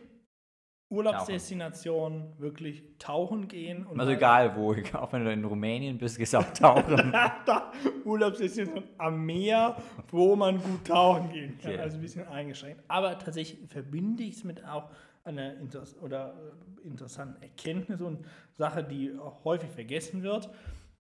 Urlaubsdestination 0.95 2.33
wirklich 2.37 2.83
tauchen 2.99 3.47
gehen. 3.47 3.85
Und 3.85 3.99
Also 3.99 4.11
mal- 4.11 4.17
egal 4.17 4.55
wo, 4.55 4.73
auch 4.93 5.13
wenn 5.13 5.23
du 5.25 5.31
in 5.31 5.43
Rumänien 5.45 5.97
bist, 5.97 6.17
gehst 6.17 6.33
du 6.33 6.39
auch 6.39 6.53
tauchen. 6.53 7.13
Urlaubsdestination 8.05 8.83
am 8.97 9.25
Meer, 9.25 9.75
wo 10.09 10.35
man 10.35 10.57
gut 10.61 10.85
tauchen 10.87 11.29
gehen 11.31 11.57
kann. 11.61 11.71
Okay. 11.73 11.79
Also 11.81 11.97
ein 11.97 12.01
bisschen 12.01 12.27
eingeschränkt. 12.27 12.83
Aber 12.87 13.17
tatsächlich 13.19 13.67
verbinde 13.69 14.23
ich 14.23 14.35
es 14.37 14.43
mit 14.43 14.63
auch 14.65 14.89
einer 15.23 15.55
Interess 15.57 15.95
oder, 16.01 16.35
äh, 16.83 16.87
interessanten 16.87 17.41
Erkenntnis 17.41 17.99
und 18.01 18.25
Sache, 18.53 18.83
die 18.83 19.11
häufig 19.43 19.71
vergessen 19.71 20.21
wird. 20.21 20.49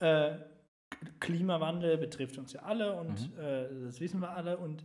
Äh, 0.00 0.32
Klimawandel 1.20 1.96
betrifft 1.98 2.38
uns 2.38 2.52
ja 2.52 2.62
alle 2.62 2.94
und 2.94 3.20
Mhm. 3.36 3.40
äh, 3.40 3.66
das 3.86 4.00
wissen 4.00 4.20
wir 4.20 4.30
alle. 4.30 4.56
Und 4.58 4.84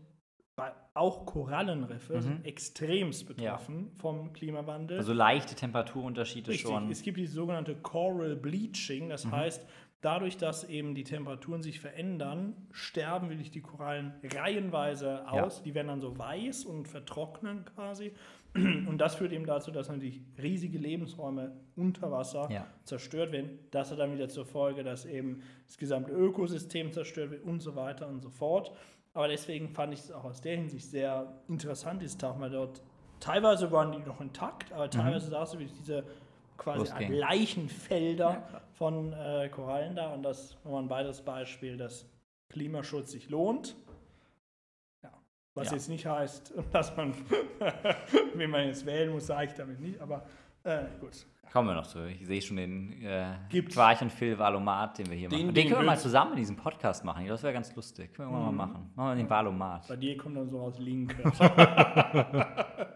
auch 0.94 1.26
Korallenriffe 1.26 2.22
sind 2.22 2.46
extremst 2.46 3.26
betroffen 3.28 3.90
vom 3.96 4.32
Klimawandel. 4.34 4.98
Mhm. 4.98 5.00
Also 5.02 5.14
leichte 5.14 5.56
Temperaturunterschiede 5.56 6.52
Richtig. 6.52 6.70
schon. 6.70 6.92
Es 6.92 7.02
gibt 7.02 7.18
dieses 7.18 7.34
sogenannte 7.36 7.76
Coral 7.76 8.36
Bleaching, 8.36 9.10
das 9.10 9.26
heißt, 9.26 9.66
dadurch, 10.02 10.38
dass 10.38 10.64
eben 10.66 10.94
die 10.94 11.04
Temperaturen 11.04 11.64
sich 11.64 11.80
verändern, 11.80 12.56
sterben 12.72 13.30
wirklich 13.30 13.50
die 13.50 13.62
Korallen 13.62 14.14
reihenweise 14.24 15.24
Ja. 15.26 15.44
aus. 15.44 15.64
Die 15.64 15.74
werden 15.74 15.88
dann 15.88 16.02
so 16.02 16.18
weiß 16.18 16.66
und 16.66 16.88
vertrocknen 16.88 17.66
quasi. 17.66 18.12
Und 18.56 19.00
das 19.00 19.16
führt 19.16 19.32
eben 19.32 19.48
dazu, 19.48 19.72
dass 19.72 19.90
natürlich 19.90 20.22
riesige 20.40 20.78
Lebensräume 20.78 21.54
unter 21.76 22.12
Wasser 22.12 22.48
Ja. 22.52 22.68
zerstört 22.84 23.32
werden. 23.32 23.58
Das 23.72 23.90
hat 23.92 23.98
dann 23.98 24.14
wieder 24.14 24.30
zur 24.30 24.46
Folge, 24.46 24.84
dass 24.84 25.06
eben 25.06 25.42
das 25.66 25.80
gesamte 25.80 26.12
Ökosystem 26.12 26.92
zerstört 26.92 27.32
wird 27.32 27.44
und 27.44 27.62
so 27.62 27.76
weiter 27.76 28.08
und 28.08 28.22
so 28.22 28.30
fort. 28.30 28.72
Aber 29.14 29.28
deswegen 29.28 29.70
fand 29.70 29.94
ich 29.94 30.00
es 30.00 30.12
auch 30.12 30.24
aus 30.24 30.42
der 30.42 30.56
Hinsicht 30.58 30.90
sehr 30.90 31.32
interessant, 31.48 32.02
dieses 32.02 32.18
Tauchen, 32.18 32.42
weil 32.42 32.50
dort 32.50 32.82
teilweise 33.20 33.72
waren 33.72 33.92
die 33.92 34.00
noch 34.00 34.20
intakt, 34.22 34.72
aber 34.74 34.90
teilweise 34.90 35.30
sahst 35.30 35.54
du 35.54 35.60
wirklich 35.60 35.78
diese 35.78 36.04
quasi 36.58 36.80
Losgehen. 36.80 37.14
Leichenfelder 37.14 38.44
von 38.74 39.14
äh, 39.14 39.50
Korallen 39.50 39.96
da. 39.96 40.14
Und 40.14 40.24
das 40.24 40.56
nochmal 40.64 40.84
ein 40.84 40.90
weiteres 40.90 41.22
Beispiel, 41.22 41.78
dass 41.78 42.08
Klimaschutz 42.50 43.12
sich 43.12 43.30
lohnt. 43.30 43.76
Ja. 45.04 45.12
Was 45.54 45.68
Ja. 45.70 45.74
jetzt 45.74 45.90
nicht 45.90 46.06
heißt, 46.06 46.54
dass 46.72 46.96
man, 46.98 47.14
wie 48.36 48.48
man 48.48 48.66
jetzt 48.68 48.86
wählen 48.86 49.12
muss, 49.12 49.28
sage 49.28 49.48
ich 49.48 49.54
damit 49.54 49.80
nicht, 49.80 50.00
aber 50.02 50.26
äh, 50.64 50.86
gut. 51.00 51.26
Kommen 51.54 51.68
wir 51.68 51.76
noch 51.76 51.86
zu. 51.86 52.08
Ich 52.08 52.26
sehe 52.26 52.42
schon 52.42 52.58
den 52.58 53.04
äh, 53.04 53.36
Gibt's. 53.50 53.76
Quarch 53.76 54.02
und 54.02 54.12
Phil 54.12 54.40
Valomat, 54.40 54.98
den 54.98 55.08
wir 55.08 55.16
hier 55.16 55.30
Den- 55.30 55.38
machen. 55.46 55.48
Den, 55.50 55.54
den 55.54 55.68
können 55.70 55.82
wir 55.82 55.86
mal 55.86 56.00
zusammen 56.00 56.32
in 56.32 56.38
diesem 56.38 56.56
Podcast 56.56 57.06
machen. 57.06 57.28
Das 57.28 57.44
wäre 57.44 57.54
ganz 57.54 57.76
lustig. 57.76 58.12
Können 58.16 58.32
wir 58.32 58.38
Mhm. 58.40 58.44
mal 58.58 58.66
machen. 58.68 58.92
Machen 58.96 59.10
wir 59.10 59.16
den 59.24 59.30
Valomat. 59.30 59.88
Bei 59.88 59.96
dir 59.96 60.18
kommt 60.18 60.36
dann 60.36 60.50
so 60.50 60.60
aus 60.60 60.80
Link. 60.80 61.16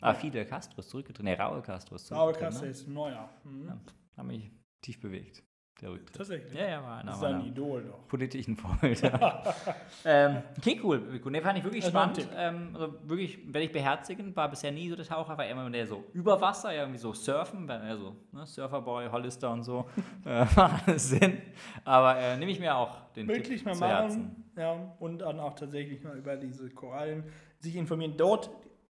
Ah, 0.00 0.12
Fidel 0.12 0.44
Castro 0.44 0.80
ist 0.80 0.90
zurückgetreten. 0.90 1.24
Nee, 1.24 1.32
Raul 1.34 1.62
Castro 1.62 1.94
ist 1.96 2.12
Raul 2.12 2.34
zurückgetreten. 2.34 2.50
Castro 2.50 2.64
Ne? 2.66 2.70
ist 2.70 2.88
neuer. 2.88 3.30
Mhm. 3.44 3.66
Ja, 3.68 3.78
hat 4.18 4.26
mich 4.26 4.50
tief 4.82 5.00
bewegt, 5.00 5.42
der 5.80 5.90
Rücktritt. 5.90 6.16
Tatsächlich. 6.16 6.54
Ja, 6.54 6.68
ja, 6.68 6.82
war 6.82 6.98
einer 6.98 7.10
Das 7.10 7.18
ist 7.18 7.24
ein 7.24 7.44
Idol 7.46 7.82
doch. 7.82 8.06
politischen 8.08 8.56
Vorbilder. 8.56 9.54
ähm, 10.04 10.42
okay, 10.56 10.80
cool. 10.82 11.20
Ne, 11.30 11.40
fand 11.42 11.58
ich 11.58 11.64
wirklich 11.64 11.82
Das 11.82 11.90
spannend. 11.90 12.28
Ähm, 12.36 12.70
also 12.74 12.94
wirklich, 13.04 13.38
werde 13.46 13.64
ich 13.64 13.72
beherzigen. 13.72 14.34
War 14.36 14.48
bisher 14.48 14.70
nie 14.70 14.88
so 14.88 14.96
der 14.96 15.04
Taucher, 15.04 15.36
war 15.36 15.46
immer 15.46 15.68
der 15.70 15.86
so 15.86 16.04
über 16.12 16.40
Wasser, 16.40 16.72
ja, 16.72 16.82
irgendwie 16.82 16.98
so 16.98 17.12
surfen, 17.12 17.68
eher 17.68 17.96
so 17.96 18.14
ne, 18.32 18.46
Surferboy, 18.46 19.08
Hollister 19.10 19.52
und 19.52 19.64
so. 19.64 19.86
äh, 20.24 20.44
macht 20.56 20.88
alles 20.88 21.08
Sinn. 21.10 21.42
Aber 21.84 22.16
äh, 22.18 22.36
nehme 22.36 22.52
ich 22.52 22.60
mir 22.60 22.76
auch 22.76 23.10
den 23.12 23.26
Wirklich 23.28 23.58
Tipp 23.58 23.66
mal 23.66 23.74
zu 23.74 23.86
Herzen. 23.86 24.22
machen. 24.22 24.44
Ja, 24.56 24.96
und 25.00 25.18
dann 25.18 25.40
auch 25.40 25.54
tatsächlich 25.54 26.02
mal 26.04 26.16
über 26.16 26.36
diese 26.36 26.70
Korallen 26.70 27.24
sich 27.58 27.74
informieren. 27.74 28.14
Dort, 28.16 28.50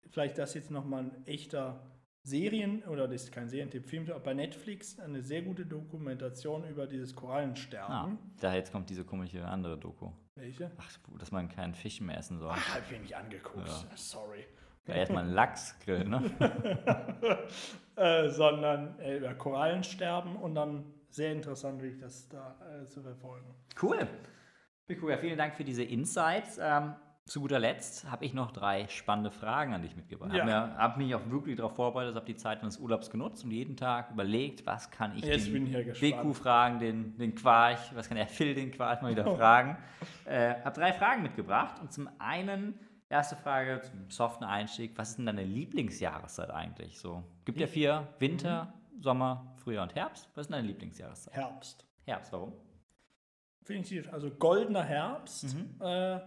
vielleicht 0.10 0.38
das 0.38 0.54
jetzt 0.54 0.72
nochmal 0.72 1.04
ein 1.04 1.26
echter 1.26 1.80
Serien, 2.30 2.84
oder 2.84 3.08
das 3.08 3.24
ist 3.24 3.32
kein 3.32 3.50
Serientipp, 3.50 3.86
Film, 3.86 4.10
aber 4.10 4.20
bei 4.20 4.34
Netflix 4.34 5.00
eine 5.00 5.22
sehr 5.22 5.42
gute 5.42 5.66
Dokumentation 5.66 6.68
über 6.68 6.88
dieses 6.88 7.16
Korallensterben. 7.16 7.94
Ah, 7.94 8.18
da 8.40 8.56
jetzt 8.56 8.72
kommt 8.72 8.90
diese 8.90 9.04
komische 9.04 9.46
andere 9.46 9.78
Doku. 9.78 10.12
Welche? 10.36 10.72
Ach, 10.78 10.90
dass 11.18 11.32
man 11.32 11.50
keinen 11.50 11.74
Fisch 11.74 12.00
mehr 12.02 12.18
essen 12.18 12.40
soll. 12.40 12.52
Ach, 12.54 12.76
hab 12.76 12.84
ich 12.86 12.92
mir 12.92 13.00
nicht 13.00 13.16
angeguckt. 13.16 13.68
Ja. 13.68 13.98
Sorry. 13.98 14.46
Ja, 14.88 14.96
erstmal 14.96 15.24
einen 15.24 15.34
Lachsgrill, 15.34 16.06
ne? 16.06 16.32
äh, 17.96 18.30
sondern 18.30 19.00
äh, 19.00 19.18
über 19.18 19.34
Korallensterben 19.36 20.36
und 20.36 20.56
dann 20.56 20.86
sehr 21.10 21.32
interessant, 21.32 21.82
wie 21.84 21.88
ich 21.88 21.98
das 21.98 22.28
da 22.30 22.56
äh, 22.82 22.86
zu 22.86 23.02
verfolgen. 23.02 23.54
Cool. 23.82 24.08
Cool. 25.02 25.18
Vielen 25.18 25.38
Dank 25.38 25.56
für 25.56 25.64
diese 25.64 25.84
Insights. 25.84 26.58
Ähm, 26.60 26.96
zu 27.30 27.42
guter 27.42 27.60
Letzt 27.60 28.10
habe 28.10 28.26
ich 28.26 28.34
noch 28.34 28.52
drei 28.52 28.88
spannende 28.88 29.30
Fragen 29.32 29.74
an 29.74 29.84
dich 29.84 29.96
mitgebracht. 29.96 30.34
Ja. 30.34 30.46
Ich 30.46 30.52
habe 30.52 30.78
hab 30.78 30.98
mich 30.98 31.14
auch 31.14 31.30
wirklich 31.30 31.58
darauf 31.58 31.76
vorbereitet, 31.76 32.16
habe 32.16 32.26
die 32.26 32.36
Zeit 32.36 32.62
meines 32.62 32.78
Urlaubs 32.80 33.10
genutzt 33.10 33.44
und 33.44 33.52
jeden 33.52 33.78
Tag 33.78 34.12
überlegt, 34.12 34.66
was 34.66 34.90
kann 34.90 35.16
ich 35.16 35.24
Jetzt 35.24 35.48
den. 35.48 35.72
BQ 35.72 36.34
fragen, 36.34 36.80
den, 36.80 37.18
den 37.18 37.36
Quarch, 37.36 37.96
was 37.96 38.08
kann 38.08 38.18
der 38.18 38.28
Phil 38.28 38.56
den 38.56 38.72
Quarch 38.72 39.02
mal 39.02 39.12
wieder 39.12 39.24
fragen. 39.36 39.78
Äh, 40.26 40.56
habe 40.64 40.80
drei 40.80 40.92
Fragen 40.92 41.22
mitgebracht 41.22 41.80
und 41.80 41.94
zum 41.94 42.10
einen, 42.18 42.74
erste 43.10 43.36
Frage 43.36 43.82
zum 43.82 44.10
soften 44.10 44.44
Einstieg, 44.44 44.98
was 44.98 45.10
ist 45.12 45.18
denn 45.18 45.28
deine 45.28 45.44
Lieblingsjahreszeit 45.44 46.50
eigentlich? 46.50 47.00
So, 47.00 47.24
gibt 47.46 47.60
ja 47.60 47.68
vier, 47.68 48.08
Winter, 48.18 48.74
Sommer, 49.00 49.54
Frühjahr 49.58 49.84
und 49.84 49.96
Herbst. 49.96 50.30
Was 50.34 50.44
ist 50.44 50.50
denn 50.50 50.58
deine 50.58 50.68
Lieblingsjahreszeit? 50.68 51.34
Herbst. 51.34 51.86
Herbst, 52.06 52.34
warum? 52.34 52.54
Die- 53.68 54.04
also 54.12 54.32
goldener 54.32 54.84
Herbst. 54.84 55.56
Mhm. 55.56 55.80
Äh, 55.80 56.22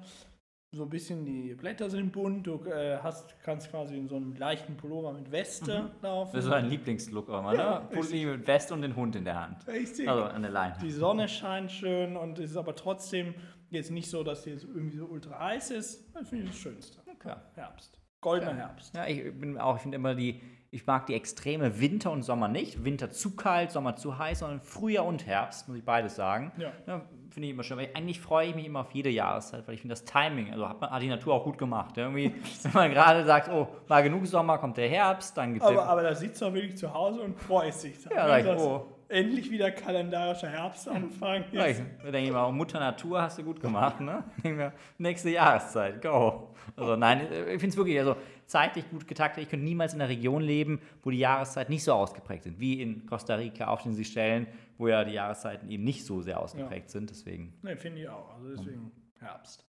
so 0.74 0.84
ein 0.84 0.88
bisschen 0.88 1.24
die 1.24 1.54
Blätter 1.54 1.90
sind 1.90 2.12
bunt. 2.12 2.46
Du 2.46 2.64
äh, 2.64 2.96
hast, 3.02 3.38
kannst 3.42 3.70
quasi 3.70 3.96
in 3.96 4.08
so 4.08 4.16
einem 4.16 4.34
leichten 4.34 4.74
Pullover 4.74 5.12
mit 5.12 5.30
Weste 5.30 5.90
laufen. 6.00 6.30
Mhm. 6.30 6.32
Das 6.32 6.38
ist 6.38 6.44
so 6.44 6.50
dein 6.50 6.66
Lieblingslook 6.66 7.28
auch 7.28 7.42
mal, 7.42 7.54
Ja, 7.54 7.80
ne? 7.80 7.88
Pulli 7.90 8.24
mit 8.24 8.46
West 8.46 8.72
und 8.72 8.80
den 8.80 8.96
Hund 8.96 9.14
in 9.14 9.24
der 9.24 9.38
Hand. 9.38 9.66
Richtig. 9.66 10.08
Also 10.08 10.24
an 10.24 10.40
der 10.40 10.50
Leine. 10.50 10.76
Die 10.82 10.90
Sonne 10.90 11.28
scheint 11.28 11.70
schön 11.70 12.16
und 12.16 12.38
es 12.38 12.52
ist 12.52 12.56
aber 12.56 12.74
trotzdem 12.74 13.34
jetzt 13.68 13.90
nicht 13.90 14.08
so, 14.08 14.24
dass 14.24 14.40
es 14.40 14.44
jetzt 14.46 14.64
irgendwie 14.64 14.96
so 14.96 15.04
ultra 15.04 15.38
heiß 15.38 15.72
ist. 15.72 16.10
Das 16.14 16.30
finde 16.30 16.44
ich 16.44 16.50
das 16.50 16.58
Schönste. 16.58 16.98
Okay. 17.06 17.34
Herbst. 17.54 18.00
Goldener 18.22 18.54
Herbst. 18.54 18.94
Ja, 18.94 19.06
ich 19.06 19.38
bin 19.38 19.58
auch, 19.58 19.76
ich 19.76 19.82
finde 19.82 19.96
immer 19.96 20.14
die, 20.14 20.40
ich 20.74 20.86
mag 20.86 21.04
die 21.04 21.14
extreme 21.14 21.80
Winter 21.80 22.10
und 22.10 22.22
Sommer 22.22 22.48
nicht. 22.48 22.82
Winter 22.82 23.10
zu 23.10 23.36
kalt, 23.36 23.70
Sommer 23.70 23.94
zu 23.94 24.16
heiß, 24.16 24.38
sondern 24.38 24.62
Frühjahr 24.62 25.04
und 25.04 25.26
Herbst, 25.26 25.68
muss 25.68 25.76
ich 25.76 25.84
beides 25.84 26.16
sagen. 26.16 26.50
Ja. 26.56 27.02
finde 27.28 27.46
ich 27.46 27.52
immer 27.52 27.62
schön. 27.62 27.76
Weil 27.76 27.90
eigentlich 27.92 28.18
freue 28.18 28.48
ich 28.48 28.54
mich 28.54 28.64
immer 28.64 28.80
auf 28.80 28.90
jede 28.92 29.10
Jahreszeit, 29.10 29.68
weil 29.68 29.74
ich 29.74 29.82
finde 29.82 29.92
das 29.92 30.06
Timing, 30.06 30.50
also 30.50 30.66
hat, 30.66 30.80
man, 30.80 30.90
hat 30.90 31.02
die 31.02 31.08
Natur 31.08 31.34
auch 31.34 31.44
gut 31.44 31.58
gemacht. 31.58 31.98
Ja, 31.98 32.04
Irgendwie, 32.04 32.34
wenn 32.62 32.72
man 32.72 32.90
gerade 32.90 33.22
sagt, 33.26 33.50
oh, 33.50 33.68
war 33.86 34.02
genug 34.02 34.26
Sommer, 34.26 34.56
kommt 34.56 34.78
der 34.78 34.88
Herbst, 34.88 35.36
dann 35.36 35.52
gibt 35.52 35.62
es 35.62 35.70
Aber, 35.70 35.84
aber 35.84 36.02
da 36.04 36.14
sitzt 36.14 36.40
du 36.40 36.54
wirklich 36.54 36.78
zu 36.78 36.92
Hause 36.92 37.20
und 37.20 37.38
freust 37.38 37.82
sich. 37.82 37.94
Ja, 38.06 38.26
sag 38.26 38.40
ich, 38.40 38.58
oh. 38.58 38.86
Endlich 39.12 39.50
wieder 39.50 39.70
kalendarischer 39.70 40.48
Herbstanfang 40.48 41.44
Ja, 41.52 41.66
ich 41.66 41.78
ist. 41.78 41.82
da 42.02 42.10
denke 42.10 42.28
ich 42.28 42.32
mal, 42.32 42.50
Mutter 42.50 42.80
Natur 42.80 43.20
hast 43.20 43.38
du 43.38 43.44
gut 43.44 43.60
gemacht, 43.60 44.00
ne? 44.00 44.24
Mir, 44.42 44.72
nächste 44.96 45.28
Jahreszeit, 45.28 46.00
go. 46.00 46.54
Also 46.76 46.96
nein, 46.96 47.20
ich 47.30 47.60
finde 47.60 47.68
es 47.68 47.76
wirklich, 47.76 47.98
also 47.98 48.16
zeitlich 48.46 48.88
gut 48.90 49.06
getaktet. 49.06 49.44
Ich 49.44 49.50
könnte 49.50 49.64
niemals 49.64 49.92
in 49.92 50.00
einer 50.00 50.08
Region 50.08 50.40
leben, 50.42 50.80
wo 51.02 51.10
die 51.10 51.18
Jahreszeiten 51.18 51.70
nicht 51.72 51.84
so 51.84 51.92
ausgeprägt 51.92 52.44
sind, 52.44 52.58
wie 52.58 52.80
in 52.80 53.04
Costa 53.04 53.34
Rica 53.34 53.66
auf 53.66 53.82
den 53.82 53.92
Seychellen, 53.92 54.46
wo 54.78 54.88
ja 54.88 55.04
die 55.04 55.12
Jahreszeiten 55.12 55.68
eben 55.70 55.84
nicht 55.84 56.06
so 56.06 56.22
sehr 56.22 56.40
ausgeprägt 56.40 56.88
sind. 56.90 57.10
Deswegen. 57.10 57.52
Ne, 57.62 57.76
finde 57.76 58.00
ich 58.00 58.08
auch. 58.08 58.34
Also 58.34 58.48
deswegen 58.56 58.92
Herbst. 59.20 59.66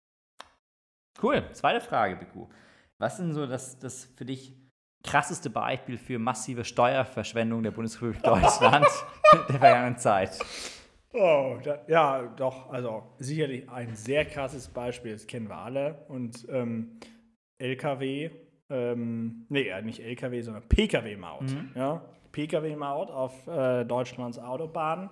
Cool. 1.22 1.44
Zweite 1.52 1.80
Frage, 1.82 2.16
Biku. 2.16 2.46
Was 2.98 3.14
ist 3.14 3.20
denn 3.20 3.32
so 3.34 3.46
das, 3.46 3.78
das 3.78 4.06
für 4.16 4.24
dich 4.24 4.54
krasseste 5.06 5.48
Beispiel 5.50 5.96
für 5.96 6.18
massive 6.18 6.64
Steuerverschwendung 6.64 7.62
der 7.62 7.70
Bundesrepublik 7.70 8.22
Deutschland 8.22 8.86
der 9.48 9.58
vergangenen 9.58 9.98
Zeit? 9.98 10.38
Oh, 11.12 11.56
da, 11.62 11.78
ja, 11.88 12.22
doch. 12.36 12.70
Also 12.70 13.04
sicherlich 13.18 13.68
ein 13.70 13.94
sehr 13.94 14.26
krasses 14.26 14.68
Beispiel, 14.68 15.12
das 15.12 15.26
kennen 15.26 15.48
wir 15.48 15.56
alle. 15.56 16.04
Und 16.08 16.46
ähm, 16.50 16.98
LKW, 17.58 18.30
ähm, 18.68 19.46
nee, 19.48 19.68
ja, 19.68 19.80
nicht 19.80 20.00
LKW, 20.00 20.42
sondern 20.42 20.68
PKW-Maut. 20.68 21.56
Ja? 21.74 22.02
PKW-Maut 22.32 23.10
auf 23.10 23.46
äh, 23.46 23.84
Deutschlands 23.84 24.38
Autobahnen. 24.38 25.08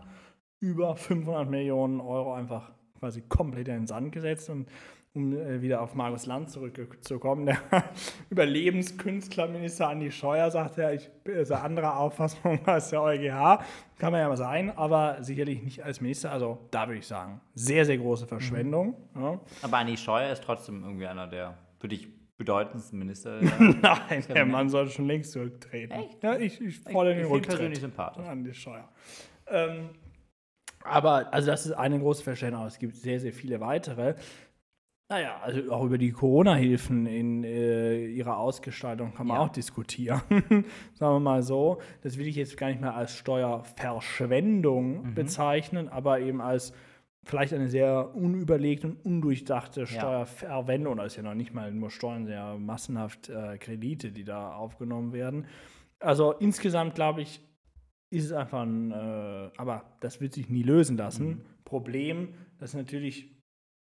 Über 0.60 0.96
500 0.96 1.48
Millionen 1.48 2.00
Euro 2.00 2.34
einfach 2.34 2.72
quasi 2.98 3.22
komplett 3.22 3.68
in 3.68 3.74
den 3.74 3.86
Sand 3.86 4.12
gesetzt. 4.12 4.50
Und 4.50 4.68
um 5.14 5.32
äh, 5.32 5.62
wieder 5.62 5.80
auf 5.80 5.94
Markus 5.94 6.26
Land 6.26 6.50
zurückzukommen, 6.50 7.46
der 7.46 7.58
Überlebenskünstlerminister 8.30 9.88
Andi 9.88 10.10
Scheuer 10.10 10.50
sagt 10.50 10.76
ja, 10.76 10.90
ich 10.90 11.08
bin 11.22 11.50
anderer 11.52 11.98
Auffassung 11.98 12.58
als 12.66 12.90
der 12.90 13.00
EuGH. 13.00 13.60
Kann 13.98 14.12
man 14.12 14.20
ja 14.20 14.28
mal 14.28 14.36
sein, 14.36 14.76
aber 14.76 15.22
sicherlich 15.22 15.62
nicht 15.62 15.82
als 15.82 16.00
Minister. 16.00 16.32
Also 16.32 16.66
da 16.72 16.88
würde 16.88 16.98
ich 16.98 17.06
sagen, 17.06 17.40
sehr, 17.54 17.84
sehr 17.84 17.96
große 17.96 18.26
Verschwendung. 18.26 18.96
Ja. 19.14 19.40
Aber 19.62 19.78
Andi 19.78 19.96
Scheuer 19.96 20.32
ist 20.32 20.42
trotzdem 20.42 20.82
irgendwie 20.82 21.06
einer 21.06 21.28
der 21.28 21.56
für 21.78 21.86
dich 21.86 22.08
bedeutendsten 22.36 22.98
Minister. 22.98 23.40
Nein, 23.58 24.24
der 24.28 24.46
Mann 24.46 24.68
sollte 24.68 24.90
schon 24.90 25.06
längst 25.06 25.30
zurücktreten. 25.30 25.92
Echt? 25.92 26.24
Ja, 26.24 26.36
ich, 26.36 26.60
ich 26.60 26.80
fordere 26.80 27.14
ich 27.14 27.20
den 27.20 27.30
Rücktritt. 27.30 27.50
persönlich 27.50 27.78
sympathisch. 27.78 28.26
Andi 28.26 28.52
Scheuer. 28.52 28.88
Ähm, 29.46 29.90
aber, 30.84 31.32
also 31.32 31.50
das 31.50 31.64
ist 31.64 31.72
eine 31.72 31.98
große 31.98 32.22
Verschwendung, 32.22 32.60
aber 32.60 32.68
es 32.68 32.78
gibt 32.78 32.94
sehr, 32.94 33.18
sehr 33.18 33.32
viele 33.32 33.58
weitere. 33.60 34.14
Naja, 35.10 35.38
also 35.42 35.70
auch 35.70 35.84
über 35.84 35.98
die 35.98 36.12
Corona-Hilfen 36.12 37.06
in 37.06 37.44
äh, 37.44 38.06
ihrer 38.06 38.38
Ausgestaltung 38.38 39.12
kann 39.12 39.26
man 39.26 39.36
Ja. 39.36 39.42
auch 39.42 39.48
diskutieren. 39.50 40.22
Sagen 40.94 41.14
wir 41.16 41.20
mal 41.20 41.42
so. 41.42 41.78
Das 42.02 42.16
will 42.18 42.26
ich 42.26 42.36
jetzt 42.36 42.56
gar 42.56 42.68
nicht 42.68 42.80
mehr 42.80 42.94
als 42.94 43.14
Steuerverschwendung 43.16 45.10
Mhm. 45.10 45.14
bezeichnen, 45.14 45.88
aber 45.88 46.20
eben 46.20 46.40
als 46.40 46.72
vielleicht 47.22 47.52
eine 47.54 47.68
sehr 47.68 48.14
unüberlegte 48.14 48.86
und 48.88 49.04
undurchdachte 49.04 49.86
Steuerverwendung. 49.86 50.96
Das 50.96 51.06
ist 51.08 51.16
ja 51.16 51.22
noch 51.22 51.34
nicht 51.34 51.54
mal 51.54 51.70
nur 51.72 51.90
Steuern, 51.90 52.26
ja 52.28 52.56
massenhaft 52.56 53.28
äh, 53.28 53.58
Kredite, 53.58 54.10
die 54.10 54.24
da 54.24 54.54
aufgenommen 54.54 55.12
werden. 55.12 55.46
Also 56.00 56.32
insgesamt 56.32 56.94
glaube 56.94 57.22
ich, 57.22 57.40
ist 58.10 58.24
es 58.26 58.32
einfach 58.32 58.62
ein, 58.62 58.90
äh, 58.90 59.50
aber 59.56 59.84
das 60.00 60.20
wird 60.20 60.34
sich 60.34 60.48
nie 60.48 60.62
lösen 60.62 60.96
lassen. 60.96 61.44
Problem, 61.64 62.28
dass 62.58 62.74
natürlich, 62.74 63.30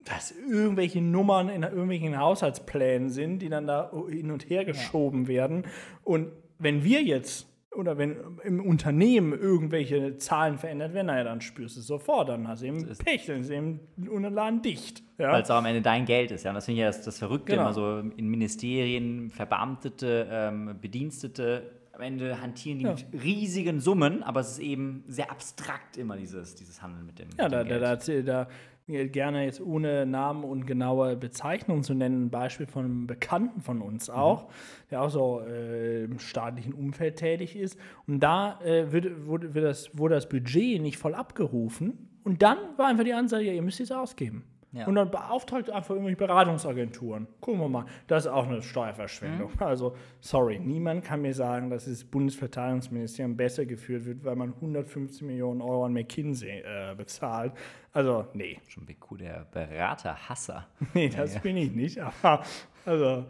dass 0.04 0.30
irgendwelche 0.32 1.00
Nummern 1.00 1.48
in 1.48 1.62
irgendwelchen 1.62 2.18
Haushaltsplänen 2.18 3.08
sind, 3.10 3.38
die 3.40 3.48
dann 3.48 3.66
da 3.66 3.90
hin 4.08 4.30
und 4.30 4.48
her 4.50 4.64
geschoben 4.64 5.26
werden. 5.28 5.64
Und 6.02 6.28
wenn 6.58 6.84
wir 6.84 7.02
jetzt 7.02 7.48
oder 7.74 7.98
wenn 7.98 8.16
im 8.44 8.64
Unternehmen 8.64 9.32
irgendwelche 9.32 10.16
Zahlen 10.18 10.58
verändert 10.58 10.94
werden, 10.94 11.08
naja, 11.08 11.24
dann 11.24 11.40
spürst 11.40 11.74
du 11.74 11.80
es 11.80 11.86
sofort, 11.88 12.28
dann 12.28 12.46
hast 12.46 12.62
du 12.62 12.66
eben 12.66 12.86
ist- 12.86 13.04
Pech, 13.04 13.26
dann 13.26 13.40
ist 13.40 13.50
eben 13.50 13.80
ein 13.98 14.32
Laden 14.32 14.62
dicht. 14.62 15.02
Ja? 15.18 15.32
Weil 15.32 15.42
es 15.42 15.50
auch 15.50 15.56
am 15.56 15.66
Ende 15.66 15.82
dein 15.82 16.04
Geld 16.04 16.30
ist. 16.30 16.44
Ja? 16.44 16.50
Und 16.52 16.54
das 16.54 16.66
finde 16.66 16.76
ich 16.76 16.82
ja 16.82 16.86
das, 16.86 17.02
das 17.02 17.18
Verrückte 17.18 17.50
Genau. 17.52 17.62
immer 17.64 17.72
so 17.72 17.98
in 18.16 18.28
Ministerien, 18.28 19.28
Verbeamtete, 19.30 20.28
ähm, 20.30 20.76
Bedienstete. 20.80 21.70
Am 21.92 22.00
Ende 22.02 22.40
hantieren 22.40 22.78
die 22.78 22.84
Ja. 22.84 22.92
mit 22.92 23.06
riesigen 23.24 23.80
Summen, 23.80 24.22
aber 24.22 24.40
es 24.40 24.52
ist 24.52 24.58
eben 24.60 25.02
sehr 25.08 25.30
abstrakt 25.32 25.96
immer 25.96 26.16
dieses, 26.16 26.54
dieses 26.54 26.80
Handeln 26.82 27.06
mit 27.06 27.18
dem, 27.18 27.28
Ja, 27.38 27.44
mit 27.44 27.52
da, 27.54 27.64
dem 27.64 27.68
da, 27.80 27.94
Geld. 27.96 28.26
da, 28.26 28.44
da 28.44 28.48
gerne 28.86 29.44
jetzt 29.44 29.60
ohne 29.60 30.04
Namen 30.04 30.44
und 30.44 30.66
genaue 30.66 31.16
Bezeichnungen 31.16 31.82
zu 31.82 31.94
nennen, 31.94 32.26
ein 32.26 32.30
Beispiel 32.30 32.66
von 32.66 32.84
einem 32.84 33.06
Bekannten 33.06 33.62
von 33.62 33.80
uns 33.80 34.10
auch, 34.10 34.50
der 34.90 35.02
auch 35.02 35.10
so 35.10 35.40
äh, 35.40 36.04
im 36.04 36.18
staatlichen 36.18 36.74
Umfeld 36.74 37.16
tätig 37.16 37.56
ist. 37.56 37.78
Und 38.06 38.20
da 38.20 38.60
äh, 38.60 38.92
wird, 38.92 39.26
wurde, 39.26 39.54
wird 39.54 39.64
das, 39.64 39.96
wurde 39.96 40.14
das 40.14 40.28
Budget 40.28 40.82
nicht 40.82 40.98
voll 40.98 41.14
abgerufen. 41.14 42.10
Und 42.24 42.42
dann 42.42 42.58
war 42.76 42.86
einfach 42.86 43.04
die 43.04 43.14
Ansage, 43.14 43.44
ja, 43.44 43.52
ihr 43.52 43.62
müsst 43.62 43.80
es 43.80 43.90
ausgeben. 43.90 44.44
Ja. 44.74 44.86
Und 44.88 44.96
dann 44.96 45.08
beauftragt 45.08 45.70
einfach 45.70 45.90
irgendwelche 45.90 46.16
Beratungsagenturen. 46.16 47.28
Gucken 47.40 47.60
wir 47.60 47.68
mal. 47.68 47.84
Das 48.08 48.24
ist 48.24 48.32
auch 48.32 48.48
eine 48.48 48.60
Steuerverschwendung. 48.60 49.52
Also, 49.60 49.94
sorry, 50.20 50.58
niemand 50.58 51.04
kann 51.04 51.22
mir 51.22 51.32
sagen, 51.32 51.70
dass 51.70 51.84
das 51.84 52.02
Bundesverteidigungsministerium 52.02 53.36
besser 53.36 53.66
geführt 53.66 54.04
wird, 54.04 54.24
weil 54.24 54.34
man 54.34 54.52
115 54.54 55.26
Millionen 55.28 55.60
Euro 55.60 55.84
an 55.84 55.92
McKinsey 55.92 56.62
äh, 56.64 56.94
bezahlt. 56.96 57.52
Also, 57.92 58.26
nee. 58.34 58.58
Schon 58.66 58.84
BQ, 58.84 59.18
der 59.18 59.46
Beraterhasser. 59.52 60.66
Nee, 60.94 61.08
das 61.08 61.40
bin 61.40 61.56
ich 61.56 61.72
nicht. 61.72 62.00
Aber, 62.00 62.42
also, 62.84 63.26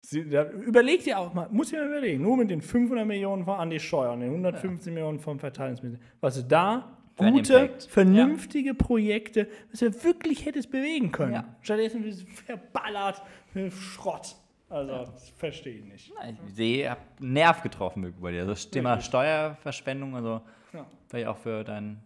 sie, 0.00 0.28
da, 0.28 0.48
überleg 0.50 1.04
dir 1.04 1.18
auch 1.18 1.34
mal, 1.34 1.48
muss 1.50 1.70
ich 1.70 1.78
mir 1.78 1.84
überlegen, 1.84 2.22
nur 2.22 2.36
mit 2.38 2.50
den 2.50 2.62
500 2.62 3.06
Millionen 3.06 3.44
von 3.44 3.58
Andi 3.58 3.78
Scheuer 3.78 4.12
und 4.12 4.20
den 4.20 4.30
115 4.30 4.92
Millionen 4.92 5.20
vom 5.20 5.38
Verteidigungsministerium, 5.38 6.18
was 6.20 6.36
du 6.36 6.44
da 6.44 6.97
gute, 7.18 7.70
vernünftige 7.88 8.74
Projekte, 8.74 9.48
was 9.70 9.80
du 9.80 10.04
wirklich 10.04 10.46
hättest 10.46 10.70
bewegen 10.70 11.12
können. 11.12 11.32
Ja. 11.34 11.44
Stattdessen 11.60 12.02
wird 12.04 12.14
es 12.14 12.22
verballert 12.22 13.22
mit 13.54 13.72
Schrott. 13.72 14.34
Also, 14.70 14.92
das 14.92 15.30
verstehe 15.30 15.78
ich 15.78 15.84
nicht. 15.84 16.08
Ja, 16.08 16.14
Ich 16.46 16.54
sehe, 16.54 16.90
hab 16.90 16.98
einen 17.20 17.32
Nerv 17.32 17.62
getroffen 17.62 18.14
bei 18.20 18.32
dir. 18.32 18.40
Also 18.40 18.52
das 18.52 18.70
Thema 18.70 18.90
Wirklich. 18.90 19.06
Steuerverschwendung, 19.06 20.14
also 20.14 20.42
Ja. 20.72 20.86
vielleicht 21.08 21.26
auch 21.28 21.38
für 21.38 21.64
dein, 21.64 22.02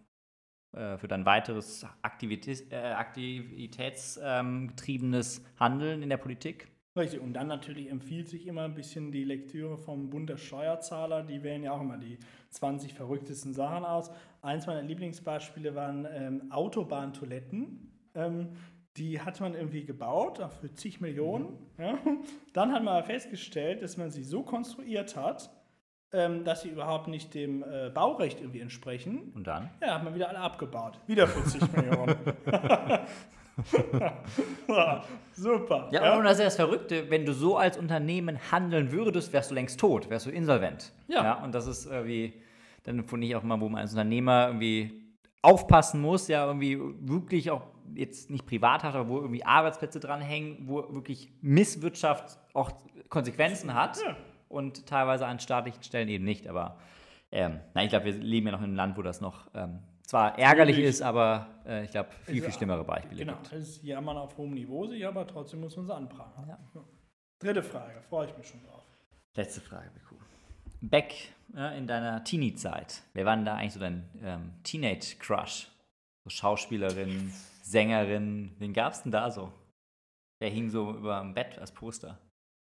äh, 0.75 0.97
für 0.97 1.07
dein 1.09 1.25
weiteres 1.25 1.85
Aktivitäts, 2.01 2.61
äh, 2.71 2.75
aktivitätsgetriebenes 2.77 5.43
Handeln 5.59 6.01
in 6.03 6.09
der 6.09 6.17
Politik. 6.17 6.69
Richtig, 6.95 7.21
und 7.21 7.33
dann 7.33 7.47
natürlich 7.47 7.89
empfiehlt 7.89 8.27
sich 8.27 8.45
immer 8.45 8.63
ein 8.63 8.75
bisschen 8.75 9.11
die 9.11 9.23
Lektüre 9.23 9.77
vom 9.77 10.11
Bund 10.11 10.29
der 10.29 10.37
Steuerzahler. 10.37 11.23
Die 11.23 11.41
wählen 11.41 11.63
ja 11.63 11.71
auch 11.71 11.81
immer 11.81 11.97
die 11.97 12.19
20 12.51 12.93
verrücktesten 12.93 13.53
Sachen 13.53 13.83
aus. 13.83 14.11
Eins 14.43 14.67
meiner 14.67 14.83
Lieblingsbeispiele 14.83 15.73
waren 15.73 16.07
ähm, 16.11 16.51
Autobahntoiletten. 16.51 17.91
Ähm, 18.13 18.49
die 18.97 19.19
hat 19.19 19.39
man 19.39 19.55
irgendwie 19.55 19.85
gebaut 19.85 20.39
für 20.61 20.71
zig 20.75 21.01
Millionen. 21.01 21.57
Ja. 21.79 21.97
Dann 22.53 22.71
hat 22.71 22.83
man 22.83 23.03
festgestellt, 23.03 23.81
dass 23.81 23.97
man 23.97 24.11
sie 24.11 24.23
so 24.23 24.43
konstruiert 24.43 25.15
hat, 25.15 25.49
ähm, 26.11 26.43
dass 26.43 26.61
sie 26.61 26.69
überhaupt 26.69 27.07
nicht 27.07 27.33
dem 27.33 27.63
äh, 27.63 27.89
Baurecht 27.89 28.39
irgendwie 28.39 28.59
entsprechen. 28.59 29.31
Und 29.33 29.47
dann? 29.47 29.71
Ja, 29.81 29.95
hat 29.95 30.03
man 30.03 30.13
wieder 30.13 30.29
alle 30.29 30.37
abgebaut. 30.37 30.99
Wieder 31.07 31.27
für 31.27 31.43
zig 31.49 31.63
Millionen. 31.71 32.15
Super. 35.35 35.89
Ja, 35.91 36.17
und 36.17 36.23
das 36.23 36.33
ist 36.33 36.45
das 36.45 36.55
Verrückte, 36.55 37.09
wenn 37.09 37.25
du 37.25 37.33
so 37.33 37.57
als 37.57 37.77
Unternehmen 37.77 38.39
handeln 38.51 38.91
würdest, 38.91 39.33
wärst 39.33 39.51
du 39.51 39.55
längst 39.55 39.79
tot, 39.79 40.09
wärst 40.09 40.25
du 40.25 40.31
insolvent. 40.31 40.91
Ja. 41.07 41.43
und 41.43 41.53
das 41.53 41.67
ist 41.67 41.85
irgendwie, 41.85 42.33
dann 42.83 43.03
finde 43.03 43.27
ich 43.27 43.35
auch 43.35 43.43
mal, 43.43 43.59
wo 43.59 43.69
man 43.69 43.81
als 43.81 43.91
Unternehmer 43.91 44.47
irgendwie 44.47 45.03
aufpassen 45.41 46.01
muss, 46.01 46.27
ja, 46.27 46.45
irgendwie 46.45 46.79
wirklich 46.79 47.51
auch 47.51 47.63
jetzt 47.95 48.29
nicht 48.29 48.45
privat 48.45 48.83
hat, 48.83 48.95
aber 48.95 49.09
wo 49.09 49.17
irgendwie 49.17 49.43
Arbeitsplätze 49.45 49.99
dranhängen, 49.99 50.57
wo 50.67 50.93
wirklich 50.93 51.31
Misswirtschaft 51.41 52.37
auch 52.53 52.71
Konsequenzen 53.09 53.73
hat 53.73 53.97
Ja. 54.03 54.15
und 54.49 54.85
teilweise 54.87 55.25
an 55.27 55.39
staatlichen 55.39 55.83
Stellen 55.83 56.07
eben 56.07 56.23
nicht. 56.23 56.47
Aber 56.47 56.77
ähm, 57.31 57.59
nein, 57.73 57.85
ich 57.85 57.89
glaube, 57.89 58.05
wir 58.05 58.13
leben 58.13 58.47
ja 58.47 58.51
noch 58.53 58.59
in 58.59 58.65
einem 58.65 58.75
Land, 58.75 58.97
wo 58.97 59.01
das 59.01 59.19
noch 59.21 59.47
ähm, 59.53 59.79
zwar 60.13 60.37
ärgerlich 60.37 60.75
Natürlich. 60.75 60.89
ist, 60.95 61.01
aber 61.01 61.47
äh, 61.65 61.85
ich 61.85 61.89
glaube, 61.91 62.09
viel, 62.25 62.37
Ist 62.37 62.43
viel 62.45 62.53
schlimmere 62.53 62.83
Beispiele 62.83 63.15
Genau, 63.25 63.33
gibt. 63.33 63.47
das 63.51 63.59
ist 63.61 63.83
Jammern 63.83 64.15
auf 64.17 64.37
hohem 64.37 64.53
Niveau 64.53 64.85
sicher, 64.85 65.07
aber 65.07 65.25
trotzdem 65.25 65.61
muss 65.61 65.75
man 65.75 65.85
es 65.85 65.91
anprangern. 65.91 66.47
Ja. 66.75 66.83
Dritte 67.39 67.63
Frage, 67.63 67.99
freue 68.03 68.27
ich 68.29 68.37
mich 68.37 68.47
schon 68.47 68.61
drauf. 68.63 68.83
Letzte 69.35 69.59
Frage, 69.61 69.89
Beku. 69.89 70.13
Back 70.81 71.15
ja, 71.55 71.69
in 71.71 71.87
deiner 71.87 72.23
Teenie-Zeit. 72.23 73.01
Wer 73.13 73.25
war 73.25 73.35
denn 73.35 73.45
da 73.45 73.55
eigentlich 73.55 73.73
so 73.73 73.79
dein 73.79 74.07
ähm, 74.23 74.53
Teenage-Crush? 74.61 75.69
So 76.25 76.29
Schauspielerin, 76.29 77.33
Sängerin, 77.63 78.53
wen 78.59 78.71
gab's 78.71 79.01
denn 79.01 79.11
da 79.11 79.31
so? 79.31 79.51
Der 80.41 80.49
hing 80.51 80.69
so 80.69 80.91
über 80.91 81.21
dem 81.21 81.33
Bett 81.33 81.57
als 81.57 81.71
Poster. 81.71 82.19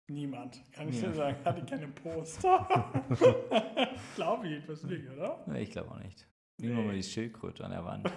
Niemand, 0.09 0.61
kann 0.73 0.89
ich 0.89 1.01
Ja. 1.01 1.09
dir 1.11 1.15
sagen, 1.15 1.37
hatte 1.45 1.65
keine 1.65 1.87
Poster. 1.89 2.67
Glaube 4.17 4.47
ich 4.47 4.51
jedenfalls 4.51 4.83
nicht, 4.83 5.09
oder? 5.11 5.45
Ich 5.55 5.71
glaube 5.71 5.93
auch 5.93 5.99
nicht. 6.01 6.27
Nehmen 6.59 6.77
wir 6.77 6.85
mal 6.85 6.95
die 6.95 7.03
Schildkröte 7.03 7.65
an 7.65 7.71
der 7.73 7.85
Wand. 7.85 8.07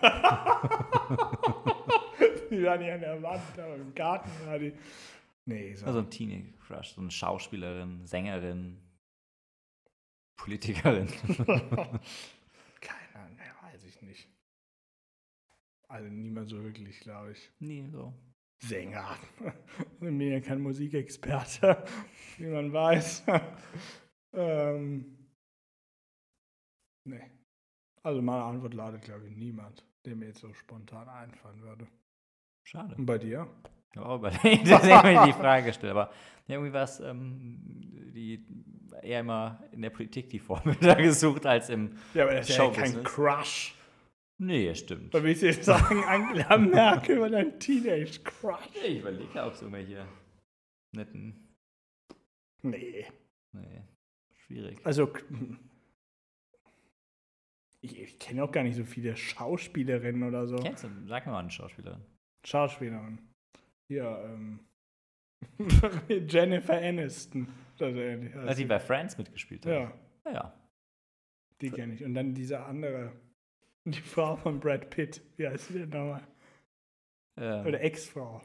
Die 2.50 2.64
war 2.64 2.78
nicht 2.78 2.92
an 2.92 3.02
der 3.02 3.22
Wand, 3.22 3.60
aber 3.60 3.76
im 3.76 3.94
Garten 3.94 4.30
war 4.46 4.58
die. 4.58 4.74
Nee, 5.46 5.76
so. 5.76 5.86
Also 5.86 6.00
ein 6.00 6.10
Teenie-Crush, 6.10 6.96
so 6.96 7.02
eine 7.02 7.12
Schauspielerin, 7.12 8.08
Sängerin, 8.08 8.82
Politikerin. 10.36 11.08
Keiner, 12.82 13.30
ne, 13.30 13.44
weiß 13.62 13.84
ich 13.84 14.02
nicht. 14.02 14.28
Also 15.88 16.10
niemand 16.10 16.50
so 16.50 16.64
wirklich, 16.64 17.00
glaube 17.02 17.34
ich. 17.34 17.52
nee, 17.60 17.88
so. 17.92 18.14
Sänger. 18.62 19.16
Ich 19.40 19.88
bin 20.00 20.20
ja 20.20 20.42
kein 20.42 20.62
Musikexperte, 20.62 21.86
wie 22.38 22.48
man 22.48 22.74
weiß. 22.74 23.24
ähm, 24.34 25.30
nee. 27.06 27.39
Also 28.04 28.22
meine 28.22 28.44
Antwort 28.44 28.74
lautet, 28.74 29.04
glaube 29.04 29.28
ich, 29.28 29.36
niemand, 29.36 29.86
der 30.06 30.16
mir 30.16 30.28
jetzt 30.28 30.40
so 30.40 30.54
spontan 30.54 31.08
einfallen 31.10 31.62
würde. 31.62 31.88
Schade. 32.64 32.96
Und 32.96 33.06
bei 33.06 33.18
dir? 33.18 33.48
Ich 33.92 33.98
habe 33.98 34.08
auch 34.08 34.18
überlegt, 34.18 34.44
deswegen 34.68 35.26
die 35.26 35.34
Frage 35.34 35.66
gestellt. 35.68 35.92
Aber 35.92 36.12
irgendwie 36.48 36.74
war 36.74 36.84
es 36.84 37.00
ähm, 37.00 37.60
die, 38.14 38.46
eher 39.02 39.22
immer 39.22 39.64
in 39.72 39.82
der 39.82 39.90
Politik 39.90 40.30
die 40.30 40.40
Vorbilder 40.40 40.96
gesucht 41.02 41.46
als 41.46 41.70
im. 41.70 41.98
Ja, 42.14 42.24
aber 42.24 42.36
das 42.36 42.50
ist 42.50 42.58
ja 42.58 42.70
kein. 42.70 43.04
Crush. 43.04 43.76
Nee, 44.42 44.74
stimmt. 44.74 45.14
Da 45.14 45.22
will 45.22 45.32
ich 45.32 45.42
jetzt 45.42 45.66
sagen, 45.66 46.02
Angela 46.06 46.58
Merkel 46.58 47.18
über 47.18 47.30
dein 47.30 47.60
Teenage-Crush. 47.60 48.70
Ich 48.86 49.00
überlege, 49.00 49.44
ob 49.44 49.54
es 49.54 49.62
irgendwelche 49.62 50.08
netten. 50.96 51.56
Nee. 52.62 53.06
Nee, 53.52 53.84
schwierig. 54.46 54.80
Also, 54.86 55.12
ich, 57.82 58.00
ich 58.00 58.20
kenne 58.20 58.44
auch 58.44 58.52
gar 58.52 58.64
nicht 58.64 58.76
so 58.76 58.84
viele 58.84 59.16
Schauspielerinnen 59.16 60.24
oder 60.24 60.48
so. 60.48 60.58
Kennst 60.58 60.84
du? 60.84 60.90
Sag 61.08 61.26
mir 61.26 61.32
mal 61.32 61.40
eine 61.40 61.52
Schauspielerin. 61.52 62.02
Schauspielerin. 62.46 63.20
Ja, 63.88 64.24
ähm. 64.26 64.60
Jennifer 66.28 66.78
Aniston. 66.78 67.48
Das 67.78 67.92
ist 67.92 67.98
ähnlich. 67.98 68.36
Als 68.36 68.58
sie 68.58 68.66
bei 68.66 68.80
Friends 68.80 69.18
mitgespielt 69.18 69.66
hat. 69.66 69.72
ja, 69.74 69.92
Ja. 70.26 70.32
ja. 70.34 70.54
die 71.62 71.72
kenne 71.72 71.94
ich. 71.94 72.04
Und 72.04 72.14
dann 72.14 72.34
diese 72.34 72.60
andere. 72.66 73.12
Die 73.86 74.02
Frau 74.02 74.36
von 74.36 74.60
Brad 74.60 74.90
Pitt. 74.90 75.22
Wie 75.38 75.48
heißt 75.48 75.70
sie 75.70 75.80
denn 75.80 75.90
nochmal? 75.90 76.22
Ähm, 77.38 77.66
Oder 77.66 77.82
Ex-Frau. 77.82 78.42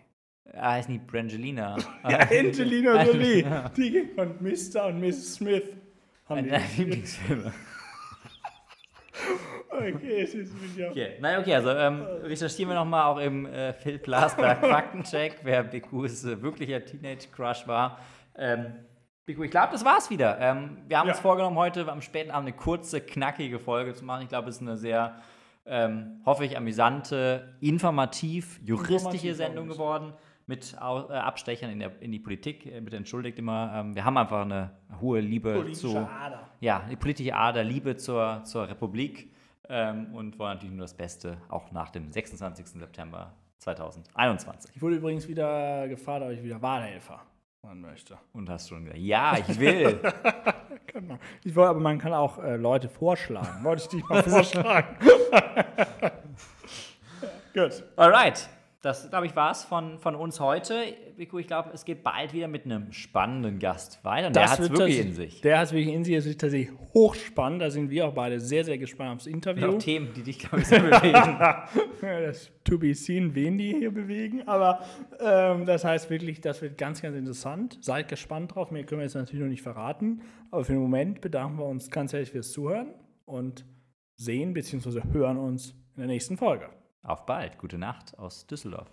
ah, 0.53 0.79
ist 0.79 0.89
nicht 0.89 1.07
Brangelina. 1.07 1.77
Ja, 2.09 2.19
Angelina 2.21 3.05
Jolie. 3.05 3.43
Die 3.77 4.03
und 4.17 4.41
Mr. 4.41 4.87
und 4.87 5.01
Mrs. 5.01 5.35
Smith. 5.35 5.65
Haben 6.27 6.39
Eine 6.39 6.47
die. 6.47 6.51
deiner 6.53 6.77
Lieblingsfilme. 6.79 7.53
Okay. 9.95 10.29
Okay, 10.91 11.13
na 11.21 11.39
okay, 11.39 11.55
also 11.55 11.71
ähm, 11.71 12.03
recherchieren 12.23 12.71
wir 12.71 12.77
nochmal 12.77 13.05
auch 13.05 13.19
im 13.19 13.47
äh, 13.47 13.73
Phil 13.73 13.99
Blasberg 13.99 14.59
Faktencheck, 14.67 15.39
wer 15.43 15.63
Bikus 15.65 16.25
äh, 16.25 16.41
wirklicher 16.43 16.85
Teenage-Crush 16.85 17.67
war. 17.69 17.99
Ähm, 18.37 18.67
Biku, 19.27 19.43
ich 19.43 19.51
glaube, 19.51 19.73
das 19.73 19.85
war's 19.85 20.11
wieder. 20.11 20.39
Ähm, 20.41 20.79
wir 20.87 20.99
haben 20.99 21.07
Ja. 21.09 21.13
uns 21.15 21.21
vorgenommen, 21.21 21.57
heute 21.57 21.91
am 21.91 22.03
späten 22.03 22.31
Abend 22.31 22.49
eine 22.49 22.57
kurze, 22.57 23.01
knackige 23.01 23.59
Folge 23.59 23.95
zu 23.95 24.05
machen. 24.05 24.23
Ich 24.23 24.29
glaube, 24.29 24.49
es 24.51 24.57
ist 24.57 24.63
eine 24.63 24.77
sehr, 24.77 25.15
ähm, 25.67 26.21
hoffe 26.27 26.45
ich, 26.45 26.57
amüsante, 26.57 27.55
informativ, 27.61 28.61
juristische 28.65 28.95
Informativ, 28.97 29.37
Sendung 29.37 29.69
geworden. 29.69 30.13
Mit 30.47 30.75
äh, 30.75 30.77
Abstechern 30.77 31.71
in, 31.71 31.79
der, 31.79 31.91
in 32.03 32.13
die 32.13 32.19
Politik. 32.19 32.67
Äh, 32.67 32.79
bitte 32.83 32.99
entschuldigt 32.99 33.39
immer. 33.39 33.73
Ähm, 33.77 33.95
wir 33.95 34.05
haben 34.05 34.19
einfach 34.19 34.43
eine 34.43 34.73
hohe 35.01 35.21
Liebe 35.21 35.55
Politische 35.55 35.89
zu 35.89 35.97
Ader. 35.97 36.47
ja, 36.61 36.83
die 36.91 36.97
politische 36.97 37.35
Ader, 37.35 37.65
Liebe 37.65 37.97
zur, 37.97 38.43
zur 38.45 38.69
Republik 38.69 39.33
ähm, 39.69 40.15
und 40.15 40.39
wollen 40.39 40.55
natürlich 40.55 40.75
nur 40.75 40.85
das 40.85 40.95
Beste, 40.95 41.39
auch 41.49 41.71
nach 41.73 41.91
dem 41.91 42.13
26. 42.13 42.67
September 42.67 43.33
2021. 43.59 44.73
Ich 44.75 44.83
wurde 44.83 44.97
übrigens 44.97 45.29
wieder 45.29 45.89
gefragt, 45.89 46.25
ob 46.25 46.31
ich 46.31 46.43
wieder 46.43 46.61
Wahlhelfer 46.61 47.21
machen 47.63 47.81
möchte. 47.81 48.19
Und 48.33 48.51
hast 48.51 48.69
schon 48.69 48.85
gesagt, 48.85 49.01
ja, 49.01 49.37
ich 49.39 49.59
will. 49.59 50.01
Genau. 50.95 51.19
Ich 51.43 51.57
wollte, 51.57 51.71
aber 51.71 51.81
man 51.81 51.99
kann 51.99 52.13
auch 52.13 52.39
äh, 52.39 52.55
Leute 52.55 52.89
vorschlagen. 52.89 53.65
Wollte 53.65 53.83
ich 53.83 53.89
dich 53.89 54.09
mal 54.09 54.23
vorschlagen. 54.29 54.97
Gut. 57.53 57.83
Alright, 57.97 58.49
das, 58.85 59.09
glaube 59.09 59.25
ich, 59.25 59.35
war 59.35 59.51
es 59.51 59.65
von, 59.65 59.99
von 59.99 60.15
uns 60.15 60.41
heute. 60.41 60.75
Vico, 61.17 61.39
ich 61.39 61.47
glaube, 61.47 61.71
es 61.73 61.87
geht 61.87 62.03
bald 62.03 62.35
wieder 62.35 62.49
mit 62.49 62.67
einem 62.67 62.93
spannenden 62.93 63.59
Gast 63.59 64.05
weiter. 64.05 64.27
Und 64.27 64.37
der 64.37 64.51
hat 64.51 64.61
es 64.61 64.71
wirklich 64.71 65.01
in 65.01 65.15
sich. 65.15 65.41
Der 65.41 65.59
hat 65.59 65.69
es 65.69 65.73
wirklich 65.73 65.95
in 65.95 66.05
sich. 66.05 66.15
Es 66.15 66.27
ist 66.27 66.39
tatsächlich 66.39 66.77
hochspannend. 66.93 67.63
Da 67.63 67.71
sind 67.71 67.89
wir 67.89 68.07
auch 68.07 68.13
beide 68.13 68.41
sehr, 68.41 68.63
sehr 68.63 68.77
gespannt 68.77 69.17
aufs 69.17 69.27
Und 69.27 69.33
Interview. 69.33 69.69
auch 69.69 69.79
Themen, 69.79 70.13
die 70.15 70.23
dich, 70.23 70.39
glaube 70.39 70.61
ich, 70.61 70.67
sehr 70.67 70.81
bewegen. 70.81 71.39
Das 72.25 72.51
to 72.65 72.79
be 72.79 72.95
seen, 72.95 73.35
wen 73.35 73.57
die 73.57 73.75
hier 73.75 73.91
bewegen. 73.91 74.47
Aber 74.47 74.85
ähm, 75.19 75.65
das 75.65 75.85
heißt 75.85 76.11
wirklich, 76.11 76.43
das 76.43 76.61
wird 76.61 76.77
ganz, 76.77 77.01
ganz 77.01 77.17
interessant. 77.17 77.79
Seid 77.81 78.09
gespannt 78.09 78.55
drauf. 78.55 78.71
Mehr 78.71 78.85
können 78.85 79.01
wir 79.01 79.05
jetzt 79.05 79.15
natürlich 79.15 79.41
noch 79.41 79.49
nicht 79.49 79.63
verraten. 79.63 80.21
Aber 80.51 80.65
für 80.65 80.73
den 80.73 80.83
Moment 80.83 81.23
bedanken 81.23 81.59
wir 81.59 81.65
uns 81.65 81.91
ganz 81.91 82.13
herzlich 82.13 82.33
fürs 82.33 82.53
Zuhören 82.53 82.89
und 83.25 83.65
sehen 84.17 84.53
bzw. 84.53 85.01
hören 85.13 85.39
uns 85.39 85.71
in 85.95 86.01
der 86.01 86.09
nächsten 86.09 86.37
Folge. 86.37 86.69
Auf 87.05 87.27
bald. 87.27 87.59
Gute 87.59 87.77
Nacht 87.77 88.19
aus 88.19 88.47
Düsseldorf. 88.47 88.89